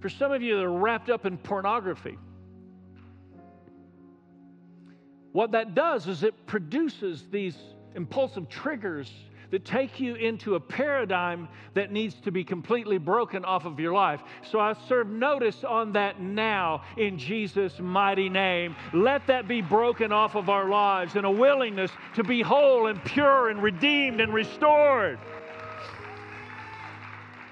For 0.00 0.08
some 0.08 0.32
of 0.32 0.42
you 0.42 0.56
that 0.56 0.64
are 0.64 0.70
wrapped 0.70 1.10
up 1.10 1.26
in 1.26 1.38
pornography, 1.38 2.18
what 5.32 5.52
that 5.52 5.74
does 5.74 6.06
is 6.06 6.22
it 6.22 6.46
produces 6.46 7.26
these 7.30 7.56
impulsive 7.94 8.48
triggers 8.48 9.12
that 9.50 9.64
take 9.64 10.00
you 10.00 10.14
into 10.14 10.54
a 10.54 10.60
paradigm 10.60 11.48
that 11.74 11.92
needs 11.92 12.14
to 12.14 12.32
be 12.32 12.42
completely 12.42 12.98
broken 12.98 13.44
off 13.44 13.64
of 13.64 13.78
your 13.78 13.92
life. 13.92 14.20
So 14.50 14.58
I 14.58 14.74
serve 14.88 15.08
notice 15.08 15.62
on 15.64 15.92
that 15.92 16.20
now 16.20 16.82
in 16.96 17.18
Jesus' 17.18 17.78
mighty 17.78 18.28
name. 18.28 18.74
Let 18.92 19.26
that 19.28 19.46
be 19.46 19.62
broken 19.62 20.12
off 20.12 20.34
of 20.34 20.48
our 20.48 20.68
lives 20.68 21.16
and 21.16 21.24
a 21.24 21.30
willingness 21.30 21.90
to 22.14 22.24
be 22.24 22.42
whole 22.42 22.88
and 22.88 23.02
pure 23.04 23.50
and 23.50 23.62
redeemed 23.62 24.20
and 24.20 24.34
restored. 24.34 25.18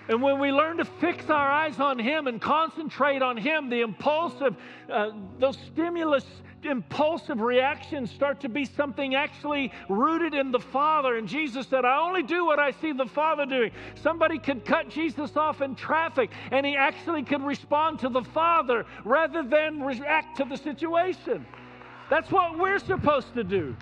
And 0.08 0.20
when 0.20 0.38
we 0.38 0.52
learn 0.52 0.76
to 0.78 0.84
fix 0.84 1.30
our 1.30 1.50
eyes 1.50 1.80
on 1.80 1.98
Him 1.98 2.26
and 2.26 2.40
concentrate 2.40 3.22
on 3.22 3.36
Him, 3.36 3.70
the 3.70 3.80
impulsive, 3.80 4.54
uh, 4.90 5.12
those 5.38 5.56
stimulus, 5.72 6.24
impulsive 6.62 7.40
reactions 7.40 8.10
start 8.10 8.40
to 8.40 8.48
be 8.48 8.64
something 8.64 9.14
actually 9.14 9.72
rooted 9.88 10.34
in 10.34 10.50
the 10.50 10.60
Father. 10.60 11.16
And 11.16 11.26
Jesus 11.26 11.66
said, 11.68 11.84
I 11.84 11.98
only 11.98 12.22
do 12.22 12.44
what 12.44 12.58
I 12.58 12.72
see 12.72 12.92
the 12.92 13.06
Father 13.06 13.46
doing. 13.46 13.70
Somebody 13.94 14.38
could 14.38 14.64
cut 14.64 14.88
Jesus 14.88 15.36
off 15.36 15.62
in 15.62 15.74
traffic 15.74 16.30
and 16.50 16.66
he 16.66 16.76
actually 16.76 17.22
could 17.22 17.42
respond 17.42 17.98
to 18.00 18.08
the 18.08 18.22
Father 18.22 18.84
rather 19.04 19.42
than 19.42 19.82
react 19.82 20.36
to 20.38 20.44
the 20.44 20.56
situation. 20.56 21.46
That's 22.10 22.30
what 22.30 22.58
we're 22.58 22.78
supposed 22.78 23.32
to 23.34 23.44
do. 23.44 23.74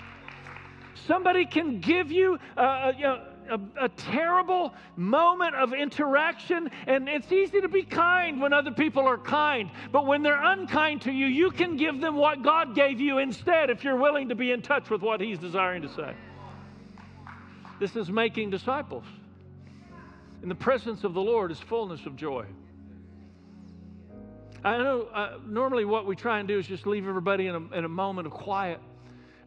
Somebody 1.06 1.46
can 1.46 1.80
give 1.80 2.12
you, 2.12 2.38
uh, 2.56 2.60
uh 2.60 2.92
you 2.96 3.02
know, 3.02 3.22
a, 3.52 3.84
a, 3.84 3.88
terrible 3.88 4.72
moment 4.96 5.54
of 5.54 5.74
interaction, 5.74 6.70
and 6.86 7.08
it's 7.08 7.30
easy 7.30 7.60
to 7.60 7.68
be 7.68 7.82
kind 7.82 8.40
when 8.40 8.52
other 8.52 8.70
people 8.70 9.06
are 9.06 9.18
kind. 9.18 9.70
But 9.90 10.06
when 10.06 10.22
they're 10.22 10.42
unkind 10.42 11.02
to 11.02 11.12
you, 11.12 11.26
you 11.26 11.50
can 11.50 11.76
give 11.76 12.00
them 12.00 12.16
what 12.16 12.42
God 12.42 12.74
gave 12.74 13.00
you 13.00 13.18
instead 13.18 13.70
if 13.70 13.84
you're 13.84 13.96
willing 13.96 14.30
to 14.30 14.34
be 14.34 14.52
in 14.52 14.62
touch 14.62 14.90
with 14.90 15.02
what 15.02 15.20
He's 15.20 15.38
desiring 15.38 15.82
to 15.82 15.88
say. 15.88 16.14
This 17.78 17.94
is 17.96 18.10
making 18.10 18.50
disciples. 18.50 19.04
In 20.42 20.48
the 20.48 20.54
presence 20.54 21.04
of 21.04 21.14
the 21.14 21.20
Lord 21.20 21.52
is 21.52 21.60
fullness 21.60 22.06
of 22.06 22.16
joy. 22.16 22.46
I 24.64 24.78
know 24.78 25.08
uh, 25.12 25.38
normally 25.46 25.84
what 25.84 26.06
we 26.06 26.16
try 26.16 26.38
and 26.38 26.48
do 26.48 26.58
is 26.58 26.66
just 26.66 26.86
leave 26.86 27.06
everybody 27.06 27.48
in 27.48 27.54
a, 27.54 27.76
in 27.76 27.84
a 27.84 27.88
moment 27.88 28.28
of 28.28 28.32
quiet 28.32 28.80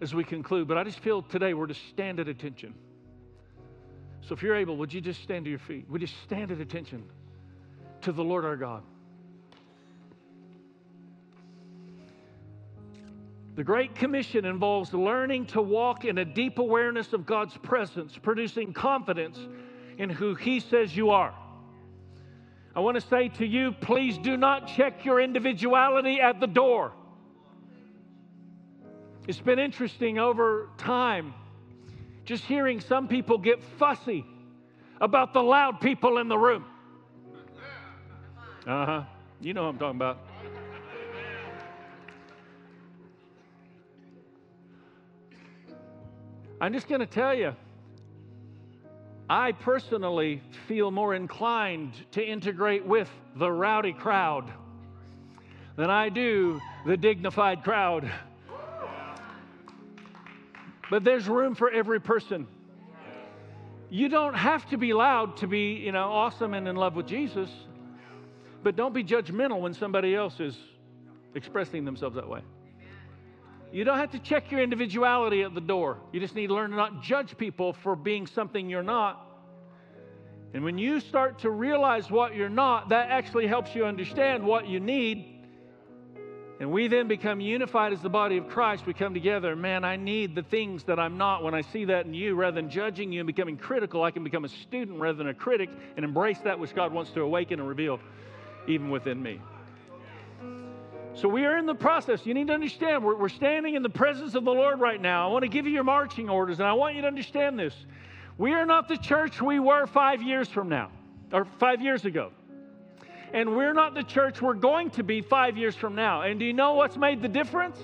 as 0.02 0.14
we 0.14 0.24
conclude, 0.24 0.68
but 0.68 0.78
I 0.78 0.84
just 0.84 1.00
feel 1.00 1.22
today 1.22 1.54
we're 1.54 1.68
to 1.68 1.74
stand 1.74 2.20
at 2.20 2.28
attention. 2.28 2.76
So 4.28 4.34
if 4.34 4.42
you're 4.42 4.56
able, 4.56 4.76
would 4.78 4.92
you 4.92 5.02
just 5.02 5.22
stand 5.22 5.46
to 5.46 5.52
your 5.52 5.60
feet? 5.60 5.86
Would 5.90 6.02
you 6.02 6.08
stand 6.08 6.52
at 6.52 6.60
attention 6.60 7.04
to 8.02 8.12
the 8.12 8.24
Lord 8.24 8.44
our 8.44 8.56
God? 8.56 8.82
The 13.56 13.64
Great 13.64 13.94
Commission 13.94 14.44
involves 14.44 14.94
learning 14.94 15.46
to 15.48 15.62
walk 15.62 16.06
in 16.06 16.18
a 16.18 16.26
deep 16.26 16.58
awareness 16.58 17.14
of 17.14 17.26
God's 17.26 17.56
presence, 17.58 18.18
producing 18.18 18.74
confidence 18.74 19.40
in 19.98 20.10
who 20.10 20.34
He 20.34 20.60
says 20.60 20.96
you 20.96 21.12
are. 21.12 21.34
I 22.76 22.80
want 22.80 22.96
to 22.96 23.02
say 23.02 23.30
to 23.30 23.46
you, 23.46 23.72
please 23.74 24.18
do 24.18 24.36
not 24.36 24.68
check 24.68 25.06
your 25.06 25.22
individuality 25.22 26.20
at 26.20 26.40
the 26.40 26.48
door. 26.48 26.92
It's 29.28 29.40
been 29.40 29.60
interesting 29.60 30.20
over 30.20 30.70
time 30.78 31.34
just 32.26 32.44
hearing 32.44 32.82
some 32.82 33.08
people 33.08 33.38
get 33.38 33.64
fussy 33.78 34.26
about 35.00 35.34
the 35.34 35.42
loud 35.42 35.80
people 35.80 36.18
in 36.18 36.28
the 36.28 36.38
room. 36.38 36.66
Uh 38.66 38.86
huh. 38.86 39.04
You 39.40 39.54
know 39.54 39.64
what 39.64 39.70
I'm 39.70 39.78
talking 39.78 39.98
about. 39.98 40.18
I'm 46.60 46.74
just 46.74 46.88
going 46.88 47.02
to 47.02 47.06
tell 47.08 47.36
you, 47.36 47.54
I 49.30 49.52
personally 49.52 50.42
feel 50.68 50.90
more 50.90 51.14
inclined 51.14 51.94
to 52.12 52.26
integrate 52.26 52.86
with 52.86 53.10
the 53.36 53.52
rowdy 53.52 53.94
crowd 53.94 54.52
than 55.76 55.90
I 55.90 56.10
do 56.10 56.62
the 56.86 56.96
dignified 56.96 57.64
crowd. 57.64 58.10
But 60.90 61.04
there's 61.04 61.28
room 61.28 61.56
for 61.56 61.70
every 61.70 62.00
person. 62.00 62.48
You 63.90 64.10
don't 64.10 64.34
have 64.34 64.68
to 64.70 64.78
be 64.78 64.94
loud 64.94 65.38
to 65.38 65.48
be, 65.48 65.74
you 65.74 65.92
know, 65.92 66.12
awesome 66.12 66.54
and 66.54 66.68
in 66.68 66.76
love 66.76 66.96
with 66.96 67.08
Jesus. 67.08 67.50
But 68.64 68.76
don't 68.76 68.94
be 68.94 69.04
judgmental 69.04 69.62
when 69.62 69.74
somebody 69.74 70.16
else 70.16 70.40
is 70.40 70.58
expressing 71.36 71.86
themselves 71.86 72.16
that 72.16 72.28
way. 72.28 72.42
You 73.72 73.84
don't 73.84 73.98
have 73.98 74.12
to 74.12 74.20
check 74.20 74.52
your 74.52 74.62
individuality 74.62 75.44
at 75.44 75.54
the 75.54 75.62
door. 75.62 75.98
You 76.14 76.20
just 76.20 76.34
need 76.34 76.48
to 76.48 76.54
learn 76.54 76.72
to 76.72 76.76
not 76.76 77.04
judge 77.04 77.38
people 77.38 77.74
for 77.74 77.96
being 77.96 78.26
something 78.26 78.70
you're 78.70 78.84
not. 78.84 79.22
And 80.54 80.64
when 80.64 80.78
you 80.78 81.02
start 81.02 81.40
to 81.40 81.50
realize 81.50 82.10
what 82.10 82.36
you're 82.36 82.48
not, 82.48 82.90
that 82.90 83.10
actually 83.10 83.48
helps 83.48 83.76
you 83.76 83.86
understand 83.86 84.44
what 84.44 84.68
you 84.68 84.80
need. 84.80 85.35
And 86.60 86.72
we 86.72 86.88
then 86.88 87.10
become 87.10 87.42
unified 87.42 87.92
as 87.92 88.02
the 88.02 88.10
body 88.10 88.38
of 88.38 88.48
Christ. 88.48 88.86
We 88.86 88.94
come 88.94 89.14
together. 89.14 89.58
Man, 89.58 89.84
I 89.84 89.98
need 89.98 90.36
the 90.36 90.44
things 90.44 90.84
that 90.86 91.00
I'm 91.00 91.18
not. 91.18 91.44
When 91.44 91.54
I 91.54 91.62
see 91.62 91.84
that 91.86 92.06
in 92.06 92.14
you, 92.14 92.36
rather 92.36 92.56
than 92.56 92.70
judging 92.70 93.12
you 93.12 93.20
and 93.20 93.28
becoming 93.28 93.58
critical, 93.58 94.04
I 94.04 94.12
can 94.12 94.24
become 94.24 94.46
a 94.46 94.50
student 94.50 95.00
rather 95.00 95.18
than 95.18 95.28
a 95.28 95.34
critic 95.34 95.70
and 95.98 96.06
embrace 96.06 96.40
that 96.40 96.58
which 96.58 96.74
God 96.74 96.94
wants 96.94 97.12
to 97.12 97.22
awaken 97.22 97.60
and 97.60 97.68
reveal 97.68 98.00
even 98.68 98.90
within 98.90 99.22
me. 99.22 99.42
So 101.14 101.30
we 101.30 101.46
are 101.46 101.58
in 101.58 101.66
the 101.66 101.76
process. 101.76 102.26
You 102.26 102.34
need 102.34 102.48
to 102.48 102.54
understand, 102.54 103.04
we're, 103.04 103.16
we're 103.16 103.30
standing 103.30 103.76
in 103.76 103.84
the 103.84 103.90
presence 103.90 104.36
of 104.36 104.44
the 104.44 104.52
Lord 104.52 104.80
right 104.80 105.00
now. 105.00 105.28
I 105.28 105.32
want 105.32 105.44
to 105.44 105.50
give 105.50 105.66
you 105.66 105.72
your 105.72 105.84
marching 105.84 106.30
orders, 106.30 106.60
and 106.60 106.68
I 106.68 106.74
want 106.74 106.96
you 106.96 107.02
to 107.02 107.08
understand 107.08 107.58
this. 107.60 107.74
We 108.38 108.54
are 108.54 108.66
not 108.66 108.88
the 108.88 108.98
church 108.98 109.42
we 109.42 109.60
were 109.60 109.88
five 109.88 110.22
years 110.22 110.50
from 110.50 110.68
now, 110.68 110.92
or 111.32 111.46
five 111.58 111.82
years 111.82 112.04
ago. 112.04 112.32
And 113.34 113.56
we're 113.56 113.74
not 113.74 113.94
the 113.94 114.04
church 114.04 114.42
we're 114.42 114.54
going 114.54 114.90
to 114.92 115.04
be 115.04 115.22
five 115.22 115.58
years 115.58 115.76
from 115.76 115.96
now. 115.96 116.22
And 116.22 116.40
do 116.40 116.46
you 116.46 116.54
know 116.54 116.74
what's 116.74 116.98
made 116.98 117.22
the 117.22 117.28
difference? 117.28 117.80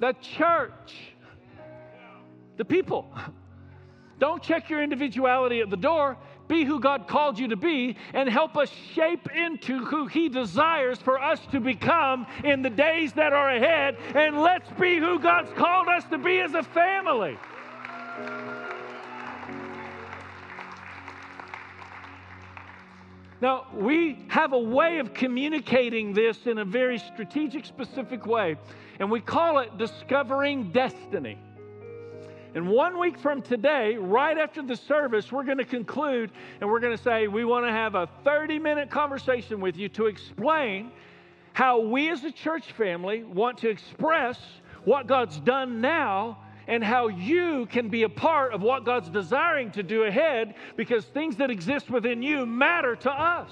The 0.00 0.14
church, 0.20 0.94
the 2.56 2.64
people. 2.64 3.12
Don't 4.18 4.42
check 4.42 4.70
your 4.70 4.82
individuality 4.82 5.60
at 5.60 5.70
the 5.70 5.76
door 5.76 6.16
be 6.52 6.64
who 6.64 6.80
God 6.80 7.08
called 7.08 7.38
you 7.38 7.48
to 7.48 7.56
be, 7.56 7.96
and 8.12 8.28
help 8.28 8.56
us 8.58 8.70
shape 8.94 9.28
into 9.34 9.84
who 9.86 10.06
He 10.06 10.28
desires 10.28 10.98
for 10.98 11.20
us 11.20 11.40
to 11.50 11.60
become 11.60 12.26
in 12.44 12.60
the 12.60 12.70
days 12.70 13.14
that 13.14 13.32
are 13.32 13.50
ahead. 13.50 13.96
And 14.14 14.40
let's 14.40 14.68
be 14.78 14.98
who 14.98 15.18
God's 15.18 15.50
called 15.54 15.88
us 15.88 16.04
to 16.10 16.18
be 16.18 16.40
as 16.40 16.54
a 16.54 16.62
family. 16.62 17.38
Now, 23.42 23.66
we 23.74 24.24
have 24.28 24.52
a 24.52 24.58
way 24.58 25.00
of 25.00 25.14
communicating 25.14 26.12
this 26.12 26.46
in 26.46 26.58
a 26.58 26.64
very 26.64 26.96
strategic, 26.96 27.64
specific 27.64 28.24
way, 28.24 28.54
and 29.00 29.10
we 29.10 29.20
call 29.20 29.58
it 29.58 29.76
discovering 29.78 30.70
destiny. 30.70 31.36
And 32.54 32.68
one 32.68 33.00
week 33.00 33.18
from 33.18 33.42
today, 33.42 33.96
right 33.96 34.38
after 34.38 34.62
the 34.62 34.76
service, 34.76 35.32
we're 35.32 35.42
going 35.42 35.58
to 35.58 35.64
conclude 35.64 36.30
and 36.60 36.70
we're 36.70 36.78
going 36.78 36.96
to 36.96 37.02
say 37.02 37.26
we 37.26 37.44
want 37.44 37.66
to 37.66 37.72
have 37.72 37.96
a 37.96 38.08
30 38.22 38.60
minute 38.60 38.90
conversation 38.90 39.60
with 39.60 39.76
you 39.76 39.88
to 39.88 40.06
explain 40.06 40.92
how 41.52 41.80
we 41.80 42.10
as 42.10 42.22
a 42.22 42.30
church 42.30 42.70
family 42.70 43.24
want 43.24 43.58
to 43.58 43.68
express 43.68 44.38
what 44.84 45.08
God's 45.08 45.40
done 45.40 45.80
now 45.80 46.38
and 46.66 46.82
how 46.82 47.08
you 47.08 47.66
can 47.66 47.88
be 47.88 48.04
a 48.04 48.08
part 48.08 48.52
of 48.52 48.62
what 48.62 48.84
God's 48.84 49.08
desiring 49.08 49.70
to 49.72 49.82
do 49.82 50.04
ahead 50.04 50.54
because 50.76 51.04
things 51.06 51.36
that 51.36 51.50
exist 51.50 51.90
within 51.90 52.22
you 52.22 52.46
matter 52.46 52.96
to 52.96 53.10
us. 53.10 53.50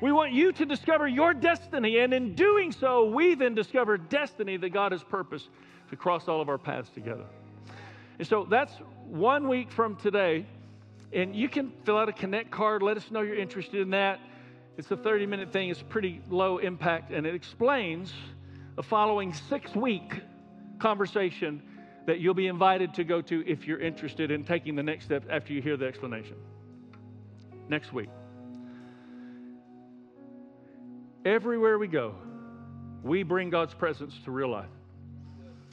We 0.00 0.10
want 0.10 0.32
you 0.32 0.50
to 0.52 0.66
discover 0.66 1.06
your 1.06 1.32
destiny, 1.32 1.98
and 1.98 2.12
in 2.12 2.34
doing 2.34 2.72
so, 2.72 3.04
we 3.04 3.36
then 3.36 3.54
discover 3.54 3.96
destiny 3.96 4.56
that 4.56 4.70
God 4.70 4.90
has 4.90 5.04
purposed 5.04 5.48
to 5.90 5.96
cross 5.96 6.26
all 6.26 6.40
of 6.40 6.48
our 6.48 6.58
paths 6.58 6.90
together. 6.90 7.24
And 8.18 8.26
so 8.26 8.44
that's 8.50 8.72
one 9.06 9.48
week 9.48 9.70
from 9.70 9.94
today. 9.94 10.44
And 11.12 11.36
you 11.36 11.48
can 11.48 11.72
fill 11.84 11.98
out 11.98 12.08
a 12.08 12.12
connect 12.12 12.50
card, 12.50 12.82
let 12.82 12.96
us 12.96 13.10
know 13.10 13.20
you're 13.20 13.36
interested 13.36 13.80
in 13.80 13.90
that. 13.90 14.18
It's 14.76 14.90
a 14.90 14.96
30 14.96 15.26
minute 15.26 15.52
thing, 15.52 15.68
it's 15.68 15.82
pretty 15.82 16.20
low 16.30 16.58
impact, 16.58 17.12
and 17.12 17.26
it 17.26 17.34
explains 17.34 18.12
the 18.74 18.82
following 18.82 19.32
six 19.32 19.74
week 19.76 20.20
conversation 20.78 21.62
that 22.06 22.20
you'll 22.20 22.34
be 22.34 22.48
invited 22.48 22.94
to 22.94 23.04
go 23.04 23.20
to 23.22 23.46
if 23.46 23.66
you're 23.66 23.80
interested 23.80 24.30
in 24.30 24.44
taking 24.44 24.74
the 24.74 24.82
next 24.82 25.04
step 25.04 25.24
after 25.30 25.52
you 25.52 25.62
hear 25.62 25.76
the 25.76 25.86
explanation. 25.86 26.36
Next 27.68 27.92
week. 27.92 28.08
Everywhere 31.24 31.78
we 31.78 31.86
go, 31.86 32.14
we 33.02 33.22
bring 33.22 33.50
God's 33.50 33.74
presence 33.74 34.14
to 34.24 34.30
real 34.30 34.48
life. 34.48 34.68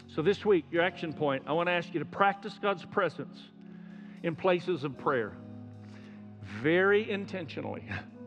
So, 0.08 0.22
this 0.22 0.46
week, 0.46 0.66
your 0.72 0.84
action 0.84 1.14
point, 1.14 1.44
I 1.48 1.54
want 1.54 1.68
to 1.68 1.74
ask 1.74 1.94
you 1.94 2.00
to 2.00 2.06
practice 2.06 2.58
God's 2.62 2.86
presence 2.86 3.40
in 4.24 4.36
places 4.36 4.84
of 4.84 4.98
prayer 4.98 5.34
very 6.62 7.10
intentionally. 7.10 7.84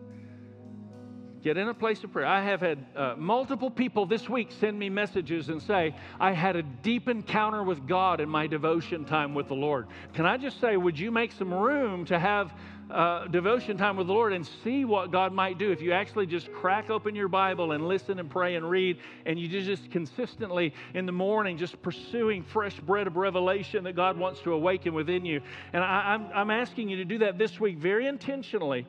Get 1.43 1.57
in 1.57 1.69
a 1.69 1.75
place 1.75 2.05
of 2.05 2.13
prayer. 2.13 2.27
I 2.27 2.41
have 2.45 2.61
had 2.61 2.87
uh, 2.95 3.15
multiple 3.19 3.69
people 3.69 4.07
this 4.07 4.29
week 4.29 4.51
send 4.61 4.79
me 4.79 4.89
messages 4.89 5.49
and 5.49 5.61
say, 5.61 5.93
I 6.21 6.33
had 6.33 6.55
a 6.55 6.63
deep 6.63 7.09
encounter 7.09 7.65
with 7.65 7.85
God 7.89 8.21
in 8.21 8.29
my 8.29 8.47
devotion 8.47 9.05
time 9.05 9.35
with 9.35 9.49
the 9.49 9.55
Lord. 9.55 9.89
Can 10.15 10.25
I 10.25 10.37
just 10.37 10.61
say, 10.61 10.77
would 10.77 10.97
you 10.97 11.11
make 11.11 11.33
some 11.33 11.53
room 11.53 12.05
to 12.05 12.17
have 12.17 12.53
uh, 12.93 13.27
devotion 13.27 13.77
time 13.77 13.97
with 13.97 14.07
the 14.07 14.13
Lord 14.13 14.33
and 14.33 14.47
see 14.63 14.85
what 14.85 15.11
God 15.11 15.33
might 15.33 15.59
do 15.59 15.73
if 15.73 15.83
you 15.83 15.93
actually 15.93 16.27
just 16.27 16.53
crack 16.53 16.91
open 16.91 17.17
your 17.17 17.29
Bible 17.29 17.73
and 17.73 17.89
listen 17.89 18.21
and 18.21 18.31
pray 18.31 18.55
and 18.55 18.69
read, 18.69 18.99
and 19.27 19.37
you 19.37 19.49
just 19.49 19.91
consistently 19.91 20.73
in 20.95 21.07
the 21.07 21.13
morning 21.13 21.59
just 21.59 21.81
pursuing 21.83 22.45
fresh 22.45 22.79
bread 22.79 23.09
of 23.09 23.17
revelation 23.17 23.83
that 23.85 23.97
God 23.97 24.17
wants 24.17 24.41
to 24.43 24.53
awaken 24.53 24.95
within 24.95 25.25
you. 25.25 25.41
And 25.73 25.83
I, 25.83 26.15
I'm, 26.15 26.27
I'm 26.33 26.51
asking 26.51 26.89
you 26.89 26.99
to 26.99 27.05
do 27.05 27.19
that 27.19 27.37
this 27.37 27.59
week 27.59 27.79
very 27.79 28.07
intentionally. 28.07 28.87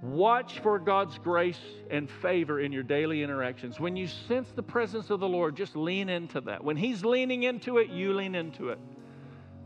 Watch 0.00 0.60
for 0.60 0.78
God's 0.78 1.18
grace 1.18 1.58
and 1.90 2.08
favor 2.08 2.60
in 2.60 2.70
your 2.70 2.84
daily 2.84 3.22
interactions. 3.22 3.80
When 3.80 3.96
you 3.96 4.06
sense 4.06 4.48
the 4.54 4.62
presence 4.62 5.10
of 5.10 5.18
the 5.18 5.28
Lord, 5.28 5.56
just 5.56 5.74
lean 5.74 6.08
into 6.08 6.40
that. 6.42 6.62
When 6.62 6.76
He's 6.76 7.04
leaning 7.04 7.42
into 7.42 7.78
it, 7.78 7.90
you 7.90 8.12
lean 8.12 8.36
into 8.36 8.68
it. 8.68 8.78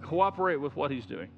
Cooperate 0.02 0.56
with 0.56 0.74
what 0.74 0.90
He's 0.90 1.04
doing. 1.04 1.28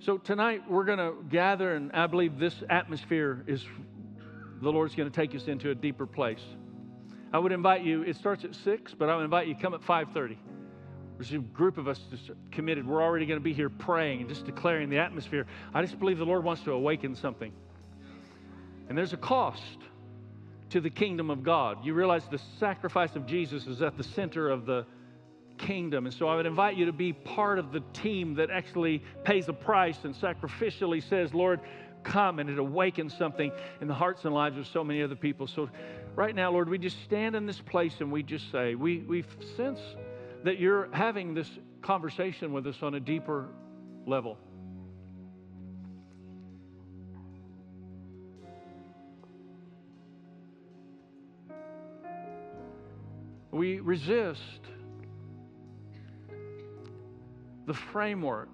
So 0.00 0.18
tonight 0.18 0.62
we're 0.68 0.84
going 0.84 0.98
to 0.98 1.14
gather, 1.28 1.74
and 1.74 1.92
I 1.92 2.06
believe 2.06 2.38
this 2.38 2.54
atmosphere 2.68 3.44
is 3.46 3.64
the 4.60 4.70
Lord's 4.70 4.94
going 4.94 5.10
to 5.10 5.14
take 5.14 5.34
us 5.34 5.48
into 5.48 5.70
a 5.70 5.74
deeper 5.74 6.06
place. 6.06 6.42
I 7.32 7.38
would 7.38 7.52
invite 7.52 7.82
you. 7.82 8.02
It 8.02 8.16
starts 8.16 8.44
at 8.44 8.54
six, 8.54 8.94
but 8.94 9.08
I 9.08 9.16
would 9.16 9.24
invite 9.24 9.46
you 9.46 9.54
come 9.54 9.74
at 9.74 9.82
five 9.82 10.08
thirty. 10.12 10.38
There's 11.18 11.32
a 11.32 11.38
group 11.38 11.78
of 11.78 11.88
us 11.88 11.98
just 12.10 12.30
committed. 12.50 12.86
We're 12.86 13.02
already 13.02 13.26
going 13.26 13.40
to 13.40 13.44
be 13.44 13.54
here 13.54 13.70
praying 13.70 14.20
and 14.20 14.28
just 14.28 14.44
declaring 14.44 14.90
the 14.90 14.98
atmosphere. 14.98 15.46
I 15.72 15.82
just 15.82 15.98
believe 15.98 16.18
the 16.18 16.26
Lord 16.26 16.44
wants 16.44 16.62
to 16.62 16.72
awaken 16.72 17.14
something. 17.14 17.52
And 18.88 18.96
there's 18.96 19.12
a 19.12 19.18
cost 19.18 19.62
to 20.70 20.80
the 20.80 20.90
kingdom 20.90 21.30
of 21.30 21.42
God. 21.42 21.84
You 21.84 21.94
realize 21.94 22.24
the 22.30 22.40
sacrifice 22.60 23.16
of 23.16 23.26
Jesus 23.26 23.66
is 23.66 23.82
at 23.82 23.96
the 23.96 24.04
center 24.04 24.50
of 24.50 24.66
the 24.66 24.84
kingdom. 25.58 26.06
And 26.06 26.14
so 26.14 26.28
I 26.28 26.36
would 26.36 26.46
invite 26.46 26.76
you 26.76 26.86
to 26.86 26.92
be 26.92 27.12
part 27.12 27.58
of 27.58 27.72
the 27.72 27.80
team 27.92 28.34
that 28.34 28.50
actually 28.50 29.02
pays 29.24 29.48
a 29.48 29.52
price 29.52 29.96
and 30.04 30.14
sacrificially 30.14 31.02
says, 31.08 31.32
Lord, 31.32 31.60
come. 32.02 32.38
And 32.38 32.50
it 32.50 32.58
awakens 32.58 33.16
something 33.16 33.50
in 33.80 33.88
the 33.88 33.94
hearts 33.94 34.24
and 34.24 34.34
lives 34.34 34.58
of 34.58 34.66
so 34.66 34.84
many 34.84 35.02
other 35.02 35.16
people. 35.16 35.46
So 35.46 35.70
right 36.14 36.34
now, 36.34 36.50
Lord, 36.50 36.68
we 36.68 36.78
just 36.78 37.02
stand 37.04 37.34
in 37.36 37.46
this 37.46 37.60
place 37.60 37.94
and 38.00 38.12
we 38.12 38.22
just 38.22 38.50
say, 38.52 38.74
we, 38.74 38.98
we 38.98 39.24
sense 39.56 39.80
that 40.46 40.60
you're 40.60 40.88
having 40.92 41.34
this 41.34 41.50
conversation 41.82 42.52
with 42.52 42.68
us 42.68 42.76
on 42.80 42.94
a 42.94 43.00
deeper 43.00 43.48
level. 44.06 44.38
We 53.50 53.80
resist 53.80 54.40
the 57.66 57.74
framework 57.74 58.48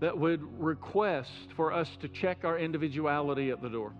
that 0.00 0.18
would 0.18 0.42
request 0.60 1.30
for 1.56 1.72
us 1.72 1.88
to 2.02 2.08
check 2.08 2.44
our 2.44 2.58
individuality 2.58 3.50
at 3.50 3.62
the 3.62 3.70
door. 3.70 3.94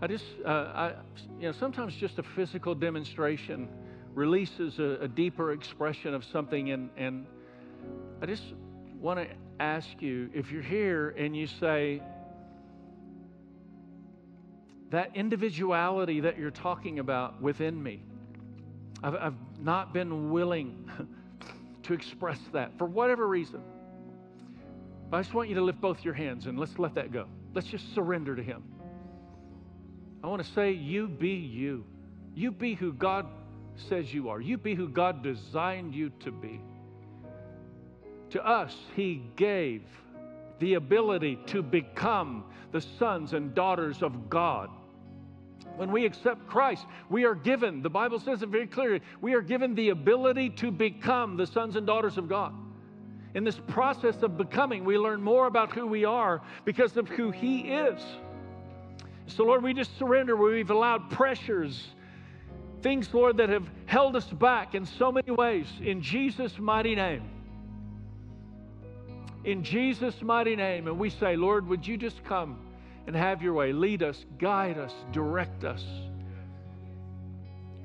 I 0.00 0.06
just, 0.06 0.24
uh, 0.44 0.48
I, 0.48 0.94
you 1.40 1.46
know, 1.46 1.52
sometimes 1.52 1.94
just 1.94 2.18
a 2.18 2.22
physical 2.22 2.74
demonstration 2.74 3.68
releases 4.14 4.78
a, 4.78 4.98
a 5.02 5.08
deeper 5.08 5.52
expression 5.52 6.14
of 6.14 6.24
something, 6.24 6.70
and, 6.70 6.90
and 6.96 7.26
I 8.22 8.26
just 8.26 8.44
want 9.00 9.18
to 9.18 9.26
ask 9.58 9.88
you 10.00 10.30
if 10.32 10.52
you're 10.52 10.62
here 10.62 11.10
and 11.10 11.36
you 11.36 11.46
say, 11.46 12.00
that 14.90 15.14
individuality 15.14 16.20
that 16.20 16.38
you're 16.38 16.50
talking 16.50 16.98
about 16.98 17.42
within 17.42 17.82
me, 17.82 18.02
I've, 19.02 19.14
I've 19.16 19.34
not 19.60 19.92
been 19.92 20.30
willing 20.30 20.90
to 21.82 21.92
express 21.92 22.38
that 22.52 22.76
for 22.78 22.86
whatever 22.86 23.26
reason. 23.26 23.62
But 25.10 25.18
I 25.18 25.22
just 25.22 25.34
want 25.34 25.48
you 25.48 25.54
to 25.56 25.62
lift 25.62 25.80
both 25.80 26.04
your 26.04 26.14
hands 26.14 26.46
and 26.46 26.58
let's 26.58 26.78
let 26.78 26.94
that 26.94 27.12
go. 27.12 27.26
Let's 27.54 27.68
just 27.68 27.94
surrender 27.94 28.36
to 28.36 28.42
Him. 28.42 28.62
I 30.22 30.26
want 30.26 30.44
to 30.44 30.52
say, 30.52 30.72
you 30.72 31.08
be 31.08 31.30
you. 31.30 31.84
You 32.34 32.50
be 32.50 32.74
who 32.74 32.92
God 32.92 33.26
says 33.88 34.12
you 34.12 34.28
are. 34.28 34.40
You 34.40 34.58
be 34.58 34.74
who 34.74 34.88
God 34.88 35.22
designed 35.22 35.94
you 35.94 36.10
to 36.20 36.32
be. 36.32 36.60
To 38.30 38.44
us, 38.46 38.76
He 38.94 39.22
gave 39.36 39.82
the 40.58 40.74
ability 40.74 41.38
to 41.46 41.62
become 41.62 42.44
the 42.72 42.80
sons 42.80 43.32
and 43.32 43.54
daughters 43.54 44.02
of 44.02 44.28
God. 44.28 44.70
When 45.76 45.92
we 45.92 46.04
accept 46.04 46.48
Christ, 46.48 46.84
we 47.08 47.24
are 47.24 47.36
given, 47.36 47.82
the 47.82 47.90
Bible 47.90 48.18
says 48.18 48.42
it 48.42 48.48
very 48.48 48.66
clearly, 48.66 49.00
we 49.20 49.34
are 49.34 49.40
given 49.40 49.74
the 49.76 49.90
ability 49.90 50.50
to 50.50 50.72
become 50.72 51.36
the 51.36 51.46
sons 51.46 51.76
and 51.76 51.86
daughters 51.86 52.18
of 52.18 52.28
God. 52.28 52.52
In 53.34 53.44
this 53.44 53.60
process 53.68 54.22
of 54.22 54.36
becoming, 54.36 54.84
we 54.84 54.98
learn 54.98 55.22
more 55.22 55.46
about 55.46 55.72
who 55.72 55.86
we 55.86 56.04
are 56.04 56.42
because 56.64 56.96
of 56.96 57.08
who 57.08 57.30
He 57.30 57.60
is. 57.60 58.02
So, 59.28 59.44
Lord, 59.44 59.62
we 59.62 59.74
just 59.74 59.96
surrender 59.98 60.36
where 60.36 60.52
we've 60.52 60.70
allowed 60.70 61.10
pressures, 61.10 61.88
things, 62.82 63.12
Lord, 63.12 63.36
that 63.36 63.50
have 63.50 63.68
held 63.86 64.16
us 64.16 64.24
back 64.24 64.74
in 64.74 64.86
so 64.86 65.12
many 65.12 65.30
ways. 65.30 65.66
In 65.82 66.00
Jesus' 66.00 66.58
mighty 66.58 66.94
name. 66.94 67.22
In 69.44 69.62
Jesus' 69.62 70.20
mighty 70.22 70.56
name. 70.56 70.88
And 70.88 70.98
we 70.98 71.10
say, 71.10 71.36
Lord, 71.36 71.68
would 71.68 71.86
you 71.86 71.96
just 71.96 72.24
come 72.24 72.58
and 73.06 73.14
have 73.14 73.42
your 73.42 73.52
way? 73.52 73.72
Lead 73.72 74.02
us, 74.02 74.24
guide 74.38 74.78
us, 74.78 74.94
direct 75.12 75.64
us. 75.64 75.84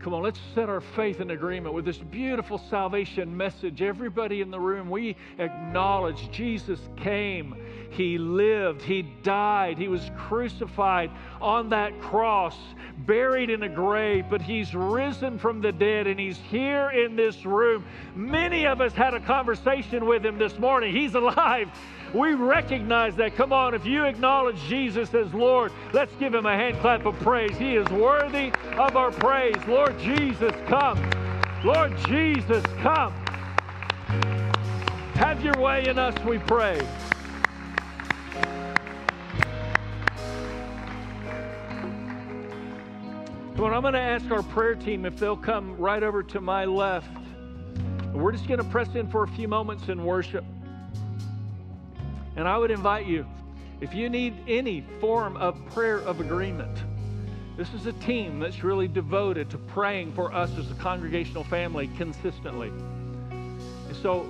Come 0.04 0.14
on, 0.14 0.22
let's 0.22 0.40
set 0.54 0.68
our 0.68 0.82
faith 0.82 1.22
in 1.22 1.32
agreement 1.32 1.74
with 1.74 1.86
this 1.86 1.98
beautiful 1.98 2.58
salvation 2.70 3.38
message. 3.38 3.82
Everybody 3.82 4.42
in 4.42 4.52
the 4.52 4.60
room, 4.60 4.90
we 4.90 5.16
acknowledge 5.40 6.30
Jesus 6.30 6.82
came, 6.98 7.56
He 7.90 8.18
lived, 8.18 8.82
He 8.82 9.04
died, 9.24 9.78
He 9.78 9.88
was 9.88 10.12
crucified 10.18 11.10
on 11.44 11.70
that 11.70 12.00
cross, 12.00 12.56
buried 13.00 13.50
in 13.50 13.64
a 13.64 13.70
grave, 13.70 14.26
but 14.30 14.42
He's 14.42 14.74
risen 14.74 15.38
from 15.38 15.62
the 15.62 15.72
dead 15.72 16.08
and 16.08 16.20
He's 16.20 16.38
here 16.38 16.90
in 16.90 17.16
this 17.16 17.46
room. 17.46 17.86
Many 18.16 18.66
of 18.66 18.80
us 18.80 18.94
had 18.94 19.14
a 19.14 19.20
conversation 19.20 20.06
with 20.06 20.26
Him 20.26 20.38
this 20.40 20.58
morning. 20.58 20.96
He's 20.96 21.14
alive. 21.24 21.70
We 22.14 22.36
recognize 22.36 23.16
that. 23.16 23.36
Come 23.36 23.52
on, 23.52 23.74
if 23.74 23.86
you 23.86 24.06
acknowledge 24.06 24.62
Jesus 24.70 25.14
as 25.14 25.34
Lord, 25.34 25.72
let's 25.94 26.16
give 26.16 26.34
him 26.34 26.46
a 26.46 26.56
hand 26.56 26.78
clap 26.80 27.06
of 27.06 27.20
praise. 27.20 27.58
He 27.58 27.76
is 27.76 27.90
worthy 27.90 28.52
of 28.78 28.96
our 28.96 29.12
praise. 29.12 29.56
Lord 29.68 29.98
Jesus, 30.00 30.54
come. 30.68 30.98
Lord 31.64 31.98
Jesus, 32.08 32.64
come. 32.82 33.14
Have 35.16 35.44
your 35.44 35.58
way 35.60 35.88
in 35.88 35.98
us, 35.98 36.18
we 36.24 36.38
pray. 36.38 36.80
On, 43.60 43.72
I'm 43.72 43.82
going 43.82 43.94
to 43.94 44.00
ask 44.00 44.30
our 44.32 44.42
prayer 44.42 44.74
team 44.74 45.06
if 45.06 45.18
they'll 45.18 45.38
come 45.38 45.78
right 45.78 46.02
over 46.02 46.24
to 46.24 46.42
my 46.42 46.66
left. 46.66 47.08
We're 48.12 48.32
just 48.32 48.48
going 48.48 48.58
to 48.58 48.66
press 48.66 48.90
in 48.96 49.08
for 49.10 49.24
a 49.24 49.28
few 49.28 49.48
moments 49.48 49.90
in 49.90 50.04
worship. 50.04 50.44
And 52.36 52.48
I 52.48 52.58
would 52.58 52.72
invite 52.72 53.06
you, 53.06 53.28
if 53.80 53.94
you 53.94 54.10
need 54.10 54.34
any 54.48 54.84
form 55.00 55.38
of 55.38 55.64
prayer 55.68 56.00
of 56.00 56.20
agreement, 56.20 56.84
this 57.56 57.72
is 57.76 57.86
a 57.86 57.94
team 57.94 58.40
that's 58.40 58.64
really 58.64 58.88
devoted 58.88 59.52
to 59.52 59.60
praying 59.60 60.14
for 60.14 60.34
us 60.34 60.50
as 60.58 60.72
a 60.72 60.76
congregational 60.76 61.44
family 61.44 61.90
consistently. 61.96 62.70
And 62.70 63.96
so, 64.02 64.30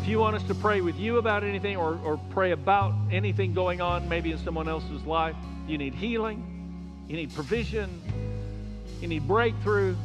if 0.00 0.08
you 0.08 0.18
want 0.18 0.34
us 0.34 0.42
to 0.44 0.54
pray 0.54 0.80
with 0.80 0.96
you 0.96 1.18
about 1.18 1.44
anything 1.44 1.76
or, 1.76 2.00
or 2.02 2.18
pray 2.30 2.52
about 2.52 2.94
anything 3.12 3.52
going 3.52 3.82
on 3.82 4.08
maybe 4.08 4.32
in 4.32 4.38
someone 4.38 4.66
else's 4.66 5.04
life, 5.04 5.36
you 5.68 5.76
need 5.76 5.94
healing, 5.94 7.04
you 7.06 7.16
need 7.16 7.34
provision, 7.34 8.00
need 9.02 9.26
breakthrough, 9.26 9.96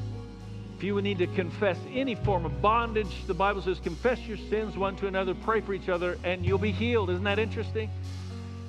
if 0.82 0.86
you 0.86 0.96
would 0.96 1.04
need 1.04 1.20
to 1.20 1.28
confess 1.28 1.78
any 1.94 2.16
form 2.16 2.44
of 2.44 2.60
bondage, 2.60 3.28
the 3.28 3.36
Bible 3.36 3.62
says, 3.62 3.80
confess 3.80 4.20
your 4.22 4.38
sins 4.38 4.76
one 4.76 4.96
to 4.96 5.06
another, 5.06 5.36
pray 5.36 5.62
for 5.62 5.76
each 5.76 5.90
other, 5.90 6.18
and 6.24 6.44
you'll 6.44 6.58
be 6.58 6.72
healed. 6.72 7.12
Isn't 7.12 7.24
that 7.26 7.38
interesting? 7.38 7.90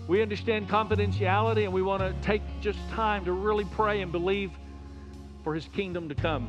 We 0.08 0.20
understand 0.20 0.68
confidentiality 0.68 1.64
and 1.64 1.72
we 1.72 1.80
want 1.80 2.02
to 2.02 2.14
take 2.20 2.42
just 2.60 2.78
time 2.90 3.24
to 3.24 3.32
really 3.32 3.64
pray 3.64 4.02
and 4.02 4.12
believe 4.12 4.50
for 5.42 5.54
His 5.54 5.64
kingdom 5.68 6.10
to 6.10 6.14
come, 6.14 6.48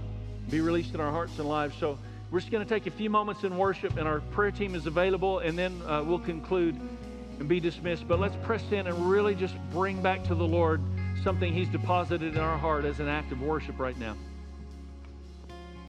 be 0.49 0.59
released 0.59 0.93
in 0.95 0.99
our 0.99 1.11
hearts 1.11 1.39
and 1.39 1.47
lives. 1.47 1.77
So 1.79 1.97
we're 2.29 2.41
just 2.41 2.51
going 2.51 2.65
to 2.65 2.69
take 2.69 2.85
a 2.87 2.91
few 2.91 3.09
moments 3.09 3.45
in 3.45 3.57
worship, 3.57 3.95
and 3.95 4.05
our 4.05 4.19
prayer 4.19 4.51
team 4.51 4.75
is 4.75 4.85
available, 4.85 5.39
and 5.39 5.57
then 5.57 5.81
uh, 5.87 6.03
we'll 6.03 6.19
conclude 6.19 6.77
and 7.39 7.47
be 7.47 7.61
dismissed. 7.61 8.05
But 8.05 8.19
let's 8.19 8.35
press 8.43 8.63
in 8.71 8.87
and 8.87 9.09
really 9.09 9.33
just 9.33 9.55
bring 9.71 10.01
back 10.01 10.25
to 10.25 10.35
the 10.35 10.45
Lord 10.45 10.81
something 11.23 11.53
He's 11.53 11.69
deposited 11.69 12.35
in 12.35 12.39
our 12.39 12.57
heart 12.57 12.85
as 12.85 12.99
an 12.99 13.07
act 13.07 13.31
of 13.31 13.41
worship 13.41 13.79
right 13.79 13.97
now. 13.97 14.15